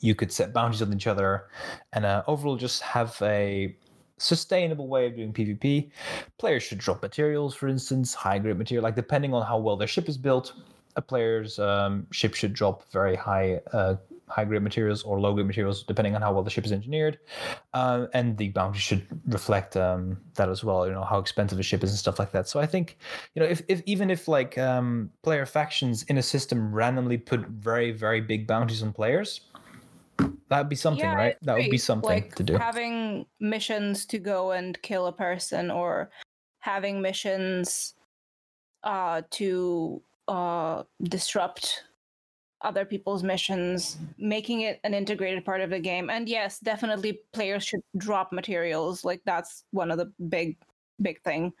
[0.00, 1.46] you could set boundaries on each other
[1.92, 3.76] and uh, overall just have a
[4.20, 5.90] sustainable way of doing PvP.
[6.38, 9.88] Players should drop materials, for instance, high grade material, like depending on how well their
[9.88, 10.52] ship is built.
[10.96, 13.94] A player's um, ship should drop very high uh,
[14.30, 17.18] high grade materials or low grade materials, depending on how well the ship is engineered.
[17.74, 20.86] Uh, and the bounty should reflect um, that as well.
[20.86, 22.48] You know how expensive a ship is and stuff like that.
[22.48, 22.98] So I think
[23.34, 27.40] you know if, if even if like um, player factions in a system randomly put
[27.48, 29.42] very very big bounties on players.
[30.48, 31.36] That'd be something, Yeah, right?
[31.42, 32.56] That would be something like to do.
[32.56, 36.10] Having missions to go and kill a person, or
[36.60, 37.94] having missions
[38.82, 41.84] uh, to uh, disrupt
[42.62, 46.10] other people's missions, making it an integrated part of the game.
[46.10, 49.04] And yes, definitely players should drop materials.
[49.04, 50.58] Like that's one of the big,
[51.00, 51.52] big thing.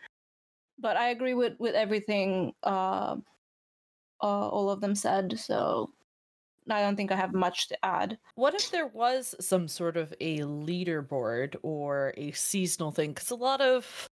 [0.78, 3.16] But I agree with with everything uh,
[4.22, 5.38] uh, all of them said.
[5.38, 5.90] So
[6.72, 8.18] I don't think I have much to add.
[8.34, 13.12] What if there was some sort of a leaderboard or a seasonal thing?
[13.12, 14.08] Because a lot of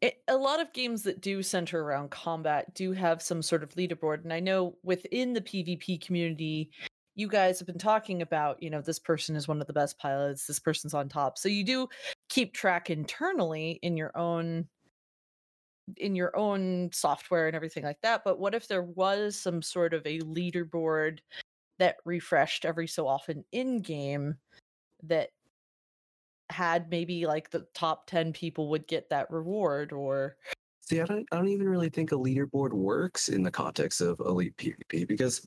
[0.00, 3.74] it, a lot of games that do center around combat do have some sort of
[3.74, 6.70] leaderboard, and I know within the PvP community,
[7.14, 9.98] you guys have been talking about, you know, this person is one of the best
[9.98, 11.38] pilots, this person's on top.
[11.38, 11.88] So you do
[12.28, 14.68] keep track internally in your own
[15.96, 18.22] in your own software and everything like that.
[18.24, 21.20] But what if there was some sort of a leaderboard
[21.78, 24.36] that refreshed every so often in game
[25.02, 25.30] that
[26.48, 30.36] had maybe like the top 10 people would get that reward or
[30.80, 34.20] See, I don't, I don't even really think a leaderboard works in the context of
[34.20, 35.44] elite PvP because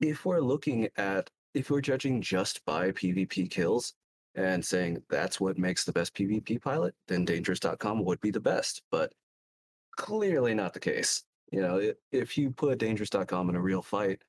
[0.00, 3.94] if we're looking at, if we're judging just by PvP kills
[4.34, 8.82] and saying that's what makes the best PvP pilot, then Dangerous.com would be the best.
[8.90, 9.14] But
[9.96, 11.22] clearly not the case.
[11.50, 14.20] You know, if you put Dangerous.com in a real fight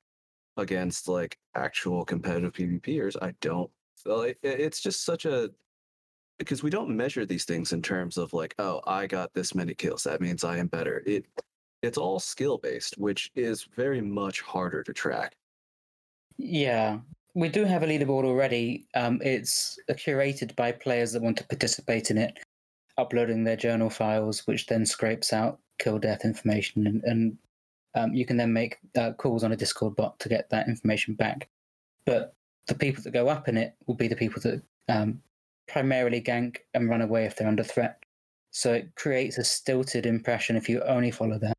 [0.56, 3.70] against like actual competitive PvPers, I don't
[4.04, 5.50] like it's just such a
[6.38, 9.74] because we don't measure these things in terms of like, oh, I got this many
[9.74, 11.02] kills, that means I am better.
[11.06, 11.26] It
[11.82, 15.36] it's all skill based, which is very much harder to track.
[16.36, 16.98] Yeah,
[17.34, 18.86] we do have a leaderboard already.
[18.94, 22.38] Um, it's uh, curated by players that want to participate in it,
[22.98, 27.38] uploading their journal files, which then scrapes out kill death information, and, and
[27.96, 31.14] um, you can then make uh, calls on a Discord bot to get that information
[31.14, 31.48] back.
[32.04, 32.34] But
[32.68, 35.20] the people that go up in it will be the people that um,
[35.66, 38.02] primarily gank and run away if they're under threat.
[38.50, 41.56] So it creates a stilted impression if you only follow that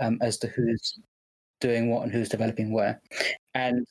[0.00, 0.98] um, as to who's
[1.60, 3.00] doing what and who's developing where.
[3.54, 3.86] And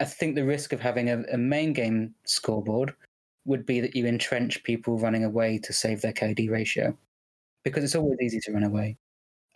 [0.00, 2.94] I think the risk of having a, a main game scoreboard
[3.44, 6.96] would be that you entrench people running away to save their KD ratio,
[7.64, 8.96] because it's always easy to run away.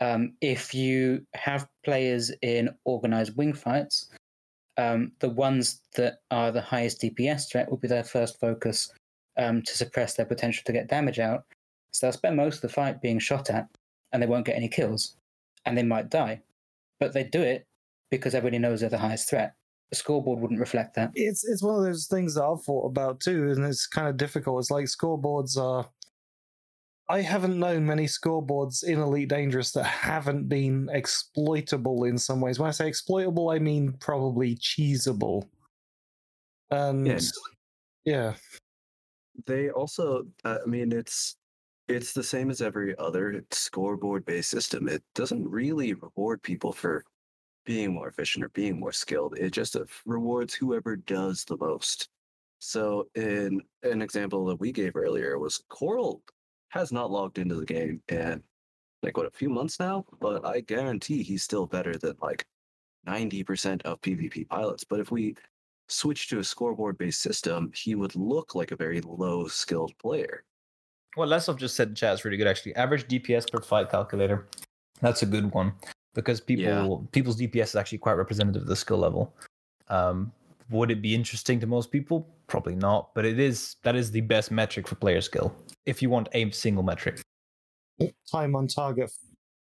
[0.00, 4.10] Um, if you have players in organized wing fights,
[4.76, 8.90] um, the ones that are the highest DPS threat will be their first focus
[9.36, 11.44] um, to suppress their potential to get damage out.
[11.92, 13.68] So they'll spend most of the fight being shot at,
[14.12, 15.16] and they won't get any kills,
[15.64, 16.42] and they might die.
[16.98, 17.66] But they do it
[18.10, 19.54] because everybody knows they're the highest threat.
[19.90, 21.12] The scoreboard wouldn't reflect that.
[21.14, 24.16] It's it's one of those things that I've thought about too, and it's kind of
[24.16, 24.60] difficult.
[24.60, 25.88] It's like scoreboards are.
[27.08, 32.58] I haven't known many scoreboards in Elite Dangerous that haven't been exploitable in some ways.
[32.58, 35.48] When I say exploitable, I mean probably cheesable.
[36.70, 37.18] And Yeah.
[38.04, 38.36] yeah,
[39.46, 41.36] They also, uh, I mean, it's
[41.88, 44.88] it's the same as every other scoreboard-based system.
[44.88, 47.04] It doesn't really reward people for
[47.66, 49.38] being more efficient or being more skilled.
[49.38, 52.08] It just uh, rewards whoever does the most.
[52.60, 56.22] So, in an example that we gave earlier was Coral
[56.74, 58.42] has not logged into the game in
[59.02, 62.44] like what a few months now, but I guarantee he's still better than like
[63.06, 64.82] 90% of PvP pilots.
[64.82, 65.36] But if we
[65.88, 70.42] switch to a scoreboard based system, he would look like a very low skilled player.
[71.14, 72.74] What Lesov just said chat is really good actually.
[72.74, 74.48] Average DPS per fight calculator.
[75.00, 75.74] That's a good one
[76.14, 77.08] because people Yeah.
[77.12, 79.32] people's DPS is actually quite representative of the skill level.
[79.88, 80.32] Um,
[80.70, 82.28] would it be interesting to most people?
[82.46, 85.54] Probably not, but it is that is the best metric for player skill.
[85.86, 87.20] If you want a single metric.
[88.30, 89.10] time on target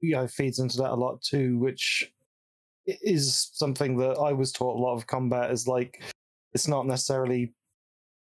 [0.01, 2.11] you know feeds into that a lot too which
[2.85, 6.01] is something that i was taught a lot of combat is like
[6.53, 7.53] it's not necessarily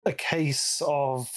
[0.05, 1.29] a case of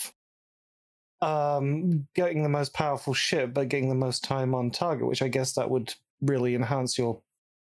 [1.21, 5.29] um getting the most powerful ship but getting the most time on target which i
[5.29, 5.93] guess that would
[6.23, 7.21] really enhance your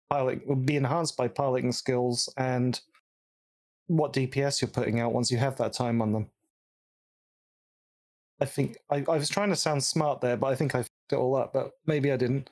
[0.09, 2.81] pilot would be enhanced by piloting skills and
[3.87, 6.29] what dps you're putting out once you have that time on them
[8.41, 10.91] I think I, I was trying to sound smart there, but I think I fucked
[11.11, 11.53] it all up.
[11.53, 12.49] But maybe I didn't.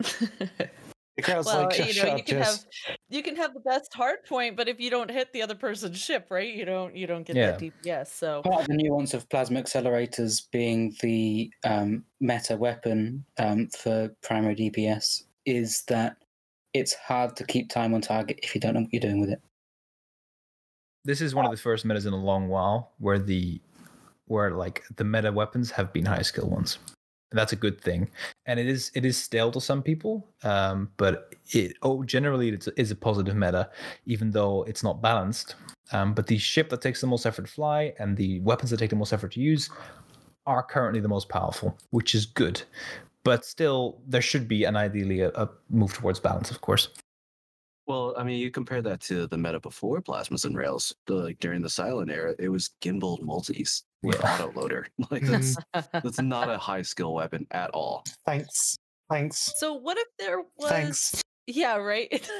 [1.16, 3.60] The crowd's well, like, you know, you up, can Jess." have you can have the
[3.60, 6.96] best hard point, but if you don't hit the other person's ship, right, you don't
[6.96, 7.52] you don't get Yeah.
[7.52, 8.08] that DPS.
[8.08, 14.10] So Part of the nuance of plasma accelerators being the um, meta weapon um, for
[14.24, 16.16] primary DPS is that
[16.72, 19.30] it's hard to keep time on target if you don't know what you're doing with
[19.30, 19.40] it.
[21.04, 23.60] This is one of the first metas in a long while where the
[24.26, 26.78] where like the meta weapons have been high skill ones.
[27.30, 28.10] And that's a good thing.
[28.46, 32.68] And it is it is stale to some people, um, but it oh generally it
[32.76, 33.70] is a positive meta,
[34.06, 35.56] even though it's not balanced.
[35.92, 38.78] Um, but the ship that takes the most effort to fly and the weapons that
[38.78, 39.68] take the most effort to use
[40.46, 42.62] are currently the most powerful, which is good.
[43.24, 46.88] But still, there should be an ideally a, a move towards balance, of course.
[47.86, 50.94] Well, I mean, you compare that to the meta before plasmas and rails.
[51.06, 54.38] the- Like during the silent era, it was gimbaled multis with Yeah.
[54.38, 54.86] autoloader.
[55.10, 55.60] Like mm-hmm.
[55.72, 58.04] that's that's not a high skill weapon at all.
[58.24, 58.76] Thanks.
[59.10, 59.52] Thanks.
[59.56, 61.22] so what if there was Thanks.
[61.46, 62.10] Yeah, right.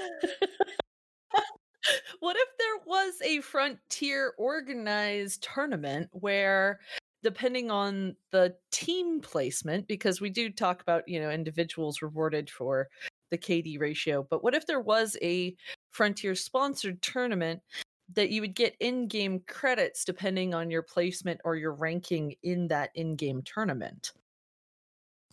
[2.20, 6.80] what if there was a frontier organized tournament where
[7.22, 12.88] depending on the team placement because we do talk about, you know, individuals rewarded for
[13.30, 15.54] the KD ratio, but what if there was a
[15.90, 17.60] frontier sponsored tournament
[18.12, 22.90] that you would get in-game credits depending on your placement or your ranking in that
[22.94, 24.12] in-game tournament?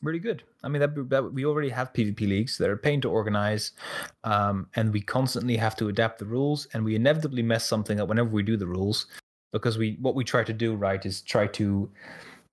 [0.02, 0.44] really good.
[0.64, 3.72] I mean, that, that we already have PvP leagues that are pain to organize,
[4.24, 8.10] um, and we constantly have to adapt the rules, and we inevitably mess something up
[8.10, 9.08] whenever we do the rules,
[9.52, 11.90] because we what we try to do right is try to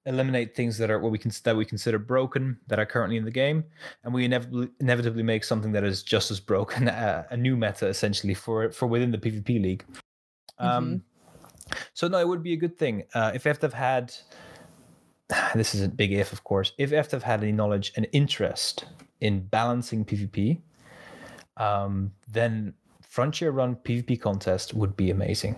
[0.07, 3.25] eliminate things that are what we can that we consider broken that are currently in
[3.25, 3.65] the game,
[4.05, 7.87] and we inevitably inevitably make something that is just as broken a, a new meta
[7.87, 9.85] essentially for for within the PvP league.
[10.59, 11.03] Um,
[11.95, 14.15] So no, it would be a good thing uh, if FDev had
[15.55, 16.73] this is a big if, of course.
[16.79, 18.85] If FDev had any knowledge and interest
[19.21, 20.61] in balancing PvP,
[21.57, 25.57] um, then Frontier run PvP contest would be amazing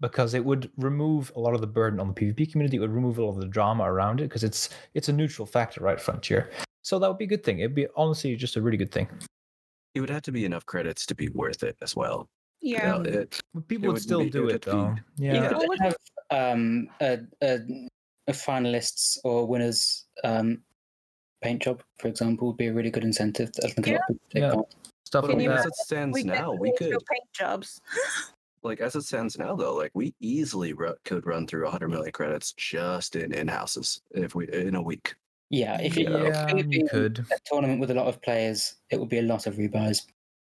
[0.00, 2.76] because it would remove a lot of the burden on the PvP community.
[2.76, 5.46] It would remove a lot of the drama around it because it's it's a neutral
[5.46, 6.00] factor, right?
[6.00, 6.50] Frontier.
[6.82, 7.58] So that would be a good thing.
[7.60, 9.08] It'd be honestly just a really good thing.
[9.94, 12.28] It would have to be enough credits to be worth it as well.
[12.60, 12.88] You Yeah.
[12.98, 14.94] know, it, people It would would still be- it do would it be- though.
[15.16, 15.48] You Yeah.
[15.48, 15.96] could Well, have
[16.30, 17.58] um, a, a,
[18.28, 20.62] a finalists or winners um,
[21.42, 23.50] paint job, for example, would be a really good incentive.
[23.64, 24.62] I think a lot of people take Yeah.
[25.04, 25.58] Stuff but like I that.
[25.60, 27.80] as it stands We now, we could paint jobs.
[28.62, 32.12] like as it stands now though, like we easily ru- could run through 100 million
[32.12, 35.14] credits just in in houses if we in a week.
[35.50, 37.18] Yeah, if you, Yeah, if it would you could.
[37.32, 40.06] a tournament with a lot of players, it would be a lot of rebuys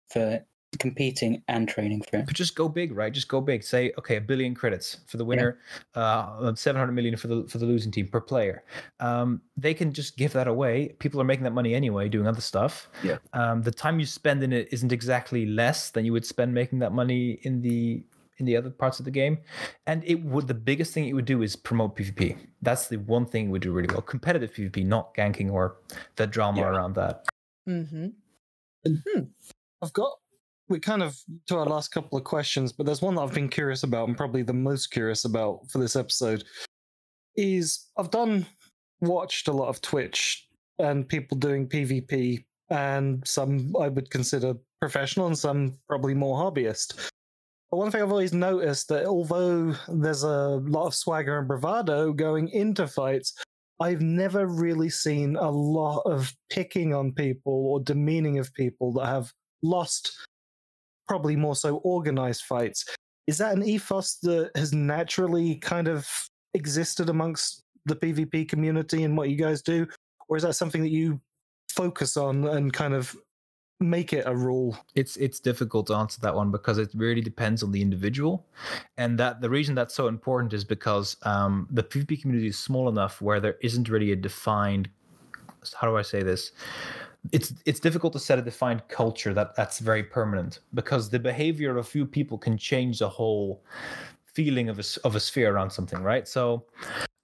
[0.10, 0.46] for
[0.80, 2.26] competing and training for it.
[2.26, 3.14] But just go big, right?
[3.14, 3.64] Just go big.
[3.64, 5.60] Say, okay, a billion credits for the winner,
[5.96, 8.64] uh, seven hundred million for the for the losing team per player.
[9.00, 10.96] Um, they can just give that away.
[11.00, 12.90] People are making that money anyway, doing other stuff.
[13.04, 13.18] Yeah.
[13.34, 16.80] Um, the time you spend in it isn't exactly less than you would spend making
[16.80, 18.04] that money in the
[18.40, 19.38] in the other parts of the game.
[19.86, 22.36] And it would the biggest thing it would do is promote PvP.
[22.64, 24.02] That's the one thing it would do really well.
[24.02, 25.78] Competitive PvP, not ganking or
[26.16, 26.68] the drama Yeah.
[26.70, 27.28] around that.
[27.70, 28.08] Mm-hmm.
[29.82, 30.12] I've got
[30.70, 31.18] we kind of
[31.48, 34.18] to our last couple of questions, but there's one that I've been curious about and
[34.18, 36.44] probably the most curious about for this episode
[37.36, 38.46] is I've done
[39.02, 40.48] watched a lot of Twitch
[40.80, 47.10] and people doing PvP and some I would consider professional and some probably more hobbyist.
[47.70, 52.14] But one thing I've always noticed that although there's a lot of swagger and bravado
[52.14, 53.34] going into fights,
[53.80, 59.08] I've never really seen a lot of picking on people or demeaning of people that
[59.08, 59.34] have
[59.64, 60.14] lost
[61.08, 62.86] probably more so organized fights.
[63.28, 66.08] Is that an ethos that has naturally kind of
[66.54, 69.88] existed amongst the PvP community and what you guys do?
[70.28, 71.20] Or is that something that you
[71.70, 73.16] focus on and kind of
[73.80, 74.78] make it a rule?
[74.96, 78.46] it's it's difficult to answer that one because it really depends on the individual
[78.98, 82.88] and that the reason that's so important is because um, the pvp community is small
[82.88, 84.88] enough where there isn't really a defined
[85.76, 86.52] how do i say this
[87.32, 91.72] it's it's difficult to set a defined culture that that's very permanent because the behavior
[91.72, 93.64] of a few people can change the whole
[94.26, 96.28] feeling of a, of a sphere around something right?
[96.28, 96.66] So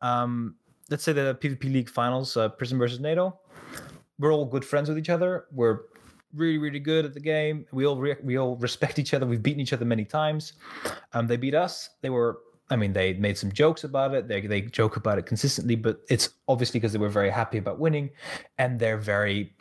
[0.02, 0.56] um,
[0.90, 3.38] let's say the pvp league finals uh, prison versus nato.
[4.20, 5.46] We're all good friends with each other.
[5.52, 5.82] We're
[6.34, 7.66] really really good at the game.
[7.72, 9.26] We all re- we all respect each other.
[9.26, 10.54] We've beaten each other many times.
[11.14, 11.90] Um they beat us.
[12.02, 12.40] They were
[12.72, 14.30] i mean they made some jokes about it.
[14.30, 17.80] They they joke about it consistently but it's obviously because they were very happy about
[17.80, 18.12] winning
[18.58, 19.56] and they're very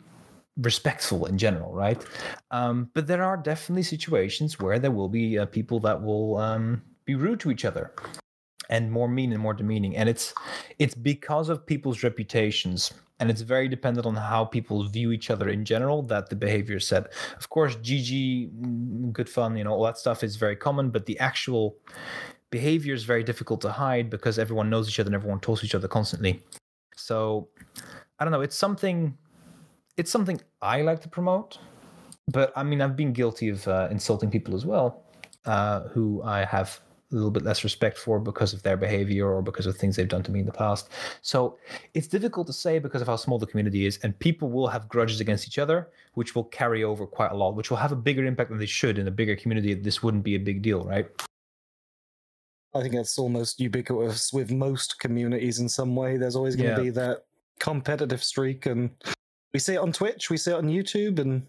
[0.57, 2.05] respectful in general right?
[2.51, 6.81] Um but there are definitely situations where there will be uh, people that will um
[7.05, 7.93] be rude to each other
[8.69, 9.95] and more mean and more demeaning.
[9.97, 10.33] And it's
[10.77, 15.49] it's because of people's reputations and it's very dependent on how people view each other
[15.49, 17.11] in general that the behavior is set.
[17.37, 21.05] Of course gg mm, good fun you know all that stuff is very common but
[21.05, 21.77] the actual
[22.51, 25.65] behavior is very difficult to hide because everyone knows each other and everyone talks to
[25.65, 26.41] each other constantly.
[26.95, 27.49] So
[28.19, 29.17] i don't know it's something
[29.99, 31.59] it's something i like to promote
[32.31, 35.03] but i mean i've been guilty of uh, insulting people as well
[35.45, 36.79] uh, who i have
[37.11, 40.07] a little bit less respect for because of their behavior or because of things they've
[40.07, 40.89] done to me in the past.
[41.23, 41.57] So
[41.95, 44.87] it's difficult to say because of how small the community is, and people will have
[44.87, 47.95] grudges against each other, which will carry over quite a lot, which will have a
[47.95, 49.73] bigger impact than they should in a bigger community.
[49.73, 51.07] This wouldn't be a big deal, right?
[52.75, 56.17] I think that's almost ubiquitous with most communities in some way.
[56.17, 56.83] There's always going to Yeah.
[56.85, 57.25] be that
[57.59, 58.91] competitive streak, and
[59.53, 61.45] we see it on Twitch, we see it on YouTube, and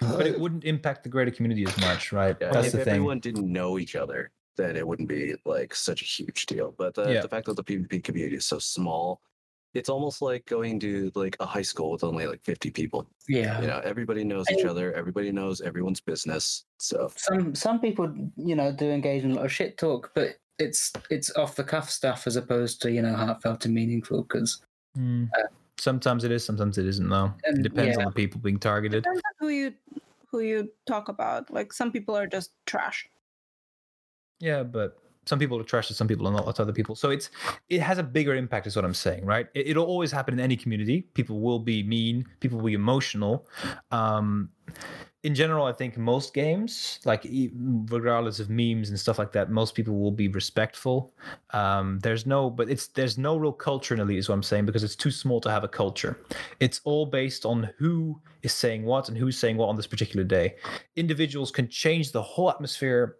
[0.00, 2.36] But it wouldn't impact the greater community as much, right?
[2.40, 2.94] Yeah, That's if the thing.
[2.94, 6.74] everyone didn't know each other, then it wouldn't be like such a huge deal.
[6.78, 7.20] But the, Yeah.
[7.22, 9.20] the fact that the PvP community is so small,
[9.74, 13.06] it's almost like going to like a high school with only like 50 people.
[13.28, 13.60] Yeah.
[13.60, 16.64] You know, everybody knows each other, everybody knows everyone's business.
[16.78, 20.36] So Some some people, you know, do engage in a lot of shit talk, but
[20.58, 24.22] it's it's off the cuff stuff as opposed to you know heartfelt and meaningful.
[24.22, 24.62] Because
[24.98, 25.28] Mm.
[25.38, 25.46] Uh,
[25.80, 27.32] sometimes it is, sometimes it isn't, though.
[27.44, 28.04] It depends yeah.
[28.04, 29.02] on the people being targeted.
[29.04, 29.74] Depends on who you
[30.30, 31.50] who you talk about.
[31.50, 33.08] Like some people are just trash.
[34.38, 34.96] Yeah, but
[35.30, 36.96] some people are trash to some people and not other people.
[36.96, 37.30] So it's
[37.68, 39.46] it has a bigger impact, is what I'm saying, right?
[39.54, 41.02] It, it'll always happen in any community.
[41.14, 43.46] People will be mean, people will be emotional.
[43.92, 44.50] Um,
[45.22, 47.26] in general, I think most games, like
[47.90, 51.12] regardless of memes and stuff like that, most people will be respectful.
[51.50, 54.64] Um, there's no, but it's there's no real culture in Elite, is what I'm saying,
[54.66, 56.18] because it's too small to have a culture.
[56.58, 60.24] It's all based on who is saying what and who's saying what on this particular
[60.24, 60.56] day.
[60.96, 63.16] Individuals can change the whole atmosphere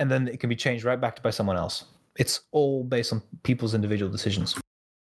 [0.00, 1.84] and then it can be changed right back to by someone else.
[2.16, 4.58] It's all based on people's individual decisions.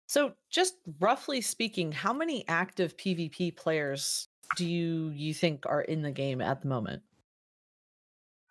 [0.06, 6.02] So, just roughly speaking, how many active PvP players do you you think are in
[6.02, 7.02] the game at the moment?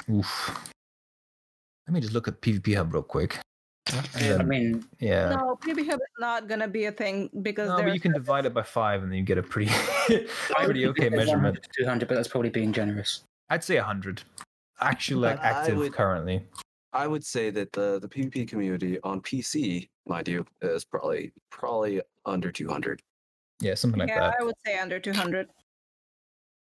[0.09, 0.71] Oof.
[1.87, 3.37] Let me just look at PvP Hub real quick.
[4.15, 5.29] And I mean, yeah.
[5.29, 8.47] No, PvP Hub is not gonna be a thing because No, but you can divide
[8.47, 9.71] it by five, and then you get a pretty,
[10.55, 11.59] pretty okay measurement.
[11.77, 13.23] 200, but that's probably being generous.
[13.49, 14.23] I'd say hundred.
[14.81, 16.45] Actually, like I active would- currently.
[16.93, 22.01] I would say that the the PvP community on PC, mind you, is probably probably
[22.25, 23.01] under 200.
[23.61, 24.35] Yeah, something like yeah, that.
[24.39, 25.47] I would say under 200.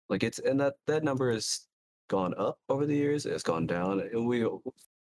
[0.09, 1.61] Like it's and that that number has
[2.09, 3.27] gone up over the years.
[3.27, 4.01] It's gone down.
[4.01, 4.51] and We It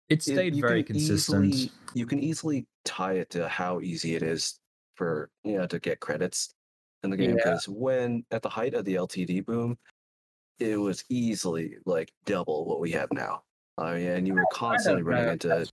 [0.09, 1.45] it- stayed you very consistent.
[1.45, 4.59] Easily, you can easily tie it to how easy it is
[4.95, 6.53] for you know to get credits
[7.03, 7.35] in the game Yeah.
[7.37, 9.77] because when at the height of the LTD boom,
[10.59, 13.43] it was easily like double what we have now.
[13.77, 15.53] I mean, and you were constantly running into.
[15.55, 15.65] Uh,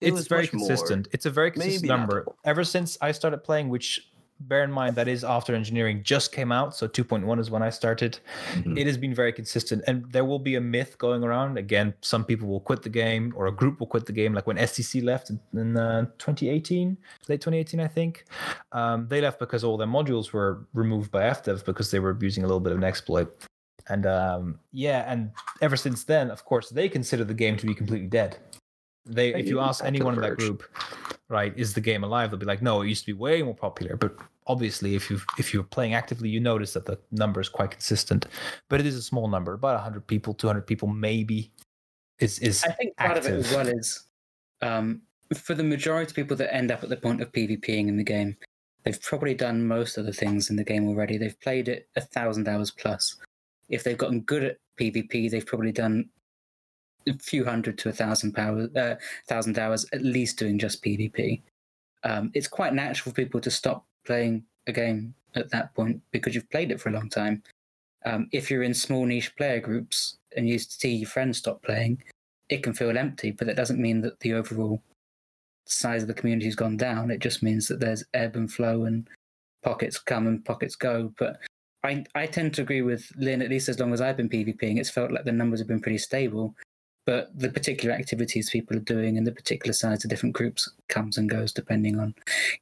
[0.00, 1.08] it it's very much more- consistent.
[1.12, 2.26] It's a very consistent maybe number.
[2.44, 4.10] Ever since I started playing, which
[4.40, 7.70] bear in mind that is after engineering just came out, so 2.1 is when I
[7.70, 8.18] started.
[8.54, 8.78] Mhm.
[8.78, 11.58] It has been very consistent, and there will be a myth going around.
[11.58, 14.46] Again, some people will quit the game, or a group will quit the game, like
[14.46, 16.96] when STC left in, uh, 2018,
[17.28, 18.24] late 2018, I think.
[18.72, 22.42] Um, they left because all their modules were removed by FDev because they were abusing
[22.42, 23.46] a little bit of an exploit.
[23.88, 27.74] And um, yeah, and ever since then, of course, they consider the game to be
[27.74, 28.38] completely dead.
[29.06, 30.62] They, if you ask back to the anyone in that group,
[31.30, 32.30] right, is the game alive?
[32.30, 33.96] They'll be like, no, it used to be way more popular.
[33.96, 34.16] But
[34.46, 38.26] obviously, if you if you're playing actively, you notice that the number is quite consistent.
[38.68, 41.50] But it is a small number, about 100 people, 200 people, maybe.
[42.18, 44.04] Is is I think part of it as well is
[44.60, 45.00] um,
[45.34, 48.04] for the majority of people that end up at the point of PvPing in the
[48.04, 48.36] game,
[48.84, 51.16] they've probably done most of the things in the game already.
[51.16, 53.16] They've played it a thousand hours plus.
[53.68, 56.10] If they've gotten good at PvP, they've probably done
[57.08, 58.94] a few hundred to a thousand power, uh,
[59.28, 61.42] thousand hours at least doing just PvP.
[62.04, 66.34] Um, it's quite natural for people to stop playing a game at that point because
[66.34, 67.42] you've played it for a long time.
[68.04, 72.02] Um, if you're in small niche player groups and you see your friends stop playing,
[72.48, 74.82] it can feel empty, but that doesn't mean that the overall
[75.66, 77.10] size of the community has gone down.
[77.10, 79.06] It just means that there's ebb and flow and
[79.62, 81.12] pockets come and pockets go.
[81.18, 81.38] But
[81.84, 84.78] I, I tend to agree with Lin, at least as long as I've been PvPing,
[84.78, 86.54] it's felt like the numbers have been pretty stable.
[87.06, 91.18] But the particular activities people are doing and the particular size of different groups comes
[91.18, 92.14] and goes depending on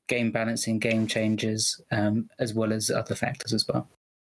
[0.07, 3.89] game balancing, game changes, um, as well as other factors as well.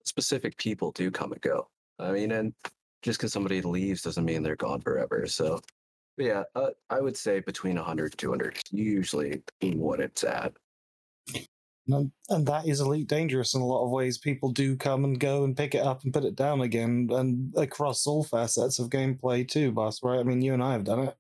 [0.04, 1.68] specific people do come and go.
[2.00, 2.54] I mean, and
[3.02, 5.26] just because somebody leaves doesn't mean they're gone forever.
[5.28, 5.62] So,
[6.18, 10.54] yeah, uh, I would say between 100 and 200 is usually what it's at.
[11.88, 14.18] And, and that is Elite Dangerous in a lot of ways.
[14.18, 17.54] People do come and go and pick it up and put it down again, and
[17.58, 20.02] across all facets of gameplay too, boss.
[20.02, 20.20] Right?
[20.20, 21.16] I mean, you and I have done it.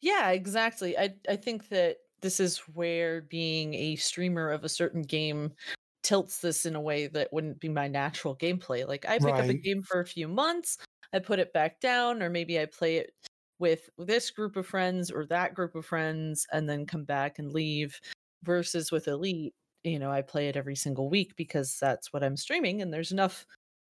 [0.00, 0.96] Yeah, exactly.
[0.96, 5.52] I I think that this is where being a streamer of a certain game
[6.02, 8.86] tilts this in a way that wouldn't be my natural gameplay.
[8.86, 10.78] Like I pick up a game for a few months,
[11.12, 13.12] I put it back down, or maybe I play it
[13.58, 17.52] with this group of friends or that group of friends, and then come back and
[17.52, 18.00] leave.
[18.42, 19.52] Versus with Elite,
[19.84, 23.12] you know, I play it every single week because that's what I'm streaming, and there's
[23.12, 23.46] enough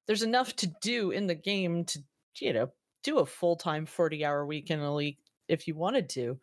[0.06, 2.00] there's enough to do in the game to
[2.40, 2.70] you know
[3.02, 5.18] do a full time 40 hour week in Elite
[5.48, 6.38] if you wanted to.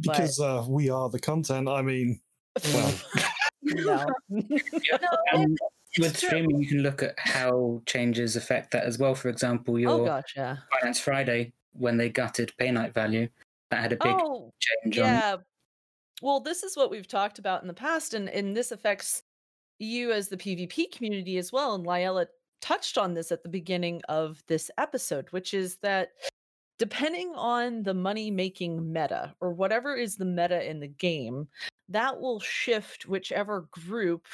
[0.00, 1.68] Because uh, we are the content.
[1.68, 2.20] I mean,
[2.72, 2.94] well,
[3.62, 4.06] no.
[5.32, 5.56] Um,
[5.98, 9.14] with streaming, you can look at how changes affect that as well.
[9.14, 10.56] For example, oh your gosh, yeah.
[10.80, 13.28] Finance Friday, when they gutted Painite Value,
[13.70, 15.36] that had a big Oh change on yeah.
[16.22, 19.22] Well, this is what we've talked about in the past, and and this affects
[19.78, 21.74] you as the PvP community as well.
[21.74, 22.26] And Lyella
[22.60, 26.10] touched on this at the beginning of this episode, which is that
[26.78, 31.48] depending on the money making meta or whatever is the meta in the game,
[31.88, 34.26] that will shift whichever group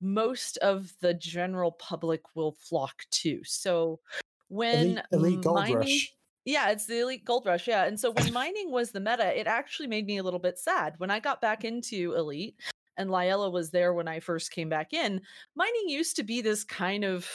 [0.00, 3.40] most of the general public will flock to.
[3.44, 4.00] So
[4.48, 6.14] when elite, elite Gold mining, Rush.
[6.44, 7.68] Yeah, it's the elite gold rush.
[7.68, 7.84] Yeah.
[7.84, 10.94] And so when mining was the meta, it actually made me a little bit sad.
[10.98, 12.56] When I got back into elite
[12.96, 15.20] and Lyella was there when I first came back in,
[15.54, 17.28] mining used to be this kind of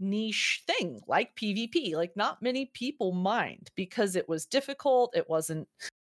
[0.00, 1.94] niche thing like PvP.
[1.94, 5.16] Like not many people mined because it was difficult.
[5.16, 5.68] It wasn't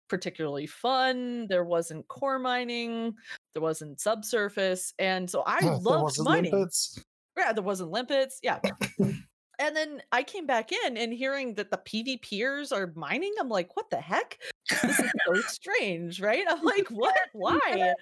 [0.09, 1.47] particularly fun.
[1.49, 3.15] There wasn't core mining.
[3.55, 4.93] There wasn't subsurface.
[4.99, 6.53] And so I loved mining.
[6.53, 7.03] limpets.
[7.37, 8.41] Yeah, there wasn't limpets.
[8.43, 8.59] Yeah.
[9.59, 13.77] and then I came back in and hearing that the PvPers are mining, I'm like,
[13.77, 14.39] what the heck?
[14.71, 16.45] This is so strange, right?
[16.49, 17.17] I'm like, what?
[17.33, 17.95] Why?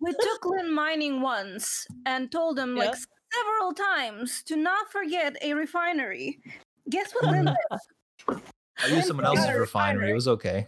[0.00, 3.00] We took Lin mining once and told him like Yeah.
[3.34, 6.40] several times to not forget a refinery.
[6.90, 8.38] Guess what Lin did?
[8.82, 10.10] I used someone else's Yeah, refinery.
[10.10, 10.66] It was okay.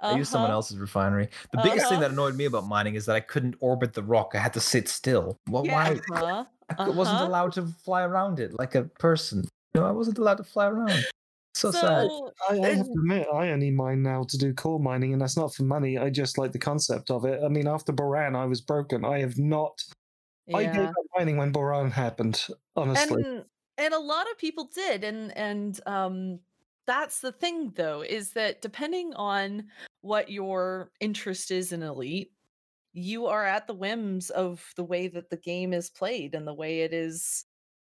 [0.00, 0.56] I used someone Uh-huh.
[0.56, 1.28] else's refinery.
[1.52, 2.08] The biggest thing Uh-huh.
[2.08, 4.32] that annoyed me about mining is that I couldn't orbit the rock.
[4.34, 5.38] I had to sit still.
[5.48, 5.72] Well, Yeah.
[5.74, 6.00] why?
[6.12, 6.44] Uh-huh.
[6.78, 7.28] I wasn't uh-huh.
[7.28, 9.44] allowed to fly around it like a person.
[9.74, 11.04] No, I wasn't allowed to fly around.
[11.54, 12.08] So, sad.
[12.50, 15.36] I, I have to admit, I only mine now to do core mining, and that's
[15.36, 15.98] not for money.
[15.98, 17.42] I just like the concept of it.
[17.44, 19.04] I mean, after Borann, I was broken.
[19.04, 19.82] I have not.
[20.46, 20.56] Yeah.
[20.56, 22.46] I gave up mining when Borann happened.
[22.74, 23.44] Honestly, and
[23.78, 26.38] and a lot of people did and and um
[26.86, 29.64] that's the thing though is that depending on
[30.00, 32.32] what your interest is in elite
[32.92, 36.54] you are at the whims of the way that the game is played and the
[36.54, 37.44] way it is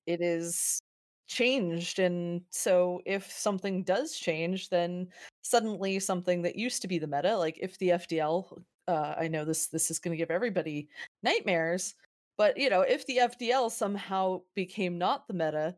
[0.06, 0.80] it is
[1.26, 1.98] changed.
[1.98, 5.08] And so if something does change then
[5.42, 9.44] suddenly something that used to be the meta like if the FDL uh, I know
[9.44, 10.88] this this is going to give everybody
[11.22, 11.94] nightmares
[12.36, 15.74] but you know if the FDL somehow became not the meta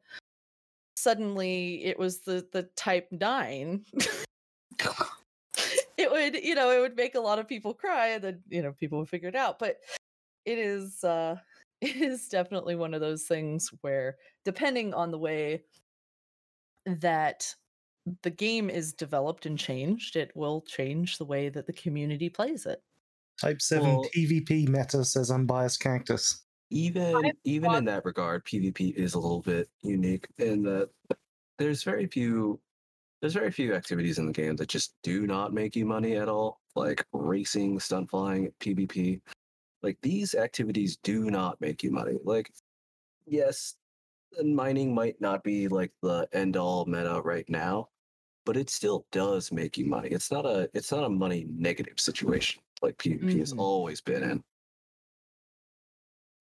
[0.97, 3.84] suddenly it was the the type 9
[6.16, 8.72] would, you know, it would make a lot of people cry, and then you know
[8.72, 9.59] people would figure it out.
[9.59, 9.76] But
[10.44, 11.36] it is uh
[11.80, 15.62] it is definitely one of those things where depending on the way
[16.86, 17.55] that
[18.22, 22.64] the game is developed and changed, it will change the way that the community plays
[22.64, 22.80] it.
[23.40, 26.44] Type 7 Well- PvP meta says unbiased cactus.
[26.70, 30.90] even even in that regard, PvP is a little bit unique in that
[31.59, 32.60] there's very few
[33.20, 36.28] there's very few activities in the game that just do not make you money at
[36.28, 39.20] all, like racing, stunt flying, PvP.
[39.82, 42.18] Like these activities do not make you money.
[42.24, 42.52] Like
[43.26, 43.76] yes,
[44.43, 47.88] mining might not be like the end all meta right now,
[48.44, 50.09] but it still does make you money.
[50.09, 53.59] It's not a it's not a money negative situation like PvP has Mhm.
[53.60, 54.44] always been in.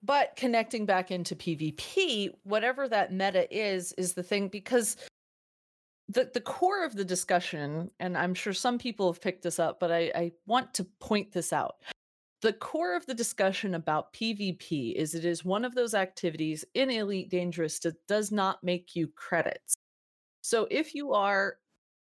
[0.04, 4.98] But connecting back into PvP, whatever that meta is, is the thing because
[6.10, 9.80] the the core of the discussion, and I'm sure some people have picked this up,
[9.80, 11.76] but I, I want to point this out.
[12.42, 16.92] The core of the discussion about PvP is it is one of those activities in
[16.92, 19.76] Elite Dangerous that does not make you credits.
[20.42, 21.58] So if you are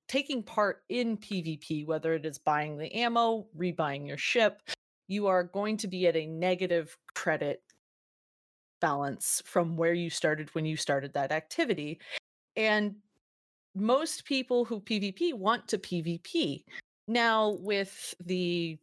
[0.09, 4.61] taking part in PvP, whether it is buying the ammo, rebuying your ship,
[5.07, 7.61] you are going to be at a negative credit
[8.81, 11.99] balance from where you started when you started that activity.
[12.55, 12.95] And
[13.75, 16.63] most people who PvP want to PvP.
[17.07, 18.77] Now, with the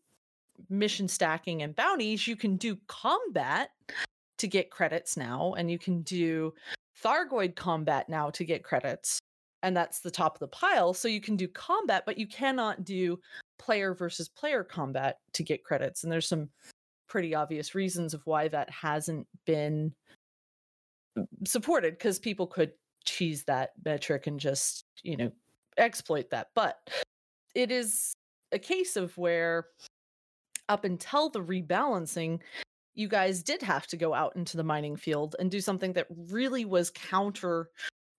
[0.68, 3.70] mission stacking and bounties, you can do combat
[4.38, 6.52] to get credits now, and you can do
[7.02, 9.18] Thargoid combat now to get credits.
[9.62, 10.92] And that's the top of the pile.
[10.92, 13.18] So you can do combat, but you cannot do
[13.58, 16.02] player versus player combat to get credits.
[16.02, 16.48] And there's some
[17.08, 19.94] pretty obvious reasons of why that hasn't been
[21.44, 22.72] supported because people could
[23.04, 25.30] cheese that metric and just you know
[25.78, 26.78] exploit that but
[27.54, 28.14] it is
[28.52, 29.66] a case of where
[30.68, 32.40] up until the rebalancing
[32.94, 36.06] you guys did have to go out into the mining field and do something that
[36.28, 37.70] really was counter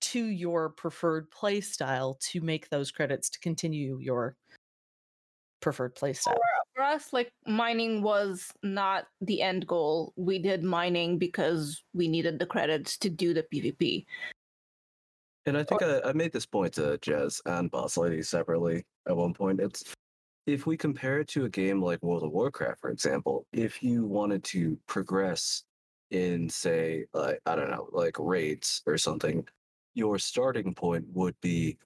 [0.02, 4.36] to your preferred play style to make those credits to continue your
[5.62, 6.38] preferred play style
[6.76, 10.14] For us, like mining was not the end goal.
[10.18, 14.06] We did mining because we needed the credits to do the PvP.
[15.46, 16.02] And I think oh.
[16.04, 19.60] I, I made this point to Jez and Boss Lady separately at one point.
[19.60, 19.84] It's
[20.46, 24.06] if we compare it to a game like World of Warcraft, for example, if you
[24.06, 25.64] wanted to progress
[26.12, 29.46] in, say, like I don't know, like raids or something,
[29.96, 31.78] your starting point would be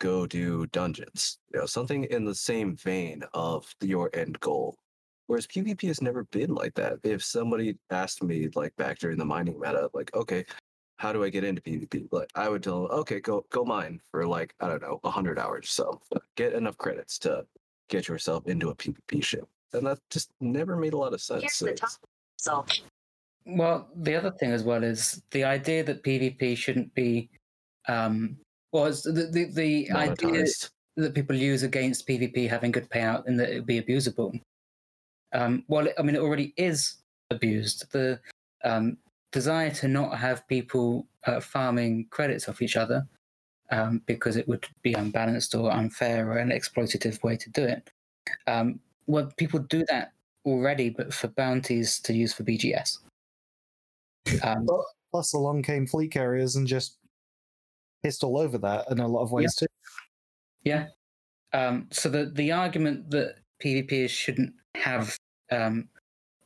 [0.00, 1.38] go do dungeons.
[1.52, 4.76] You know, something in the same vein of your end goal.
[5.26, 6.94] Whereas PvP has never been like that.
[7.04, 10.44] If somebody asked me, like back during the mining meta, like, okay,
[11.00, 12.08] how do I get into PvP?
[12.12, 15.38] Like I would tell them, okay, go go mine for like I don't know, hundred
[15.38, 15.70] hours.
[15.70, 15.98] So
[16.36, 17.46] get enough credits to
[17.88, 21.40] get yourself into a PvP ship, and that just never made a lot of sense.
[21.42, 21.98] Here's the It's-
[22.36, 22.66] So
[23.46, 27.30] Well, the other thing as well is the idea that PvP shouldn't be,
[27.88, 28.36] um,
[28.72, 30.70] was the the, the idea monetized.
[30.96, 34.38] that people use against PvP having good payout and that it would be abusable.
[35.32, 36.96] Um, well, I mean, it already is
[37.30, 37.90] abused.
[37.92, 38.20] The
[38.64, 38.98] um,
[39.32, 43.06] desire to not have people uh, farming credits off each other
[43.70, 47.90] um, because it would be unbalanced or unfair or an exploitative way to do it.
[48.46, 50.12] Um, well, people do that
[50.44, 52.98] already, but for bounties to use for BGS.
[54.42, 54.66] Um,
[55.10, 56.98] Plus, along came fleet carriers and just
[58.02, 59.66] pissed all over that in a lot of ways too.
[60.62, 60.86] Yeah.
[61.52, 65.16] Um, so the the argument that PvPers shouldn't have
[65.50, 65.88] um,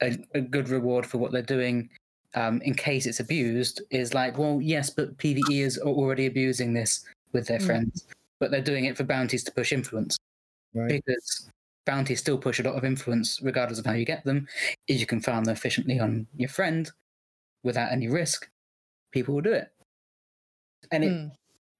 [0.02, 1.90] a, a good reward for what they're doing
[2.34, 7.04] um, in case it's abused is like, well, yes, but PvEers are already abusing this
[7.32, 7.66] with their Mm.
[7.66, 8.06] friends,
[8.40, 10.16] but they're doing it for bounties to push influence
[10.74, 10.88] Right.
[10.88, 11.48] because
[11.84, 14.48] bounties still push a lot of influence regardless of how you get them.
[14.88, 16.90] If you can farm them efficiently on your friend
[17.62, 18.48] without any risk,
[19.12, 19.70] people will do it.
[20.90, 21.28] And it Hmm.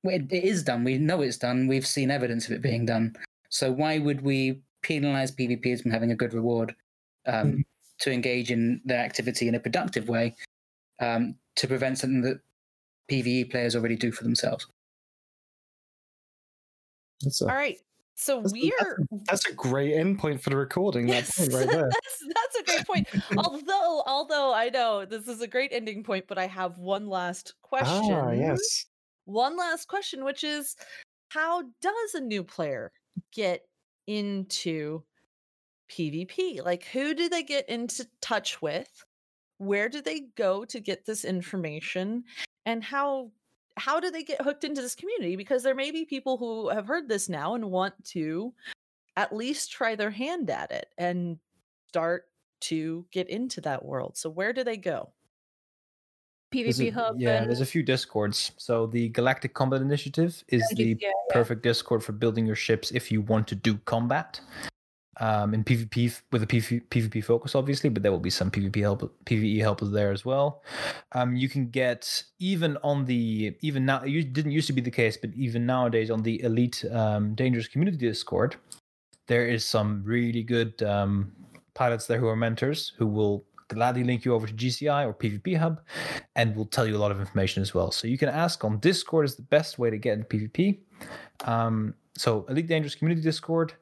[0.09, 0.85] it, it is done.
[0.85, 1.66] We know it's done.
[1.66, 3.16] We've seen evidence of it being done.
[3.48, 6.74] So why would we penalize PvPers from having a good reward
[7.26, 7.64] um,
[8.01, 10.35] to engage in their activity in a productive way
[11.00, 12.40] um, to prevent something that
[13.10, 14.66] PVE players already do for themselves?
[17.22, 17.78] That's a, all right
[18.16, 21.06] so that's, we're that's, a, that's a great endpoint for the recording.
[21.06, 21.90] That Yes, point right there.
[21.90, 23.08] that's, that's a great point.
[23.38, 27.54] although, although I know this is a great ending point, but I have one last
[27.62, 28.14] question.
[28.14, 28.86] Ah, yes.
[29.24, 30.76] One last question, which is
[31.28, 32.92] how does a new player
[33.32, 33.62] get
[34.06, 35.02] into
[35.90, 36.64] PvP?
[36.64, 39.04] Like, who do they get into touch with?
[39.59, 42.24] Where do they go to get this information
[42.66, 43.31] and how
[43.76, 46.86] how do they get hooked into this community because there may be people who have
[46.86, 48.52] heard this now and want to
[49.16, 51.39] at least try their hand at it and
[51.89, 52.24] start
[52.60, 55.12] to get into that world so where do they go
[56.52, 57.16] There's PvP a- hub.
[57.18, 58.52] yeah, and there's a few discords.
[58.59, 61.35] So the Galactic Combat Initiative is Yeah, the yeah, yeah.
[61.35, 64.40] perfect discord for building your ships if you want to do combat.
[65.20, 68.80] Um, in PvP with a PvP, PvP focus, obviously, but there will be some PvP
[68.80, 70.62] help, PvE helpers there as well.
[71.12, 74.02] Um, you can get even on the even now.
[74.02, 77.68] It didn't used to be the case, but even nowadays on the Elite um, Dangerous
[77.68, 78.56] Community Discord,
[79.26, 81.32] there is some really good um,
[81.74, 85.56] pilots there who are mentors who will gladly link you over to GCI or PvP
[85.56, 85.80] Hub
[86.36, 87.90] and will tell you a lot of information as well.
[87.90, 90.78] So you can ask on Discord is the best way to get into PvP.
[91.44, 93.74] Um, so Elite Dangerous Community Discord,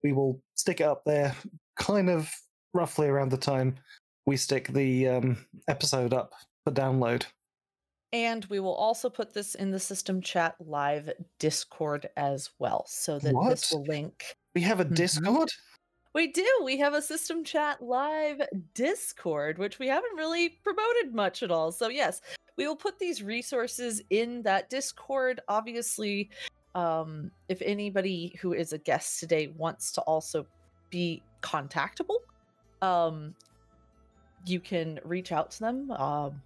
[0.03, 1.35] we will stick it up there
[1.77, 2.29] kind of
[2.73, 3.75] roughly around the time
[4.25, 6.33] we stick the um, episode up
[6.63, 7.25] for download.
[8.11, 13.19] And we will also put this in the System Chat Live Discord as well, so
[13.19, 14.35] that this will link.
[14.55, 14.95] We have a Mhm.
[14.95, 15.49] Discord?
[16.13, 16.61] We do.
[16.63, 18.41] We have a System Chat Live
[18.73, 21.71] Discord, which we haven't really promoted much at all.
[21.71, 22.21] So yes,
[22.55, 25.39] we will put these resources in that Discord.
[25.47, 26.31] Obviously,
[26.73, 30.47] um, if anybody who is a guest today wants to also
[30.89, 32.17] be contactable,
[32.81, 33.35] um,
[34.45, 35.91] you can reach out to them.
[35.91, 36.41] Um,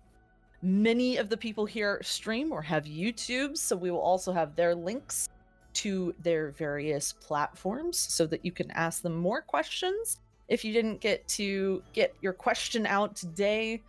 [0.63, 4.73] many of the people here stream or have YouTube, so we will also have their
[4.73, 5.29] links
[5.73, 11.01] to their various platforms so that you can ask them more questions if you didn't
[11.01, 13.81] get to get your question out today.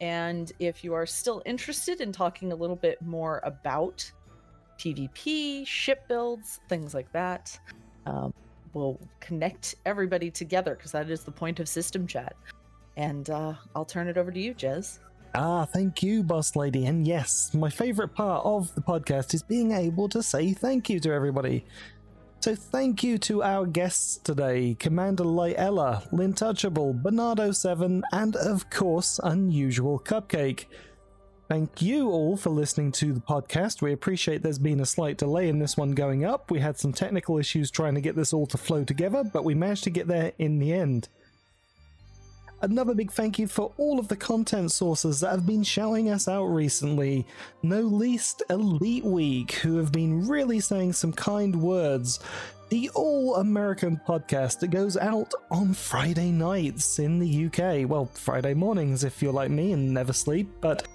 [0.00, 4.10] And if you are still interested in talking a little bit more about
[4.78, 7.58] PvP, ship builds, things like that,
[8.06, 8.32] um,
[8.74, 12.34] we'll connect everybody together because that is the point of System Chat.
[12.96, 14.98] And uh, I'll turn it over to you, Jez.
[15.34, 16.84] Ah, thank you, boss lady.
[16.84, 21.00] And yes, my favorite part of the podcast is being able to say thank you
[21.00, 21.64] to everybody.
[22.40, 30.00] So thank you to our guests today, Commander Liella, Lintouchable, Bernardo7, and of course, Unusual
[30.00, 30.66] Cupcake.
[31.48, 33.80] Thank you all for listening to the podcast.
[33.80, 36.50] We appreciate there's been a slight delay in this one going up.
[36.50, 39.54] We had some technical issues trying to get this all to flow together, but we
[39.54, 41.08] managed to get there in the end.
[42.62, 46.28] Another big thank you for all of the content sources that have been shouting us
[46.28, 47.26] out recently,
[47.64, 52.20] no least Elite Week, who have been really saying some kind words.
[52.68, 57.90] The All American podcast that goes out on Friday nights in the UK.
[57.90, 60.86] Well, Friday mornings if you're like me and never sleep, but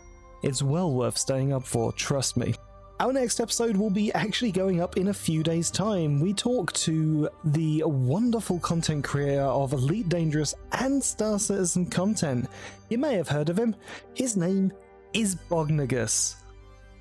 [0.44, 2.56] it's well worth staying up for, trust me.
[3.00, 6.20] Our next episode will be actually going up in a few days' time.
[6.20, 12.50] We talk to the wonderful content creator of Elite Dangerous and Star Citizen content.
[12.90, 13.76] You may have heard of him.
[14.16, 14.74] His name
[15.14, 16.38] is Bognagus.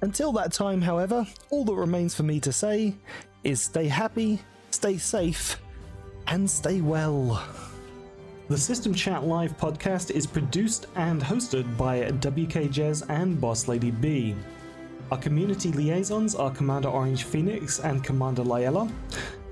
[0.03, 2.95] Until that time, however, all that remains for me to say
[3.43, 4.39] is stay happy,
[4.73, 5.59] stay safe,
[6.27, 7.43] and stay well.
[8.49, 13.91] The System Chat Live podcast is produced and hosted by WK Jez and Boss Lady
[13.91, 14.37] B.
[15.13, 18.91] Our community liaisons are Commander Orange Phoenix and Commander Layella,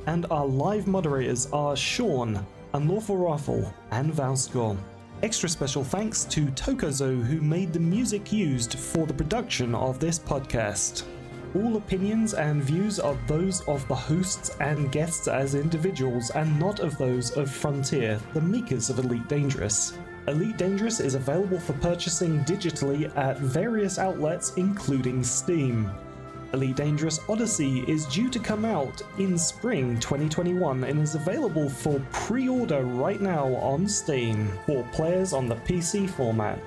[0.06, 4.76] and our live moderators are Sean, Unlawful Raffle, and Valscore.
[5.22, 10.18] Extra special thanks to Tokozo, who made the music used for the production of this
[10.18, 11.04] podcast.
[11.54, 16.80] All opinions and views are those of the hosts and guests as individuals, and not
[16.80, 19.96] of those of Frontier, the makers of Elite Dangerous.
[20.26, 25.90] Elite Dangerous is available for purchasing digitally at various outlets, including Steam.
[26.54, 32.00] Elite Dangerous Odyssey is due to come out in spring 2021 and is available for
[32.10, 36.58] pre order right now on Steam for players on the PC format.